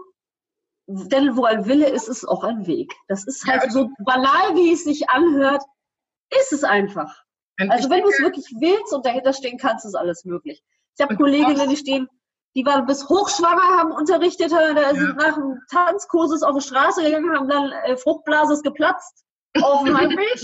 denn 0.87 1.35
wo 1.35 1.45
ein 1.47 1.65
Wille 1.65 1.89
ist, 1.89 2.09
ist 2.09 2.27
auch 2.27 2.45
ein 2.45 2.67
Weg. 2.67 2.93
Das 3.09 3.27
ist 3.27 3.47
halt 3.47 3.63
ja, 3.63 3.71
so 3.71 3.89
banal, 4.01 4.55
wie 4.55 4.75
es 4.75 4.85
sich 4.85 5.09
anhört, 5.09 5.63
ist 6.29 6.53
es 6.53 6.63
einfach. 6.63 7.26
Also 7.59 7.91
wenn 7.91 8.03
du 8.03 8.09
es 8.09 8.21
wirklich 8.21 8.47
willst 8.59 8.93
und 8.93 9.07
dahinter 9.07 9.33
stehen 9.33 9.59
kannst, 9.59 9.85
ist 9.85 9.95
alles 9.95 10.25
möglich. 10.25 10.63
Ich 10.97 11.03
habe 11.03 11.17
Kolleginnen, 11.17 11.69
die 11.69 11.77
stehen, 11.77 12.09
die 12.55 12.65
waren 12.65 12.87
bis 12.87 13.09
hochschwanger, 13.09 13.79
haben 13.79 13.93
unterrichtet, 13.93 14.51
da 14.51 14.73
ja. 14.73 14.95
sind 14.95 15.17
nach 15.17 15.35
dem 15.35 15.61
Tanzkurses 15.71 16.43
auf 16.43 16.57
die 16.57 16.63
Straße 16.67 17.03
gegangen, 17.03 17.35
haben 17.35 17.49
dann 17.49 17.73
äh, 17.85 17.97
Fruchtblase 17.97 18.61
geplatzt 18.63 19.25
auf 19.63 19.85
dem 19.85 19.97
Heimweg. 19.99 20.41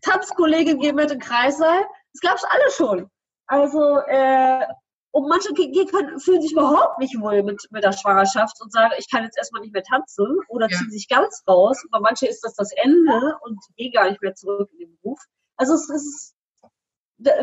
Tanzkollegin 0.00 0.78
gehen 0.78 0.96
mit 0.96 1.10
dem 1.10 1.18
Kreissaal. 1.18 1.86
Das 2.12 2.20
glaubst 2.20 2.44
du 2.44 2.48
alle 2.50 2.70
schon. 2.70 3.10
Also, 3.46 3.98
äh, 4.06 4.64
und 5.12 5.28
manche 5.28 5.52
können, 5.54 6.18
fühlen 6.18 6.42
sich 6.42 6.52
überhaupt 6.52 6.98
nicht 6.98 7.18
wohl 7.20 7.42
mit, 7.42 7.64
mit 7.70 7.84
der 7.84 7.92
Schwangerschaft 7.92 8.60
und 8.60 8.72
sagen, 8.72 8.92
ich 8.98 9.08
kann 9.10 9.22
jetzt 9.22 9.38
erstmal 9.38 9.62
nicht 9.62 9.72
mehr 9.72 9.84
tanzen 9.84 10.38
oder 10.48 10.68
ja. 10.68 10.76
ziehen 10.76 10.90
sich 10.90 11.08
ganz 11.08 11.42
raus. 11.48 11.82
Und 11.84 11.90
bei 11.90 12.00
manchen 12.00 12.28
ist 12.28 12.40
das 12.40 12.54
das 12.54 12.72
Ende 12.72 13.38
und 13.42 13.60
gehen 13.76 13.92
gar 13.92 14.10
nicht 14.10 14.20
mehr 14.20 14.34
zurück 14.34 14.70
in 14.72 14.78
den 14.78 14.98
Beruf. 15.00 15.20
Also 15.56 15.74
es 15.74 15.88
ist 15.88 16.34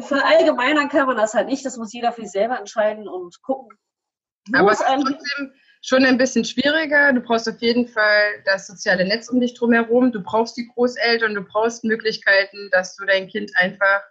verallgemeinern 0.02 0.90
kann 0.90 1.08
man 1.08 1.18
das 1.18 1.34
halt 1.34 1.48
nicht. 1.48 1.66
Das 1.66 1.78
muss 1.78 1.94
jeder 1.94 2.12
für 2.12 2.22
sich 2.22 2.32
selber 2.32 2.60
entscheiden 2.60 3.08
und 3.08 3.42
gucken. 3.42 3.78
Aber 4.54 4.72
es 4.72 4.80
ist 4.80 4.88
trotzdem 4.88 5.54
schon 5.82 6.06
ein 6.06 6.18
bisschen 6.18 6.46
schwieriger. 6.46 7.14
Du 7.14 7.22
brauchst 7.22 7.50
auf 7.50 7.62
jeden 7.62 7.88
Fall 7.88 8.44
das 8.46 8.68
soziale 8.68 9.06
Netz 9.06 9.30
um 9.30 9.40
dich 9.40 9.54
drumherum. 9.54 10.12
Du 10.12 10.22
brauchst 10.22 10.58
die 10.58 10.68
Großeltern, 10.68 11.36
du 11.36 11.42
brauchst 11.42 11.84
Möglichkeiten, 11.84 12.70
dass 12.72 12.96
du 12.96 13.06
dein 13.06 13.28
Kind 13.28 13.52
einfach 13.56 14.02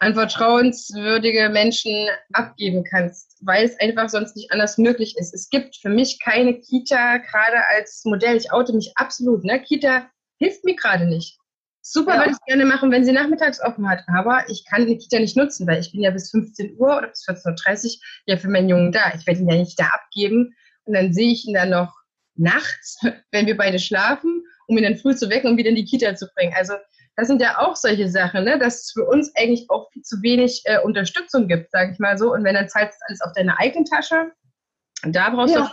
an 0.00 0.14
vertrauenswürdige 0.14 1.48
Menschen 1.50 2.08
abgeben 2.32 2.84
kannst, 2.84 3.38
weil 3.42 3.64
es 3.64 3.78
einfach 3.80 4.08
sonst 4.08 4.36
nicht 4.36 4.50
anders 4.52 4.76
möglich 4.76 5.14
ist. 5.16 5.32
Es 5.32 5.48
gibt 5.48 5.76
für 5.76 5.88
mich 5.88 6.18
keine 6.20 6.60
Kita 6.60 7.18
gerade 7.18 7.66
als 7.68 8.04
Modell. 8.04 8.36
Ich 8.36 8.52
oute 8.52 8.74
mich 8.74 8.92
absolut. 8.96 9.44
Ne? 9.44 9.62
Kita 9.62 10.10
hilft 10.38 10.64
mir 10.64 10.74
gerade 10.74 11.06
nicht. 11.06 11.38
Super, 11.86 12.14
ja. 12.14 12.20
würde 12.20 12.30
ich 12.30 12.46
gerne 12.46 12.64
machen, 12.64 12.90
wenn 12.90 13.04
sie 13.04 13.12
nachmittags 13.12 13.60
offen 13.62 13.86
hat. 13.86 14.00
Aber 14.06 14.48
ich 14.48 14.64
kann 14.64 14.86
die 14.86 14.96
Kita 14.96 15.18
nicht 15.18 15.36
nutzen, 15.36 15.66
weil 15.66 15.80
ich 15.80 15.92
bin 15.92 16.00
ja 16.00 16.10
bis 16.10 16.30
15 16.30 16.76
Uhr 16.78 16.96
oder 16.96 17.08
bis 17.08 17.26
14.30 17.28 17.84
Uhr 17.84 18.00
ja 18.24 18.36
für 18.38 18.48
meinen 18.48 18.70
Jungen 18.70 18.90
da. 18.90 19.12
Ich 19.14 19.26
werde 19.26 19.40
ihn 19.40 19.48
ja 19.50 19.56
nicht 19.56 19.78
da 19.78 19.84
abgeben. 19.88 20.54
Und 20.84 20.94
dann 20.94 21.12
sehe 21.12 21.30
ich 21.30 21.46
ihn 21.46 21.52
dann 21.52 21.70
noch 21.70 21.92
nachts, 22.36 22.98
wenn 23.32 23.46
wir 23.46 23.56
beide 23.56 23.78
schlafen, 23.78 24.42
um 24.66 24.78
ihn 24.78 24.84
dann 24.84 24.96
früh 24.96 25.14
zu 25.14 25.28
wecken, 25.28 25.50
um 25.50 25.56
wieder 25.58 25.68
in 25.68 25.76
die 25.76 25.84
Kita 25.84 26.14
zu 26.14 26.26
bringen. 26.34 26.54
Also 26.56 26.72
das 27.16 27.28
sind 27.28 27.42
ja 27.42 27.58
auch 27.58 27.76
solche 27.76 28.08
Sachen, 28.08 28.44
ne? 28.44 28.58
dass 28.58 28.84
es 28.84 28.92
für 28.92 29.04
uns 29.04 29.30
eigentlich 29.36 29.66
auch 29.68 29.90
viel 29.92 30.02
zu 30.02 30.22
wenig 30.22 30.62
äh, 30.64 30.80
Unterstützung 30.80 31.48
gibt, 31.48 31.70
sage 31.70 31.92
ich 31.92 31.98
mal 31.98 32.16
so. 32.16 32.32
Und 32.32 32.44
wenn 32.44 32.54
dann 32.54 32.68
zahlst 32.70 32.98
du 32.98 33.04
alles 33.08 33.20
auf 33.20 33.32
deine 33.34 33.58
eigene 33.58 33.84
Tasche, 33.84 34.32
da 35.02 35.28
brauchst 35.28 35.54
ja, 35.54 35.70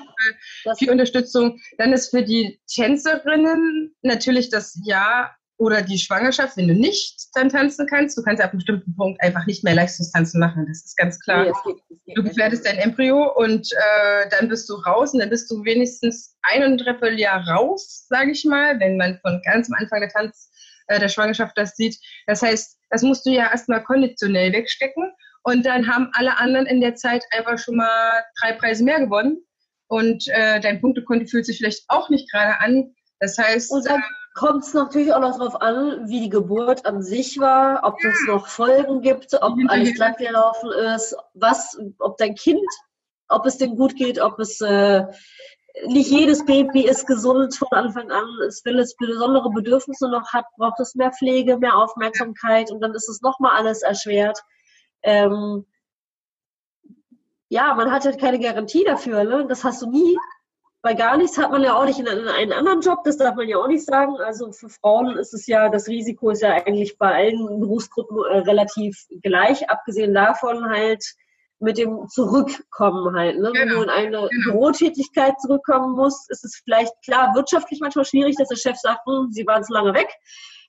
du 0.66 0.76
viel 0.76 0.92
Unterstützung. 0.92 1.58
Dann 1.78 1.94
ist 1.94 2.10
für 2.10 2.22
die 2.22 2.60
Tänzerinnen 2.68 3.96
natürlich 4.02 4.50
das 4.50 4.78
Jahr 4.84 5.36
oder 5.62 5.84
die 5.84 6.00
Schwangerschaft, 6.00 6.58
wenn 6.58 6.68
du 6.68 6.74
nicht 6.74 7.28
dann 7.36 7.50
tanzen 7.50 7.86
kannst. 7.86 8.18
Du 8.18 8.24
kannst 8.24 8.42
ab 8.42 8.50
einem 8.50 8.58
bestimmten 8.58 8.96
Punkt 8.96 9.22
einfach 9.22 9.46
nicht 9.46 9.64
mehr 9.64 9.76
Leistungstanzen 9.76 10.40
machen. 10.40 10.66
Das 10.68 10.84
ist 10.84 10.98
ganz 10.98 11.20
klar. 11.20 11.46
Nee, 11.46 11.52
geht, 11.64 12.00
geht 12.04 12.18
du 12.18 12.24
gefährdest 12.24 12.66
dein 12.66 12.80
Embryo 12.80 13.32
und 13.36 13.72
äh, 13.72 14.28
dann 14.32 14.50
bist 14.50 14.68
du 14.70 14.74
raus 14.74 15.14
und 15.14 15.20
dann 15.20 15.30
bist 15.30 15.52
du 15.52 15.64
wenigstens 15.64 16.36
ein 16.42 16.64
und 16.64 16.72
ein 16.72 16.78
Dreivierteljahr 16.80 17.48
raus, 17.48 18.08
sage 18.10 18.32
ich 18.32 18.44
mal, 18.44 18.80
wenn 18.80 18.98
man 18.98 19.20
von 19.22 19.40
ganz 19.46 19.70
am 19.70 19.78
Anfang 19.80 20.00
der 20.00 20.10
Tanz 20.10 20.50
äh, 20.88 21.00
der 21.00 21.10
Schwangerschaft 21.10 21.56
das 21.56 21.76
sieht. 21.76 21.96
Das 22.26 22.42
heißt, 22.42 22.80
das 22.90 23.04
musst 23.04 23.28
du 23.28 23.30
ja 23.30 23.52
erstmal 23.52 23.84
konditionell 23.84 24.52
wegstecken 24.54 25.12
und 25.44 25.64
dann 25.64 25.88
haben 25.88 26.10
alle 26.14 26.40
anderen 26.40 26.66
in 26.66 26.82
der 26.82 26.96
Zeit 26.96 27.24
einfach 27.30 27.60
schon 27.60 27.76
mal 27.76 28.24
drei 28.42 28.54
Preise 28.54 28.84
mehr 28.84 29.00
gewonnen 29.00 29.38
und 29.86 30.28
äh, 30.30 30.60
dein 30.60 30.82
Punktekonto 30.82 31.28
fühlt 31.28 31.46
sich 31.46 31.60
vielleicht 31.60 31.84
auch 31.88 32.10
nicht 32.10 32.32
gerade 32.32 32.60
an. 32.62 32.96
Das 33.20 33.38
heißt, 33.38 33.72
kommt 34.34 34.64
es 34.64 34.74
natürlich 34.74 35.14
auch 35.14 35.20
noch 35.20 35.38
darauf 35.38 35.62
an, 35.62 36.08
wie 36.08 36.22
die 36.22 36.30
Geburt 36.30 36.86
an 36.86 37.02
sich 37.02 37.40
war, 37.40 37.82
ob 37.84 37.98
es 38.04 38.28
noch 38.28 38.48
Folgen 38.48 39.02
gibt, 39.02 39.34
ob 39.42 39.58
alles 39.68 39.94
glatt 39.94 40.18
gelaufen 40.18 40.72
ist, 40.96 41.16
was, 41.34 41.78
ob 42.00 42.18
dein 42.18 42.36
Kind, 42.36 42.68
ob 43.28 43.46
es 43.46 43.58
dem 43.58 43.76
gut 43.76 43.96
geht, 43.96 44.20
ob 44.22 44.40
es 44.40 44.62
äh, 44.62 45.06
nicht 45.86 46.12
jedes 46.12 46.46
Baby 46.46 46.86
ist 46.86 47.08
gesund 47.08 47.56
von 47.56 47.68
Anfang 47.72 48.12
an. 48.12 48.28
Es 48.48 48.64
will 48.66 48.80
es 48.80 48.96
besondere 48.96 49.50
Bedürfnisse 49.50 50.10
noch 50.10 50.32
hat, 50.34 50.46
braucht 50.58 50.80
es 50.80 50.96
mehr 50.96 51.12
Pflege, 51.12 51.58
mehr 51.58 51.78
Aufmerksamkeit 51.78 52.72
und 52.72 52.82
dann 52.82 52.94
ist 52.94 53.10
es 53.10 53.22
nochmal 53.22 53.58
alles 53.58 53.82
erschwert. 53.82 54.40
Ähm, 55.04 55.66
ja, 57.50 57.74
man 57.74 57.92
hat 57.92 58.06
halt 58.06 58.20
keine 58.20 58.40
Garantie 58.40 58.86
dafür, 58.86 59.24
ne? 59.24 59.46
Das 59.48 59.64
hast 59.64 59.82
du 59.82 59.90
nie. 59.90 60.18
Bei 60.84 60.96
gar 60.96 61.16
nichts 61.18 61.38
hat 61.38 61.52
man 61.52 61.64
ja 61.64 61.76
auch 61.76 61.86
nicht 61.86 62.00
in 62.00 62.08
einen 62.08 62.52
anderen 62.52 62.82
Job, 62.82 63.04
das 63.04 63.18
darf 63.18 63.36
man 63.36 63.48
ja 63.48 63.58
auch 63.58 63.68
nicht 63.68 63.86
sagen. 63.86 64.16
Also 64.18 64.52
für 64.52 64.70
Frauen 64.70 65.16
ist 65.18 65.34
es 65.34 65.46
ja, 65.46 65.70
das 65.70 65.88
Risiko 65.88 66.32
ist 66.32 66.42
ja 66.42 66.54
eigentlich 66.54 66.98
bei 66.98 67.14
allen 67.14 67.60
Berufsgruppen 67.60 68.18
äh, 68.18 68.40
relativ 68.40 69.06
gleich, 69.22 69.70
abgesehen 69.70 70.14
davon 70.14 70.66
halt, 70.70 71.04
mit 71.62 71.78
dem 71.78 72.08
Zurückkommen 72.08 73.16
halt. 73.16 73.38
Ne? 73.40 73.52
Genau. 73.52 73.60
Wenn 73.60 73.70
du 73.70 73.82
in 73.84 73.90
eine 73.90 74.08
genau. 74.08 74.28
Bürotätigkeit 74.46 75.40
zurückkommen 75.40 75.96
musst, 75.96 76.30
ist 76.32 76.44
es 76.44 76.60
vielleicht 76.64 76.92
klar 77.04 77.36
wirtschaftlich 77.36 77.80
manchmal 77.80 78.06
schwierig, 78.06 78.36
dass 78.38 78.50
der 78.50 78.56
Chef 78.56 78.78
sagt, 78.78 79.06
hm, 79.06 79.32
sie 79.32 79.46
waren 79.46 79.64
zu 79.64 79.72
lange 79.74 79.94
weg, 79.94 80.10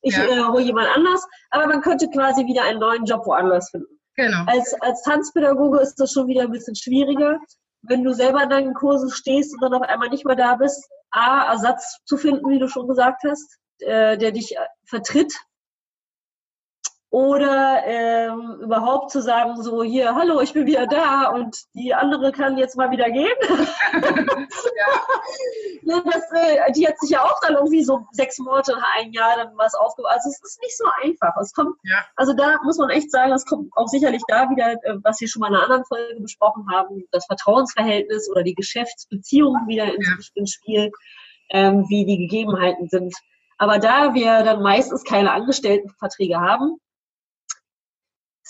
ich 0.03 0.15
ja. 0.15 0.25
äh, 0.25 0.45
hole 0.45 0.63
jemand 0.63 0.89
anders, 0.95 1.27
aber 1.51 1.67
man 1.67 1.81
könnte 1.81 2.09
quasi 2.11 2.45
wieder 2.45 2.65
einen 2.65 2.81
neuen 2.81 3.05
Job 3.07 3.25
woanders 3.25 3.71
finden. 3.71 3.99
Genau. 4.17 4.45
Als, 4.47 4.75
als 4.83 5.03
Tanzpädagoge 5.03 5.81
ist 5.81 5.95
das 5.95 6.13
schon 6.13 6.27
wieder 6.27 6.43
ein 6.43 6.51
bisschen 6.51 6.77
schwieriger. 6.77 7.39
Wenn 7.83 8.05
du 8.05 8.13
selber 8.13 8.43
in 8.43 8.51
deinen 8.51 8.75
Kursen 8.75 9.11
stehst 9.11 9.55
und 9.55 9.61
dann 9.63 9.75
auf 9.75 9.83
einmal 9.83 10.09
nicht 10.09 10.25
mehr 10.25 10.37
da 10.37 10.57
bist, 10.57 10.89
A, 11.11 11.51
Ersatz 11.51 11.99
zu 12.05 12.17
finden, 12.17 12.49
wie 12.49 12.59
du 12.59 12.69
schon 12.69 12.89
gesagt 12.89 13.23
hast, 13.25 13.59
äh, 13.81 14.17
der 14.17 14.33
dich 14.33 14.57
vertritt 14.85 15.35
oder 17.13 17.83
ähm, 17.85 18.59
überhaupt 18.63 19.11
zu 19.11 19.21
sagen, 19.21 19.63
so 19.63 19.83
hier, 19.83 20.15
hallo, 20.15 20.41
ich 20.41 20.55
bin 20.55 20.65
wieder 20.65 20.87
da 20.87 21.29
und 21.29 21.59
die 21.75 21.93
andere 21.93 22.33
kann 22.33 22.57
jetzt 22.57 22.75
mal 22.75 22.91
wieder 22.91 23.11
gehen. 23.11 23.37
ja. 25.85 26.01
das, 26.07 26.23
äh, 26.33 26.73
die 26.73 26.89
hat 26.89 26.99
sich 26.99 27.11
ja 27.11 27.23
auch 27.23 27.39
dann 27.43 27.57
irgendwie 27.57 27.85
so 27.85 28.07
sechs 28.13 28.39
Monate, 28.39 28.75
ein 28.97 29.13
Jahr 29.13 29.37
dann 29.37 29.53
was 29.59 29.75
aufgebaut. 29.75 30.11
Also 30.13 30.31
es 30.31 30.41
ist 30.43 30.63
nicht 30.63 30.75
so 30.75 30.87
einfach. 31.03 31.37
Es 31.39 31.53
kommt, 31.53 31.77
ja. 31.85 32.03
also 32.17 32.33
da 32.33 32.59
muss 32.65 32.79
man 32.79 32.89
echt 32.89 33.11
sagen, 33.11 33.33
es 33.33 33.45
kommt 33.45 33.71
auch 33.77 33.89
sicherlich 33.89 34.23
da 34.27 34.49
wieder, 34.49 34.73
äh, 34.73 34.97
was 35.03 35.21
wir 35.21 35.29
schon 35.29 35.41
mal 35.41 35.49
in 35.49 35.57
einer 35.57 35.65
anderen 35.65 35.85
Folge 35.85 36.19
besprochen 36.19 36.65
haben, 36.73 37.05
das 37.11 37.27
Vertrauensverhältnis 37.27 38.31
oder 38.31 38.43
die 38.43 38.55
Geschäftsbeziehung 38.55 39.67
wieder 39.67 39.95
ins 39.95 40.31
ja. 40.35 40.47
Spiel, 40.47 40.91
ähm, 41.51 41.85
wie 41.91 42.07
die 42.07 42.17
Gegebenheiten 42.17 42.89
sind. 42.89 43.15
Aber 43.59 43.79
da 43.79 44.15
wir 44.15 44.45
dann 44.45 44.63
meistens 44.63 45.05
keine 45.05 45.33
Angestelltenverträge 45.33 46.41
haben, 46.41 46.79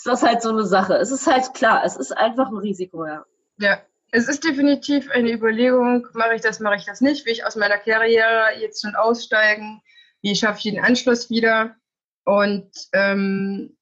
ist 0.03 0.07
das 0.07 0.23
halt 0.23 0.41
so 0.41 0.49
eine 0.49 0.65
Sache. 0.65 0.95
Es 0.95 1.11
ist 1.11 1.27
halt 1.27 1.53
klar, 1.53 1.83
es 1.85 1.95
ist 1.95 2.11
einfach 2.11 2.49
ein 2.49 2.57
Risiko, 2.57 3.05
ja. 3.05 3.25
Ja, 3.57 3.81
es 4.11 4.27
ist 4.27 4.43
definitiv 4.43 5.09
eine 5.11 5.31
Überlegung, 5.31 6.05
mache 6.13 6.35
ich 6.35 6.41
das, 6.41 6.59
mache 6.59 6.75
ich 6.75 6.83
das 6.83 6.99
nicht, 6.99 7.25
will 7.25 7.31
ich 7.31 7.45
aus 7.45 7.55
meiner 7.55 7.77
Karriere 7.77 8.47
jetzt 8.59 8.81
schon 8.81 8.95
aussteigen, 8.95 9.81
wie 10.21 10.35
schaffe 10.35 10.57
ich 10.57 10.73
den 10.73 10.83
Anschluss 10.83 11.29
wieder? 11.29 11.77
Und 12.25 12.69
ähm, 12.91 13.77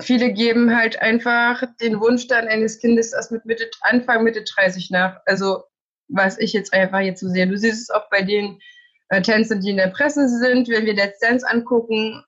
viele 0.00 0.32
geben 0.32 0.74
halt 0.74 1.02
einfach 1.02 1.62
den 1.78 2.00
Wunsch 2.00 2.26
dann 2.26 2.48
eines 2.48 2.78
Kindes 2.78 3.12
erst 3.12 3.30
mit 3.30 3.44
Mitte, 3.44 3.68
Anfang, 3.82 4.24
Mitte 4.24 4.42
30 4.42 4.90
nach. 4.90 5.20
Also 5.26 5.64
was 6.08 6.38
ich 6.38 6.54
jetzt 6.54 6.72
einfach 6.72 7.00
jetzt 7.00 7.20
so 7.20 7.28
sehe. 7.28 7.46
Du 7.46 7.58
siehst 7.58 7.82
es 7.82 7.90
auch 7.90 8.08
bei 8.08 8.22
den 8.22 8.58
äh, 9.10 9.20
Tänzern, 9.20 9.60
die 9.60 9.70
in 9.70 9.76
der 9.76 9.88
Presse 9.88 10.26
sind, 10.26 10.70
wenn 10.70 10.86
wir 10.86 10.94
Let's 10.94 11.18
Dance 11.18 11.46
angucken, 11.46 12.24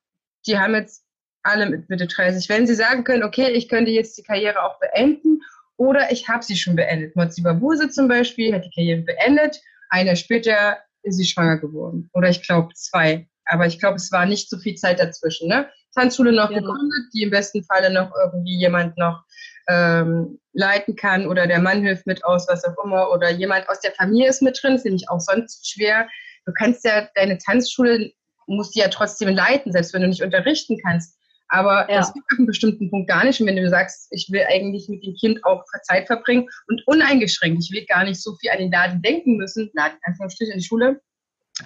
die 0.47 0.59
haben 0.59 0.75
jetzt 0.75 1.07
alle 1.43 1.69
mit 1.69 1.89
Mitte 1.89 2.07
30. 2.07 2.49
Wenn 2.49 2.67
sie 2.67 2.75
sagen 2.75 3.05
können, 3.05 3.23
okay, 3.23 3.51
ich 3.51 3.69
könnte 3.69 3.91
jetzt 3.91 4.17
die 4.19 4.23
Karriere 4.23 4.63
auch 4.63 4.79
beenden 4.79 5.41
oder 5.77 6.13
ich 6.13 6.29
habe 6.29 6.45
sie 6.45 6.57
schon 6.57 6.77
beendet. 6.77 7.17
Mozzi 7.17 7.43
Babuse 7.43 7.91
zum 7.91 8.09
Beispiel 8.09 8.55
hat 8.55 8.65
die 8.65 8.71
Karriere 8.71 9.03
beendet. 9.03 9.61
Ein 9.91 10.07
Jahr 10.07 10.17
später 10.17 10.79
ist 11.03 11.17
sie 11.17 11.25
schwanger 11.25 11.59
geworden. 11.59 12.09
Oder 12.13 12.29
ich 12.29 12.47
glaube 12.47 12.73
zwei. 12.75 13.29
Aber 13.47 13.67
ich 13.67 13.79
glaube, 13.79 13.97
es 13.97 14.13
war 14.13 14.25
nicht 14.27 14.49
so 14.49 14.59
viel 14.59 14.77
Zeit 14.77 15.01
dazwischen. 15.01 15.49
Ne? 15.49 15.69
Tanzschule 15.95 16.33
noch 16.33 16.49
genau. 16.49 16.61
gegründet, 16.61 17.13
die 17.13 17.23
im 17.23 17.31
besten 17.31 17.65
Falle 17.65 17.93
noch 17.93 18.13
irgendwie 18.25 18.57
jemand 18.57 18.97
noch 18.97 19.25
ähm, 19.69 20.39
leiten 20.53 20.97
kann 20.97 21.27
oder 21.27 21.47
der 21.47 21.61
Mann 21.61 21.83
hilft 21.83 22.07
mit 22.07 22.25
aus, 22.25 22.47
was 22.49 22.65
auch 22.65 22.85
immer. 22.85 23.11
Oder 23.11 23.31
jemand 23.31 23.69
aus 23.69 23.81
der 23.81 23.93
Familie 23.93 24.29
ist 24.29 24.43
mit 24.43 24.59
drin, 24.63 24.79
finde 24.79 24.97
ich 24.97 25.09
auch 25.09 25.21
sonst 25.21 25.69
schwer. 25.69 26.09
Du 26.47 26.53
kannst 26.53 26.85
ja 26.85 27.09
deine 27.15 27.39
Tanzschule, 27.39 28.13
musst 28.47 28.75
die 28.75 28.81
ja 28.81 28.89
trotzdem 28.89 29.35
leiten, 29.35 29.73
selbst 29.73 29.95
wenn 29.95 30.03
du 30.03 30.09
nicht 30.09 30.23
unterrichten 30.23 30.79
kannst. 30.85 31.17
Aber 31.53 31.87
ja. 31.91 31.99
das 31.99 32.15
geht 32.15 32.23
auf 32.33 32.39
einem 32.39 32.47
bestimmten 32.47 32.89
Punkt 32.89 33.11
gar 33.11 33.25
nicht. 33.25 33.39
Und 33.39 33.47
wenn 33.47 33.57
du 33.57 33.69
sagst, 33.69 34.09
ich 34.11 34.27
will 34.31 34.43
eigentlich 34.49 34.89
mit 34.89 35.05
dem 35.05 35.15
Kind 35.15 35.45
auch 35.45 35.63
Zeit 35.83 36.07
verbringen 36.07 36.49
und 36.67 36.83
uneingeschränkt, 36.87 37.63
ich 37.63 37.71
will 37.71 37.85
gar 37.85 38.05
nicht 38.05 38.23
so 38.23 38.35
viel 38.37 38.51
an 38.51 38.59
den 38.59 38.73
Laden 38.73 39.03
denken 39.03 39.37
müssen, 39.37 39.71
Laden, 39.75 39.99
Anführungsstrich, 40.05 40.49
in 40.49 40.59
die 40.59 40.65
Schule, 40.65 41.03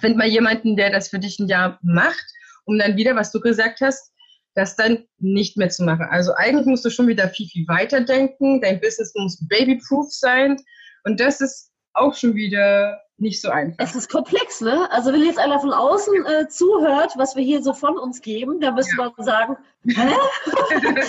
find 0.01 0.17
mal 0.17 0.27
jemanden, 0.27 0.75
der 0.75 0.89
das 0.89 1.07
für 1.07 1.19
dich 1.19 1.39
ein 1.39 1.47
Jahr 1.47 1.79
macht, 1.83 2.25
um 2.65 2.77
dann 2.77 2.97
wieder, 2.97 3.15
was 3.15 3.31
du 3.31 3.39
gesagt 3.39 3.79
hast, 3.79 4.11
das 4.55 4.75
dann 4.75 5.05
nicht 5.19 5.55
mehr 5.55 5.69
zu 5.69 5.85
machen. 5.85 6.05
Also 6.09 6.33
eigentlich 6.35 6.65
musst 6.65 6.83
du 6.83 6.89
schon 6.89 7.07
wieder 7.07 7.29
viel, 7.29 7.47
viel 7.47 7.65
weiter 7.69 8.01
denken. 8.01 8.59
Dein 8.59 8.81
Business 8.81 9.13
muss 9.15 9.39
babyproof 9.47 10.11
sein. 10.11 10.57
Und 11.05 11.21
das 11.21 11.39
ist 11.39 11.66
auch 11.97 12.13
schon 12.15 12.35
wieder 12.35 13.01
nicht 13.17 13.41
so 13.41 13.49
einfach. 13.49 13.83
Es 13.83 13.95
ist 13.95 14.09
komplex, 14.09 14.61
ne? 14.61 14.89
Also 14.91 15.11
wenn 15.11 15.23
jetzt 15.23 15.39
einer 15.39 15.59
von 15.59 15.73
außen 15.73 16.25
äh, 16.25 16.47
zuhört, 16.47 17.13
was 17.17 17.35
wir 17.35 17.43
hier 17.43 17.63
so 17.63 17.73
von 17.73 17.97
uns 17.97 18.21
geben, 18.21 18.59
dann 18.59 18.75
müsste 18.75 18.95
ja. 18.97 19.11
man 19.15 19.25
sagen, 19.25 19.57
hä? 19.87 20.13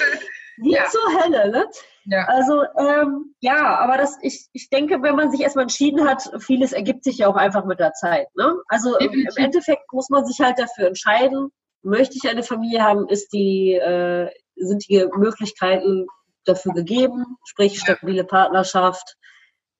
Wie 0.60 0.72
ja. 0.72 0.86
zur 0.86 1.22
Hölle, 1.22 1.50
ne? 1.50 1.66
Ja. 2.06 2.24
Also 2.24 2.62
ähm, 2.78 3.34
ja, 3.40 3.78
aber 3.78 3.98
das, 3.98 4.16
ich, 4.22 4.48
ich 4.52 4.70
denke, 4.70 5.02
wenn 5.02 5.14
man 5.14 5.30
sich 5.30 5.40
erstmal 5.40 5.64
entschieden 5.64 6.08
hat, 6.08 6.30
vieles 6.38 6.72
ergibt 6.72 7.04
sich 7.04 7.18
ja 7.18 7.28
auch 7.28 7.36
einfach 7.36 7.66
mit 7.66 7.78
der 7.78 7.92
Zeit. 7.92 8.28
Ne? 8.34 8.56
Also 8.68 8.96
im, 8.96 9.12
im 9.12 9.36
Endeffekt 9.36 9.92
muss 9.92 10.08
man 10.08 10.24
sich 10.24 10.40
halt 10.40 10.58
dafür 10.58 10.88
entscheiden, 10.88 11.50
möchte 11.82 12.16
ich 12.16 12.28
eine 12.28 12.42
Familie 12.42 12.82
haben, 12.82 13.08
ist 13.08 13.32
die, 13.32 13.74
äh, 13.74 14.30
sind 14.56 14.88
die 14.88 15.06
Möglichkeiten 15.16 16.06
dafür 16.44 16.72
gegeben, 16.72 17.36
sprich 17.44 17.78
stabile 17.78 18.24
Partnerschaft, 18.24 19.16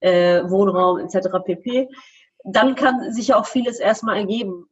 äh, 0.01 0.42
Wohnraum 0.49 0.99
etc. 0.99 1.28
pp 1.44 1.88
dann 2.44 2.74
kann 2.74 3.12
sich 3.12 3.28
ja 3.28 3.36
auch 3.36 3.46
vieles 3.46 3.78
erstmal 3.78 4.16
ergeben. 4.16 4.68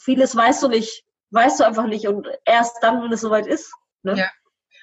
Vieles 0.00 0.36
weißt 0.36 0.62
du 0.62 0.68
nicht, 0.68 1.04
weißt 1.30 1.60
du 1.60 1.64
einfach 1.64 1.86
nicht 1.86 2.06
und 2.06 2.28
erst 2.44 2.76
dann, 2.82 3.02
wenn 3.02 3.12
es 3.12 3.22
soweit 3.22 3.46
ist. 3.46 3.72
Ne? 4.02 4.16
Ja. 4.16 4.30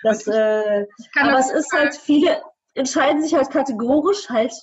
Das, 0.03 0.27
äh, 0.27 0.85
aber 1.19 1.39
es 1.39 1.51
ist 1.51 1.71
halt, 1.71 1.95
viele 1.95 2.41
entscheiden 2.75 3.21
sich 3.21 3.33
halt 3.33 3.49
kategorisch 3.49 4.29
halt 4.29 4.53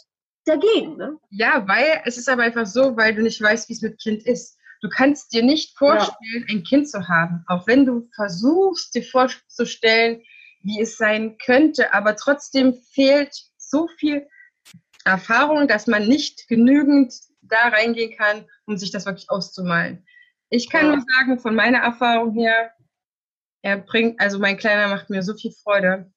dagegen. 0.45 0.97
Ne? 0.97 1.17
Ja, 1.31 1.67
weil 1.67 2.03
es 2.05 2.17
ist 2.17 2.29
aber 2.29 2.43
einfach 2.43 2.67
so, 2.67 2.97
weil 2.97 3.15
du 3.15 3.23
nicht 3.23 3.41
weißt, 3.41 3.69
wie 3.69 3.75
es 3.75 3.83
mit 3.83 4.01
Kind 4.01 4.25
ist. 4.27 4.57
Du 4.81 4.89
kannst 4.89 5.33
dir 5.33 5.43
nicht 5.43 5.77
vorstellen, 5.79 6.45
ja. 6.49 6.55
ein 6.55 6.63
Kind 6.63 6.89
zu 6.89 7.09
haben, 7.09 7.45
auch 7.49 7.67
wenn 7.67 7.87
du 7.87 8.09
versuchst, 8.15 8.95
dir 8.95 9.03
vorzustellen, 9.03 10.23
wie 10.63 10.81
es 10.81 10.97
sein 10.97 11.37
könnte, 11.39 11.93
aber 11.95 12.17
trotzdem 12.17 12.75
fehlt 12.93 13.35
so 13.57 13.89
viel 13.99 14.27
Erfahrung, 15.05 15.69
dass 15.69 15.87
man 15.87 16.09
nicht 16.09 16.49
genügend 16.49 17.15
da 17.43 17.69
reingehen 17.69 18.17
kann, 18.17 18.47
um 18.67 18.77
sich 18.77 18.91
das 18.91 19.07
wirklich 19.07 19.31
auszumalen. 19.31 20.07
Ich 20.51 20.71
kann 20.71 20.89
nur 20.89 21.05
sagen, 21.17 21.39
von 21.39 21.55
meiner 21.55 21.79
Erfahrung 21.79 22.33
her, 22.35 22.73
er 23.63 23.79
bringt, 23.79 24.21
also 24.21 24.39
mein 24.39 24.57
Kleiner 24.57 24.89
macht 24.89 25.11
mir 25.11 25.23
so 25.23 25.35
viel 25.35 25.53
Freude. 25.53 26.11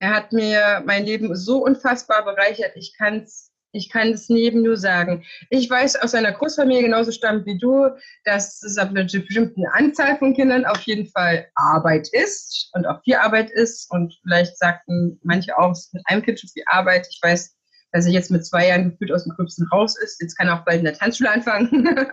Er 0.00 0.14
hat 0.14 0.32
mir 0.32 0.82
mein 0.84 1.04
Leben 1.04 1.34
so 1.36 1.64
unfassbar 1.64 2.24
bereichert. 2.24 2.72
Ich 2.76 2.96
kann 2.96 3.22
es 3.22 3.52
ich 3.72 3.88
kann 3.88 4.08
es 4.12 4.28
neben 4.28 4.62
nur 4.62 4.76
sagen. 4.76 5.24
Ich 5.48 5.68
weiß 5.68 5.96
aus 5.96 6.14
einer 6.14 6.32
Großfamilie 6.32 6.82
genauso 6.82 7.10
stammt 7.10 7.46
wie 7.46 7.58
du, 7.58 7.88
dass 8.24 8.62
es 8.62 8.76
ab 8.76 8.90
einer 8.90 9.04
bestimmten 9.04 9.66
Anzahl 9.66 10.18
von 10.18 10.34
Kindern 10.34 10.66
auf 10.66 10.82
jeden 10.82 11.06
Fall 11.06 11.48
Arbeit 11.54 12.08
ist 12.12 12.70
und 12.74 12.86
auch 12.86 13.02
viel 13.02 13.14
Arbeit 13.14 13.50
ist. 13.50 13.90
Und 13.90 14.14
vielleicht 14.22 14.58
sagten 14.58 15.18
manche 15.22 15.56
auch, 15.58 15.72
es 15.72 15.86
ist 15.86 15.94
mit 15.94 16.02
einem 16.06 16.22
Kind 16.22 16.38
schon 16.38 16.50
viel 16.50 16.64
Arbeit. 16.66 17.08
Ich 17.10 17.18
weiß, 17.22 17.56
dass 17.92 18.06
er 18.06 18.12
jetzt 18.12 18.30
mit 18.30 18.44
zwei 18.44 18.68
Jahren 18.68 18.90
gefühlt 18.90 19.12
aus 19.12 19.24
dem 19.24 19.34
Gröbsten 19.34 19.68
raus 19.68 19.96
ist. 19.98 20.20
Jetzt 20.20 20.36
kann 20.36 20.48
er 20.48 20.58
auch 20.58 20.64
bald 20.64 20.78
in 20.78 20.84
der 20.84 20.94
Tanzschule 20.98 21.30
anfangen. 21.30 21.98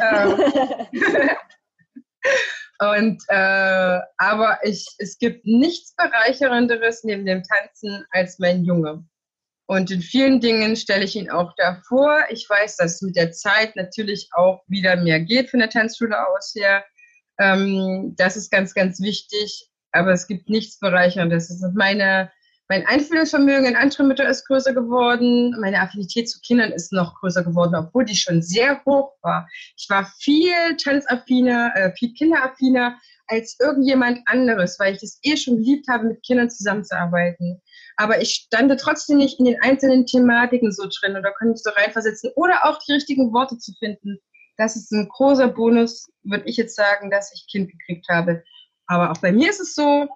Ähm, 0.00 0.40
und 2.80 3.22
äh, 3.28 4.00
aber 4.16 4.58
ich, 4.64 4.88
es 4.98 5.18
gibt 5.18 5.46
nichts 5.46 5.94
bereichernderes 5.94 7.04
neben 7.04 7.24
dem 7.24 7.44
Tanzen 7.44 8.04
als 8.10 8.40
mein 8.40 8.64
Junge. 8.64 9.04
Und 9.66 9.92
in 9.92 10.02
vielen 10.02 10.40
Dingen 10.40 10.74
stelle 10.74 11.04
ich 11.04 11.14
ihn 11.14 11.30
auch 11.30 11.52
davor. 11.56 12.24
Ich 12.28 12.50
weiß, 12.50 12.76
dass 12.76 12.96
es 12.96 13.02
mit 13.02 13.14
der 13.14 13.30
Zeit 13.30 13.76
natürlich 13.76 14.30
auch 14.32 14.64
wieder 14.66 14.96
mehr 14.96 15.20
geht 15.20 15.50
von 15.50 15.60
der 15.60 15.70
Tanzschule 15.70 16.26
aus 16.26 16.52
her. 16.56 16.84
Ähm, 17.38 18.14
das 18.16 18.36
ist 18.36 18.50
ganz, 18.50 18.74
ganz 18.74 19.00
wichtig. 19.00 19.70
Aber 19.92 20.12
es 20.12 20.26
gibt 20.26 20.48
nichts 20.48 20.80
Bereicherndes. 20.80 21.48
Das 21.48 21.62
ist 21.62 21.74
meine, 21.76 22.32
mein 22.68 22.86
Einfühlungsvermögen 22.86 23.66
in 23.66 23.76
andere 23.76 24.04
Mütter 24.04 24.26
ist 24.26 24.46
größer 24.46 24.72
geworden. 24.72 25.54
Meine 25.60 25.80
Affinität 25.80 26.30
zu 26.30 26.40
Kindern 26.40 26.72
ist 26.72 26.92
noch 26.92 27.14
größer 27.20 27.44
geworden, 27.44 27.74
obwohl 27.74 28.06
die 28.06 28.16
schon 28.16 28.42
sehr 28.42 28.82
hoch 28.86 29.12
war. 29.20 29.46
Ich 29.76 29.86
war 29.90 30.10
viel 30.18 30.76
tanzaffiner, 30.82 31.72
äh, 31.74 31.92
viel 31.94 32.14
kinderaffiner 32.14 32.98
als 33.26 33.56
irgendjemand 33.60 34.20
anderes, 34.26 34.78
weil 34.78 34.94
ich 34.94 35.02
es 35.02 35.18
eh 35.22 35.36
schon 35.36 35.56
geliebt 35.56 35.88
habe, 35.88 36.04
mit 36.04 36.22
Kindern 36.22 36.48
zusammenzuarbeiten. 36.48 37.60
Aber 37.96 38.20
ich 38.20 38.30
stande 38.46 38.76
trotzdem 38.76 39.18
nicht 39.18 39.38
in 39.38 39.44
den 39.44 39.60
einzelnen 39.62 40.06
Thematiken 40.06 40.72
so 40.72 40.84
drin 40.84 41.16
oder 41.16 41.32
konnte 41.32 41.52
mich 41.52 41.62
so 41.62 41.70
reinversetzen 41.70 42.32
oder 42.34 42.64
auch 42.64 42.78
die 42.78 42.92
richtigen 42.92 43.32
Worte 43.32 43.58
zu 43.58 43.72
finden. 43.78 44.18
Das 44.56 44.76
ist 44.76 44.90
ein 44.92 45.08
großer 45.08 45.48
Bonus, 45.48 46.08
würde 46.22 46.44
ich 46.46 46.56
jetzt 46.56 46.76
sagen, 46.76 47.10
dass 47.10 47.32
ich 47.34 47.46
Kind 47.50 47.70
gekriegt 47.70 48.08
habe. 48.08 48.42
Aber 48.86 49.10
auch 49.10 49.18
bei 49.18 49.32
mir 49.32 49.50
ist 49.50 49.60
es 49.60 49.74
so, 49.74 50.08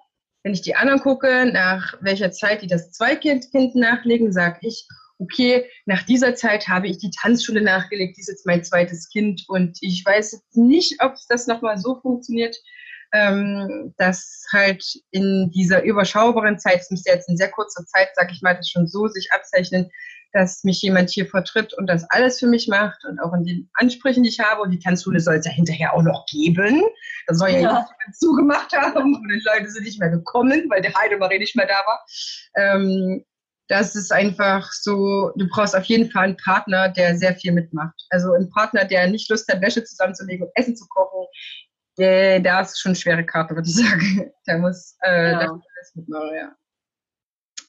wenn 0.43 0.53
ich 0.53 0.61
die 0.61 0.75
anderen 0.75 1.01
gucke, 1.01 1.45
nach 1.51 1.95
welcher 2.01 2.31
Zeit 2.31 2.61
die 2.61 2.67
das 2.67 2.91
Zweikind-Kind 2.91 3.75
nachlegen, 3.75 4.31
sage 4.31 4.59
ich, 4.61 4.87
okay, 5.19 5.65
nach 5.85 6.03
dieser 6.03 6.35
Zeit 6.35 6.67
habe 6.67 6.87
ich 6.87 6.97
die 6.97 7.11
Tanzschule 7.11 7.61
nachgelegt, 7.61 8.15
die 8.17 8.21
ist 8.21 8.29
jetzt 8.29 8.45
mein 8.45 8.63
zweites 8.63 9.09
Kind. 9.09 9.43
Und 9.49 9.77
ich 9.81 10.03
weiß 10.05 10.31
jetzt 10.31 10.55
nicht, 10.55 11.03
ob 11.03 11.15
das 11.27 11.45
nochmal 11.45 11.77
so 11.77 11.99
funktioniert, 11.99 12.55
ähm, 13.11 13.93
dass 13.97 14.45
halt 14.53 14.83
in 15.11 15.51
dieser 15.51 15.83
überschaubaren 15.83 16.57
Zeit, 16.57 16.81
es 16.81 16.91
müsste 16.91 17.11
jetzt 17.11 17.27
in 17.27 17.37
sehr 17.37 17.51
kurzer 17.51 17.85
Zeit, 17.85 18.09
sag 18.15 18.31
ich 18.31 18.41
mal, 18.41 18.55
das 18.55 18.69
schon 18.69 18.87
so 18.87 19.07
sich 19.07 19.29
abzeichnen, 19.31 19.91
dass 20.33 20.63
mich 20.63 20.81
jemand 20.81 21.09
hier 21.09 21.25
vertritt 21.25 21.73
und 21.73 21.87
das 21.87 22.05
alles 22.09 22.39
für 22.39 22.47
mich 22.47 22.67
macht 22.67 23.03
und 23.05 23.19
auch 23.19 23.33
in 23.33 23.45
den 23.45 23.69
Ansprüchen, 23.75 24.23
die 24.23 24.29
ich 24.29 24.39
habe. 24.39 24.61
Und 24.61 24.71
die 24.71 24.79
Tanzschule 24.79 25.19
soll 25.19 25.35
es 25.35 25.45
ja 25.45 25.51
hinterher 25.51 25.93
auch 25.93 26.03
noch 26.03 26.25
geben. 26.27 26.83
Das 27.27 27.39
soll 27.39 27.49
ja, 27.49 27.59
ja. 27.59 27.61
jemand 27.61 28.15
zugemacht 28.19 28.71
haben 28.73 29.15
und 29.15 29.27
die 29.27 29.43
Leute 29.45 29.69
sind 29.69 29.83
nicht 29.83 29.99
mehr 29.99 30.09
gekommen, 30.09 30.65
weil 30.69 30.81
der 30.81 30.93
Heidemarie 30.93 31.39
nicht 31.39 31.55
mehr 31.55 31.67
da 31.67 31.81
war. 31.85 32.05
Ähm, 32.55 33.25
das 33.69 33.95
ist 33.95 34.11
einfach 34.11 34.71
so, 34.71 35.31
du 35.35 35.47
brauchst 35.47 35.75
auf 35.75 35.85
jeden 35.85 36.09
Fall 36.09 36.23
einen 36.25 36.37
Partner, 36.37 36.89
der 36.89 37.15
sehr 37.17 37.35
viel 37.35 37.51
mitmacht. 37.51 37.93
Also 38.09 38.33
ein 38.33 38.49
Partner, 38.49 38.83
der 38.83 39.07
nicht 39.07 39.29
Lust 39.29 39.47
hat, 39.51 39.61
Wäsche 39.61 39.83
zusammenzulegen 39.83 40.47
und 40.47 40.51
Essen 40.55 40.75
zu 40.75 40.87
kochen, 40.87 41.27
der, 41.99 42.39
da 42.39 42.61
ist 42.61 42.79
schon 42.79 42.95
schwere 42.95 43.25
Karte, 43.25 43.55
würde 43.55 43.67
ich 43.67 43.75
sagen. 43.75 44.31
Der 44.47 44.57
muss 44.57 44.95
äh, 45.03 45.31
ja. 45.31 45.39
alles 45.39 45.95
mitmachen, 45.95 46.33
ja. 46.33 46.55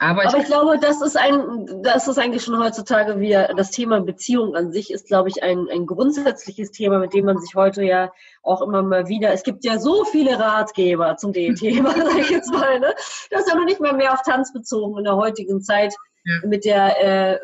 Aber, 0.03 0.26
Aber 0.26 0.38
ich, 0.38 0.44
ich, 0.44 0.46
glaube, 0.46 0.78
das 0.78 1.03
ist 1.03 1.18
ein, 1.18 1.82
das 1.82 2.09
ist 2.09 2.18
eigentlich 2.18 2.42
schon 2.42 2.59
heutzutage 2.59 3.20
wie 3.20 3.32
das 3.32 3.70
Thema 3.70 4.01
Beziehung 4.01 4.57
an 4.57 4.72
sich 4.72 4.90
ist, 4.90 5.09
glaube 5.09 5.28
ich, 5.28 5.42
ein, 5.42 5.68
ein 5.70 5.86
grundsätzliches 5.86 6.70
Thema, 6.70 6.98
mit 6.98 7.12
dem 7.12 7.26
man 7.26 7.38
sich 7.38 7.55
heute 7.55 7.82
ja 7.82 8.11
auch 8.42 8.62
immer 8.62 8.82
mal 8.82 9.09
wieder, 9.09 9.30
es 9.30 9.42
gibt 9.42 9.62
ja 9.62 9.78
so 9.78 10.05
viele 10.07 10.38
Ratgeber 10.38 11.18
zum 11.18 11.32
Thema, 11.34 11.90
sag 11.92 12.18
ich 12.18 12.30
jetzt 12.30 12.51
mal, 12.51 12.80
ne? 12.80 12.94
Das 13.30 13.42
ist 13.42 13.51
ja 13.51 13.55
noch 13.55 13.66
nicht 13.66 13.80
mal 13.80 13.92
mehr 13.92 14.14
auf 14.14 14.22
Tanz 14.22 14.55
bezogen 14.55 14.96
in 14.96 15.05
der 15.05 15.16
heutigen 15.16 15.61
Zeit 15.61 15.94
ja. 16.24 16.48
mit 16.48 16.64
der 16.64 17.34
äh, 17.34 17.38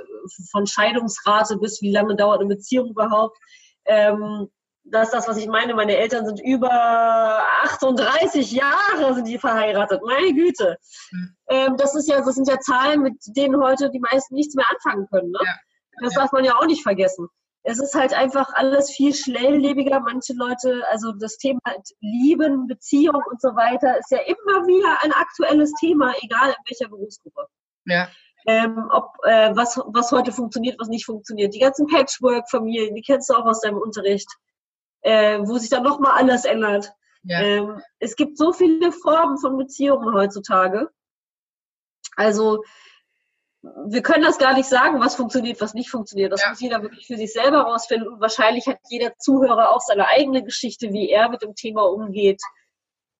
von 0.51 0.67
Scheidungsrate 0.67 1.59
bis 1.59 1.83
wie 1.83 1.93
lange 1.93 2.17
dauert 2.17 2.41
eine 2.41 2.49
Beziehung 2.49 2.89
überhaupt. 2.89 3.37
Ähm, 3.85 4.49
das 4.91 5.09
ist 5.09 5.15
das, 5.15 5.29
was 5.29 5.37
ich 5.37 5.49
meine. 5.49 5.75
Meine 5.75 5.97
Eltern 5.97 6.27
sind 6.27 6.41
über 6.41 6.71
38 6.71 8.53
Jahre 8.53 9.15
sind 9.15 9.27
die 9.27 9.39
verheiratet. 9.39 10.01
Meine 10.05 10.33
Güte. 10.33 10.77
Mhm. 11.11 11.37
Ähm, 11.49 11.77
das 11.77 11.95
ist 11.95 12.09
ja, 12.09 12.21
das 12.21 12.35
sind 12.35 12.49
ja 12.49 12.59
Zahlen, 12.61 13.03
mit 13.03 13.15
denen 13.37 13.61
heute 13.63 13.91
die 13.91 14.01
meisten 14.01 14.35
nichts 14.35 14.55
mehr 14.55 14.67
anfangen 14.71 15.07
können. 15.09 15.31
Ne? 15.31 15.41
Ja. 15.43 15.55
Das 16.03 16.15
ja. 16.15 16.21
darf 16.21 16.33
man 16.33 16.45
ja 16.45 16.57
auch 16.57 16.67
nicht 16.67 16.83
vergessen. 16.83 17.29
Es 17.69 17.81
ist 17.81 17.97
halt 17.97 18.15
einfach 18.15 18.49
alles 18.55 18.93
viel 18.93 19.13
schnelllebiger. 19.13 19.99
Manche 20.01 20.35
Leute, 20.35 20.85
also 20.91 21.13
das 21.13 21.37
Thema 21.37 21.61
Lieben, 22.01 22.69
Beziehung 22.69 23.21
und 23.29 23.41
so 23.41 23.49
weiter, 23.57 23.99
ist 23.99 24.11
ja 24.13 24.19
immer 24.19 24.67
wieder 24.69 25.03
ein 25.03 25.13
aktuelles 25.13 25.73
Thema, 25.81 26.15
egal 26.23 26.51
in 26.51 26.65
welcher 26.69 26.89
Berufsgruppe. 26.89 27.47
Ja. 27.87 28.09
Ähm, 28.47 28.89
ob 28.93 29.11
äh, 29.25 29.51
was, 29.57 29.81
was 29.87 30.13
heute 30.13 30.31
funktioniert, 30.31 30.79
was 30.79 30.87
nicht 30.87 31.05
funktioniert. 31.05 31.55
Die 31.55 31.59
ganzen 31.59 31.89
Patchwork-Familien, 31.89 32.95
die 32.95 33.03
kennst 33.03 33.29
du 33.29 33.35
auch 33.35 33.45
aus 33.45 33.61
deinem 33.61 33.79
Unterricht 33.79 34.29
äh, 35.07 35.39
wo 35.47 35.57
sich 35.57 35.71
dann 35.71 35.85
nochmal 35.85 36.13
alles 36.19 36.45
ändert. 36.45 36.93
Ja. 37.23 37.41
Ähm, 37.41 37.81
es 38.01 38.17
gibt 38.17 38.37
so 38.37 38.53
viele 38.53 38.91
Formen 38.91 39.39
von 39.39 39.57
Beziehungen 39.57 40.13
heutzutage. 40.15 40.91
Also 42.17 42.65
wir 43.63 44.03
können 44.03 44.25
das 44.25 44.39
gar 44.39 44.55
nicht 44.55 44.69
sagen, 44.69 45.01
was 45.01 45.15
funktioniert, 45.15 45.61
was 45.61 45.75
nicht 45.75 45.91
funktioniert. 45.91 46.33
Das 46.33 46.43
ja. 46.43 46.51
muss 46.51 46.61
jeder 46.61 46.83
wirklich 46.83 47.07
für 47.07 47.17
sich 47.17 47.33
selber 47.33 47.63
rausfinden. 47.63 48.09
Und 48.09 48.21
wahrscheinlich 48.21 48.67
hat 48.67 48.79
jeder 48.89 49.17
Zuhörer 49.17 49.71
auch 49.71 49.81
seine 49.81 50.09
eigene 50.09 50.43
Geschichte, 50.43 50.93
wie 50.93 51.09
er 51.09 51.29
mit 51.29 51.43
dem 51.43 51.55
Thema 51.55 51.83
umgeht. 51.83 52.43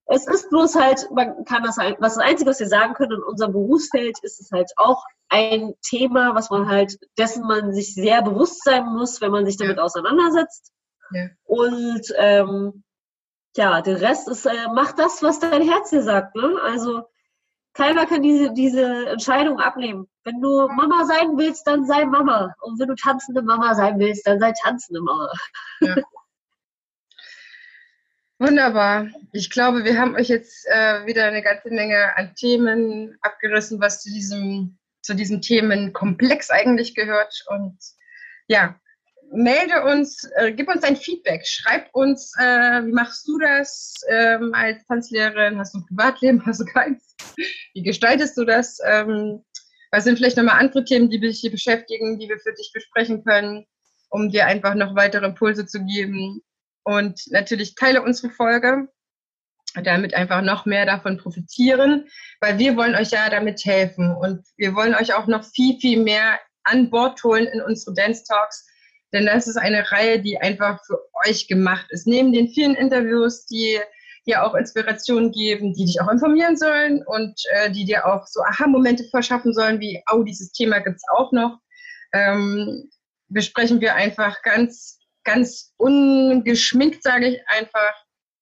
Es 0.07 0.27
ist 0.27 0.51
bloß 0.51 0.75
halt, 0.77 1.09
man 1.13 1.45
kann 1.45 1.63
das 1.63 1.77
halt, 1.77 1.97
was 2.01 2.15
das 2.15 2.25
Einzige, 2.25 2.51
was 2.51 2.61
wir 2.61 2.69
sagen 2.69 2.95
können 2.95 3.13
in 3.13 3.23
unserem 3.23 3.53
Berufsfeld, 3.53 4.19
ist 4.23 4.41
es 4.41 4.51
halt 4.53 4.71
auch 4.77 5.05
ein 5.29 5.75
Thema, 5.83 6.35
was 6.35 6.51
man 6.51 6.69
halt, 6.69 6.97
dessen 7.19 7.45
man 7.47 7.73
sich 7.73 7.95
sehr 7.95 8.23
bewusst 8.23 8.63
sein 8.65 8.87
muss, 8.87 9.21
wenn 9.21 9.33
man 9.33 9.47
sich 9.47 9.57
damit 9.57 9.79
auseinandersetzt. 9.79 10.73
Ja. 11.13 11.29
Und 11.45 12.03
ähm, 12.17 12.85
ja, 13.57 13.81
der 13.81 14.01
Rest 14.01 14.29
ist, 14.29 14.47
äh, 14.47 14.69
mach 14.75 14.93
das, 14.93 15.23
was 15.23 15.41
dein 15.41 15.63
Herz 15.63 15.91
dir 15.91 16.03
sagt. 16.03 16.37
Ne? 16.37 16.59
Also 16.63 17.05
keiner 17.73 18.07
kann 18.07 18.23
diese, 18.23 18.53
diese 18.53 19.07
Entscheidung 19.09 19.61
abnehmen. 19.61 20.09
Wenn 20.25 20.41
du 20.41 20.69
Mama 20.69 21.05
sein 21.05 21.37
willst, 21.37 21.67
dann 21.67 21.87
sei 21.87 22.05
Mama. 22.05 22.55
Und 22.61 22.81
wenn 22.81 22.89
du 22.89 22.95
tanzende 22.95 23.43
Mama 23.43 23.75
sein 23.75 23.99
willst, 23.99 24.27
dann 24.27 24.41
sei 24.41 24.53
tanzende 24.63 25.01
Mama. 25.01 25.31
Ja. 25.81 25.97
Wunderbar. 28.39 29.09
Ich 29.33 29.49
glaube, 29.51 29.85
wir 29.85 29.99
haben 29.99 30.15
euch 30.15 30.29
jetzt 30.29 30.67
äh, 30.67 31.07
wieder 31.07 31.27
eine 31.27 31.43
ganze 31.43 31.71
Menge 31.71 32.17
an 32.17 32.35
Themen 32.35 33.17
abgerissen, 33.23 33.81
was 33.81 34.03
zu 34.03 34.11
diesem, 34.11 34.79
zu 35.01 35.15
diesem 35.15 35.41
Themenkomplex 35.41 36.51
eigentlich 36.51 36.95
gehört. 36.95 37.45
Und 37.49 37.79
ja, 38.47 38.79
melde 39.33 39.85
uns, 39.85 40.25
äh, 40.37 40.53
gib 40.53 40.69
uns 40.69 40.83
ein 40.83 40.97
Feedback, 40.97 41.47
schreib 41.47 41.89
uns, 41.93 42.33
äh, 42.39 42.85
wie 42.87 42.93
machst 42.93 43.27
du 43.29 43.39
das 43.39 43.95
ähm, 44.09 44.53
als 44.55 44.85
Tanzlehrerin? 44.87 45.59
Hast 45.59 45.75
du 45.75 45.79
ein 45.79 45.87
Privatleben, 45.87 46.45
hast 46.47 46.61
du 46.61 46.65
keins? 46.65 47.15
Wie 47.75 47.83
gestaltest 47.83 48.37
du 48.37 48.45
das? 48.45 48.79
Ähm, 48.85 49.45
was 49.91 50.05
sind 50.05 50.17
vielleicht 50.17 50.37
nochmal 50.37 50.61
andere 50.61 50.85
Themen, 50.85 51.11
die 51.11 51.21
dich 51.21 51.41
hier 51.41 51.51
beschäftigen, 51.51 52.19
die 52.19 52.29
wir 52.29 52.39
für 52.39 52.53
dich 52.53 52.71
besprechen 52.73 53.25
können, 53.25 53.67
um 54.11 54.31
dir 54.31 54.47
einfach 54.47 54.75
noch 54.75 54.95
weitere 54.95 55.27
Impulse 55.27 55.67
zu 55.67 55.85
geben? 55.85 56.43
Und 56.85 57.21
natürlich 57.31 57.75
teile 57.75 58.03
unsere 58.03 58.31
Folge, 58.31 58.89
damit 59.83 60.15
einfach 60.15 60.43
noch 60.43 60.67
mehr 60.67 60.87
davon 60.87 61.19
profitieren, 61.19 62.09
weil 62.41 62.59
wir 62.59 62.77
wollen 62.77 62.95
euch 62.95 63.11
ja 63.11 63.29
damit 63.29 63.65
helfen 63.65 64.15
und 64.15 64.47
wir 64.57 64.75
wollen 64.75 64.95
euch 64.95 65.15
auch 65.15 65.27
noch 65.27 65.45
viel, 65.45 65.79
viel 65.81 66.03
mehr 66.03 66.39
an 66.65 66.91
Bord 66.91 67.23
holen 67.23 67.47
in 67.47 67.61
unsere 67.61 67.95
Dance 67.95 68.25
Talks, 68.25 68.67
denn 69.17 69.27
das 69.27 69.47
ist 69.47 69.57
eine 69.57 69.91
Reihe, 69.91 70.21
die 70.21 70.39
einfach 70.39 70.85
für 70.85 70.99
euch 71.27 71.49
gemacht 71.49 71.87
ist. 71.91 72.07
Neben 72.07 72.33
den 72.33 72.49
vielen 72.49 72.75
Interviews, 72.75 73.47
die 73.47 73.79
dir 74.27 74.45
auch 74.45 74.55
Inspiration 74.55 75.33
geben, 75.33 75.73
die 75.73 75.87
dich 75.87 76.01
auch 76.01 76.11
informieren 76.11 76.57
sollen 76.57 77.03
und 77.07 77.41
äh, 77.53 77.71
die 77.71 77.85
dir 77.85 78.07
auch 78.07 78.27
so 78.27 78.43
Aha-Momente 78.43 79.05
verschaffen 79.05 79.55
sollen, 79.55 79.81
wie, 79.81 80.03
oh, 80.13 80.23
dieses 80.23 80.53
Thema 80.53 80.81
gibt's 80.81 81.05
auch 81.17 81.33
noch, 81.33 81.59
ähm, 82.13 82.91
besprechen 83.29 83.81
wir 83.81 83.95
einfach 83.95 84.43
ganz, 84.43 84.99
ganz 85.25 85.73
ungeschminkt, 85.79 87.03
sage 87.03 87.29
ich 87.29 87.49
einfach, 87.49 87.95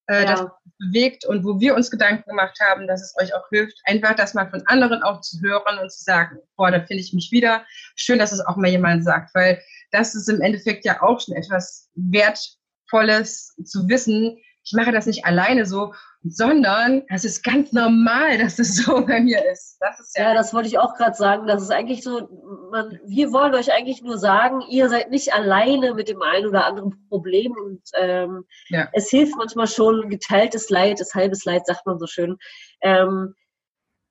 äh, 0.09 0.25
ja. 0.25 0.31
das 0.31 0.47
bewegt 0.79 1.25
und 1.25 1.45
wo 1.45 1.61
wir 1.61 1.75
uns 1.75 1.91
Gedanken 1.91 2.29
gemacht 2.29 2.59
haben, 2.61 2.87
dass 2.87 3.03
es 3.03 3.15
euch 3.21 3.35
auch 3.35 3.49
hilft, 3.51 3.79
einfach 3.85 4.15
das 4.15 4.35
mal 4.35 4.49
von 4.51 4.63
anderen 4.67 5.03
auch 5.03 5.21
zu 5.21 5.41
hören 5.41 5.79
und 5.79 5.91
zu 5.91 6.03
sagen, 6.03 6.39
boah, 6.57 6.71
da 6.71 6.81
finde 6.81 7.03
ich 7.03 7.13
mich 7.13 7.31
wieder. 7.31 7.65
Schön, 7.97 8.19
dass 8.19 8.33
es 8.33 8.41
auch 8.41 8.57
mal 8.57 8.71
jemand 8.71 9.05
sagt, 9.05 9.35
weil 9.35 9.61
das 9.93 10.15
ist 10.15 10.29
im 10.29 10.41
Endeffekt 10.41 10.85
ja 10.85 11.01
auch 11.03 11.21
schon 11.21 11.37
etwas 11.37 11.89
Wertvolles 11.95 13.55
zu 13.65 13.89
wissen. 13.89 14.37
Ich 14.65 14.73
mache 14.73 14.93
das 14.93 15.07
nicht 15.07 15.27
alleine 15.27 15.67
so, 15.67 15.93
sondern 16.23 17.03
es 17.09 17.25
ist 17.25 17.45
ganz 17.45 17.73
normal, 17.73 18.39
dass 18.39 18.59
es 18.59 18.77
so 18.77 19.05
bei 19.05 19.21
mir 19.21 19.45
ist. 19.53 19.77
Das 19.81 20.01
ist 20.01 20.17
ja, 20.17 20.29
ja, 20.29 20.35
das 20.35 20.55
wollte 20.55 20.69
ich 20.69 20.79
auch 20.79 20.95
gerade 20.95 21.15
sagen. 21.15 21.47
Das 21.47 21.62
ist 21.62 21.71
eigentlich 21.71 22.03
so, 22.03 22.29
man, 22.71 22.99
wir 23.05 23.33
wollen 23.33 23.55
euch 23.55 23.73
eigentlich 23.73 24.03
nur 24.03 24.19
sagen, 24.19 24.62
ihr 24.69 24.89
seid 24.89 25.11
nicht 25.11 25.35
alleine 25.35 25.95
mit 25.95 26.09
dem 26.09 26.23
einen 26.23 26.47
oder 26.47 26.65
anderen 26.65 27.07
Problem 27.09 27.53
und 27.53 27.83
ähm, 27.95 28.45
ja. 28.69 28.89
es 28.93 29.11
hilft 29.11 29.37
manchmal 29.37 29.67
schon, 29.67 30.09
geteiltes 30.09 30.71
Leid 30.71 31.01
ist 31.01 31.15
halbes 31.15 31.45
Leid, 31.45 31.67
sagt 31.67 31.85
man 31.87 31.99
so 31.99 32.07
schön. 32.07 32.39
Ähm, 32.81 33.35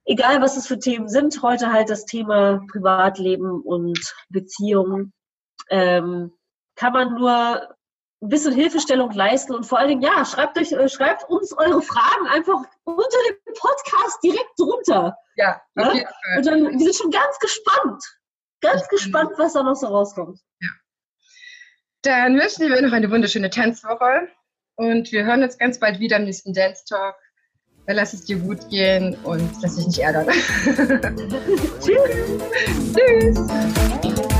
egal 0.05 0.41
was 0.41 0.57
es 0.57 0.67
für 0.67 0.77
Themen 0.77 1.09
sind, 1.09 1.41
heute 1.41 1.71
halt 1.71 1.89
das 1.89 2.05
Thema 2.05 2.61
Privatleben 2.71 3.61
und 3.61 3.99
Beziehungen 4.29 5.13
ähm, 5.69 6.31
kann 6.75 6.93
man 6.93 7.13
nur 7.15 7.75
ein 8.23 8.29
bisschen 8.29 8.53
Hilfestellung 8.53 9.11
leisten 9.11 9.53
und 9.53 9.65
vor 9.65 9.79
allen 9.79 9.89
Dingen, 9.89 10.01
ja, 10.01 10.23
schreibt, 10.23 10.57
euch, 10.57 10.71
äh, 10.71 10.87
schreibt 10.87 11.29
uns 11.29 11.51
eure 11.53 11.81
Fragen 11.81 12.27
einfach 12.27 12.63
unter 12.85 13.17
dem 13.27 13.53
Podcast 13.59 14.23
direkt 14.23 14.57
drunter. 14.57 15.17
Ja, 15.35 15.61
auf 15.75 15.93
ja? 15.93 16.07
Und 16.37 16.45
dann, 16.45 16.79
wir 16.79 16.79
sind 16.79 16.95
schon 16.95 17.11
ganz 17.11 17.37
gespannt, 17.39 18.01
ganz 18.61 18.87
gespannt, 18.87 19.31
was 19.37 19.53
da 19.53 19.63
noch 19.63 19.75
so 19.75 19.87
rauskommt. 19.87 20.39
Ja. 20.61 20.69
Dann 22.03 22.39
wünschen 22.39 22.69
wir 22.69 22.81
noch 22.81 22.93
eine 22.93 23.11
wunderschöne 23.11 23.49
Tanzwoche. 23.49 24.29
Und 24.75 25.11
wir 25.11 25.25
hören 25.25 25.43
uns 25.43 25.57
ganz 25.57 25.79
bald 25.79 25.99
wieder 25.99 26.17
im 26.17 26.23
nächsten 26.25 26.53
Dance 26.53 26.83
Talk. 26.85 27.15
Lass 27.87 28.13
es 28.13 28.23
dir 28.23 28.37
gut 28.39 28.69
gehen 28.69 29.15
und 29.23 29.51
lass 29.61 29.75
dich 29.75 29.87
nicht 29.87 29.99
ärgern. 29.99 30.27
Tschüss. 31.81 31.99
Tschüss. 32.95 34.32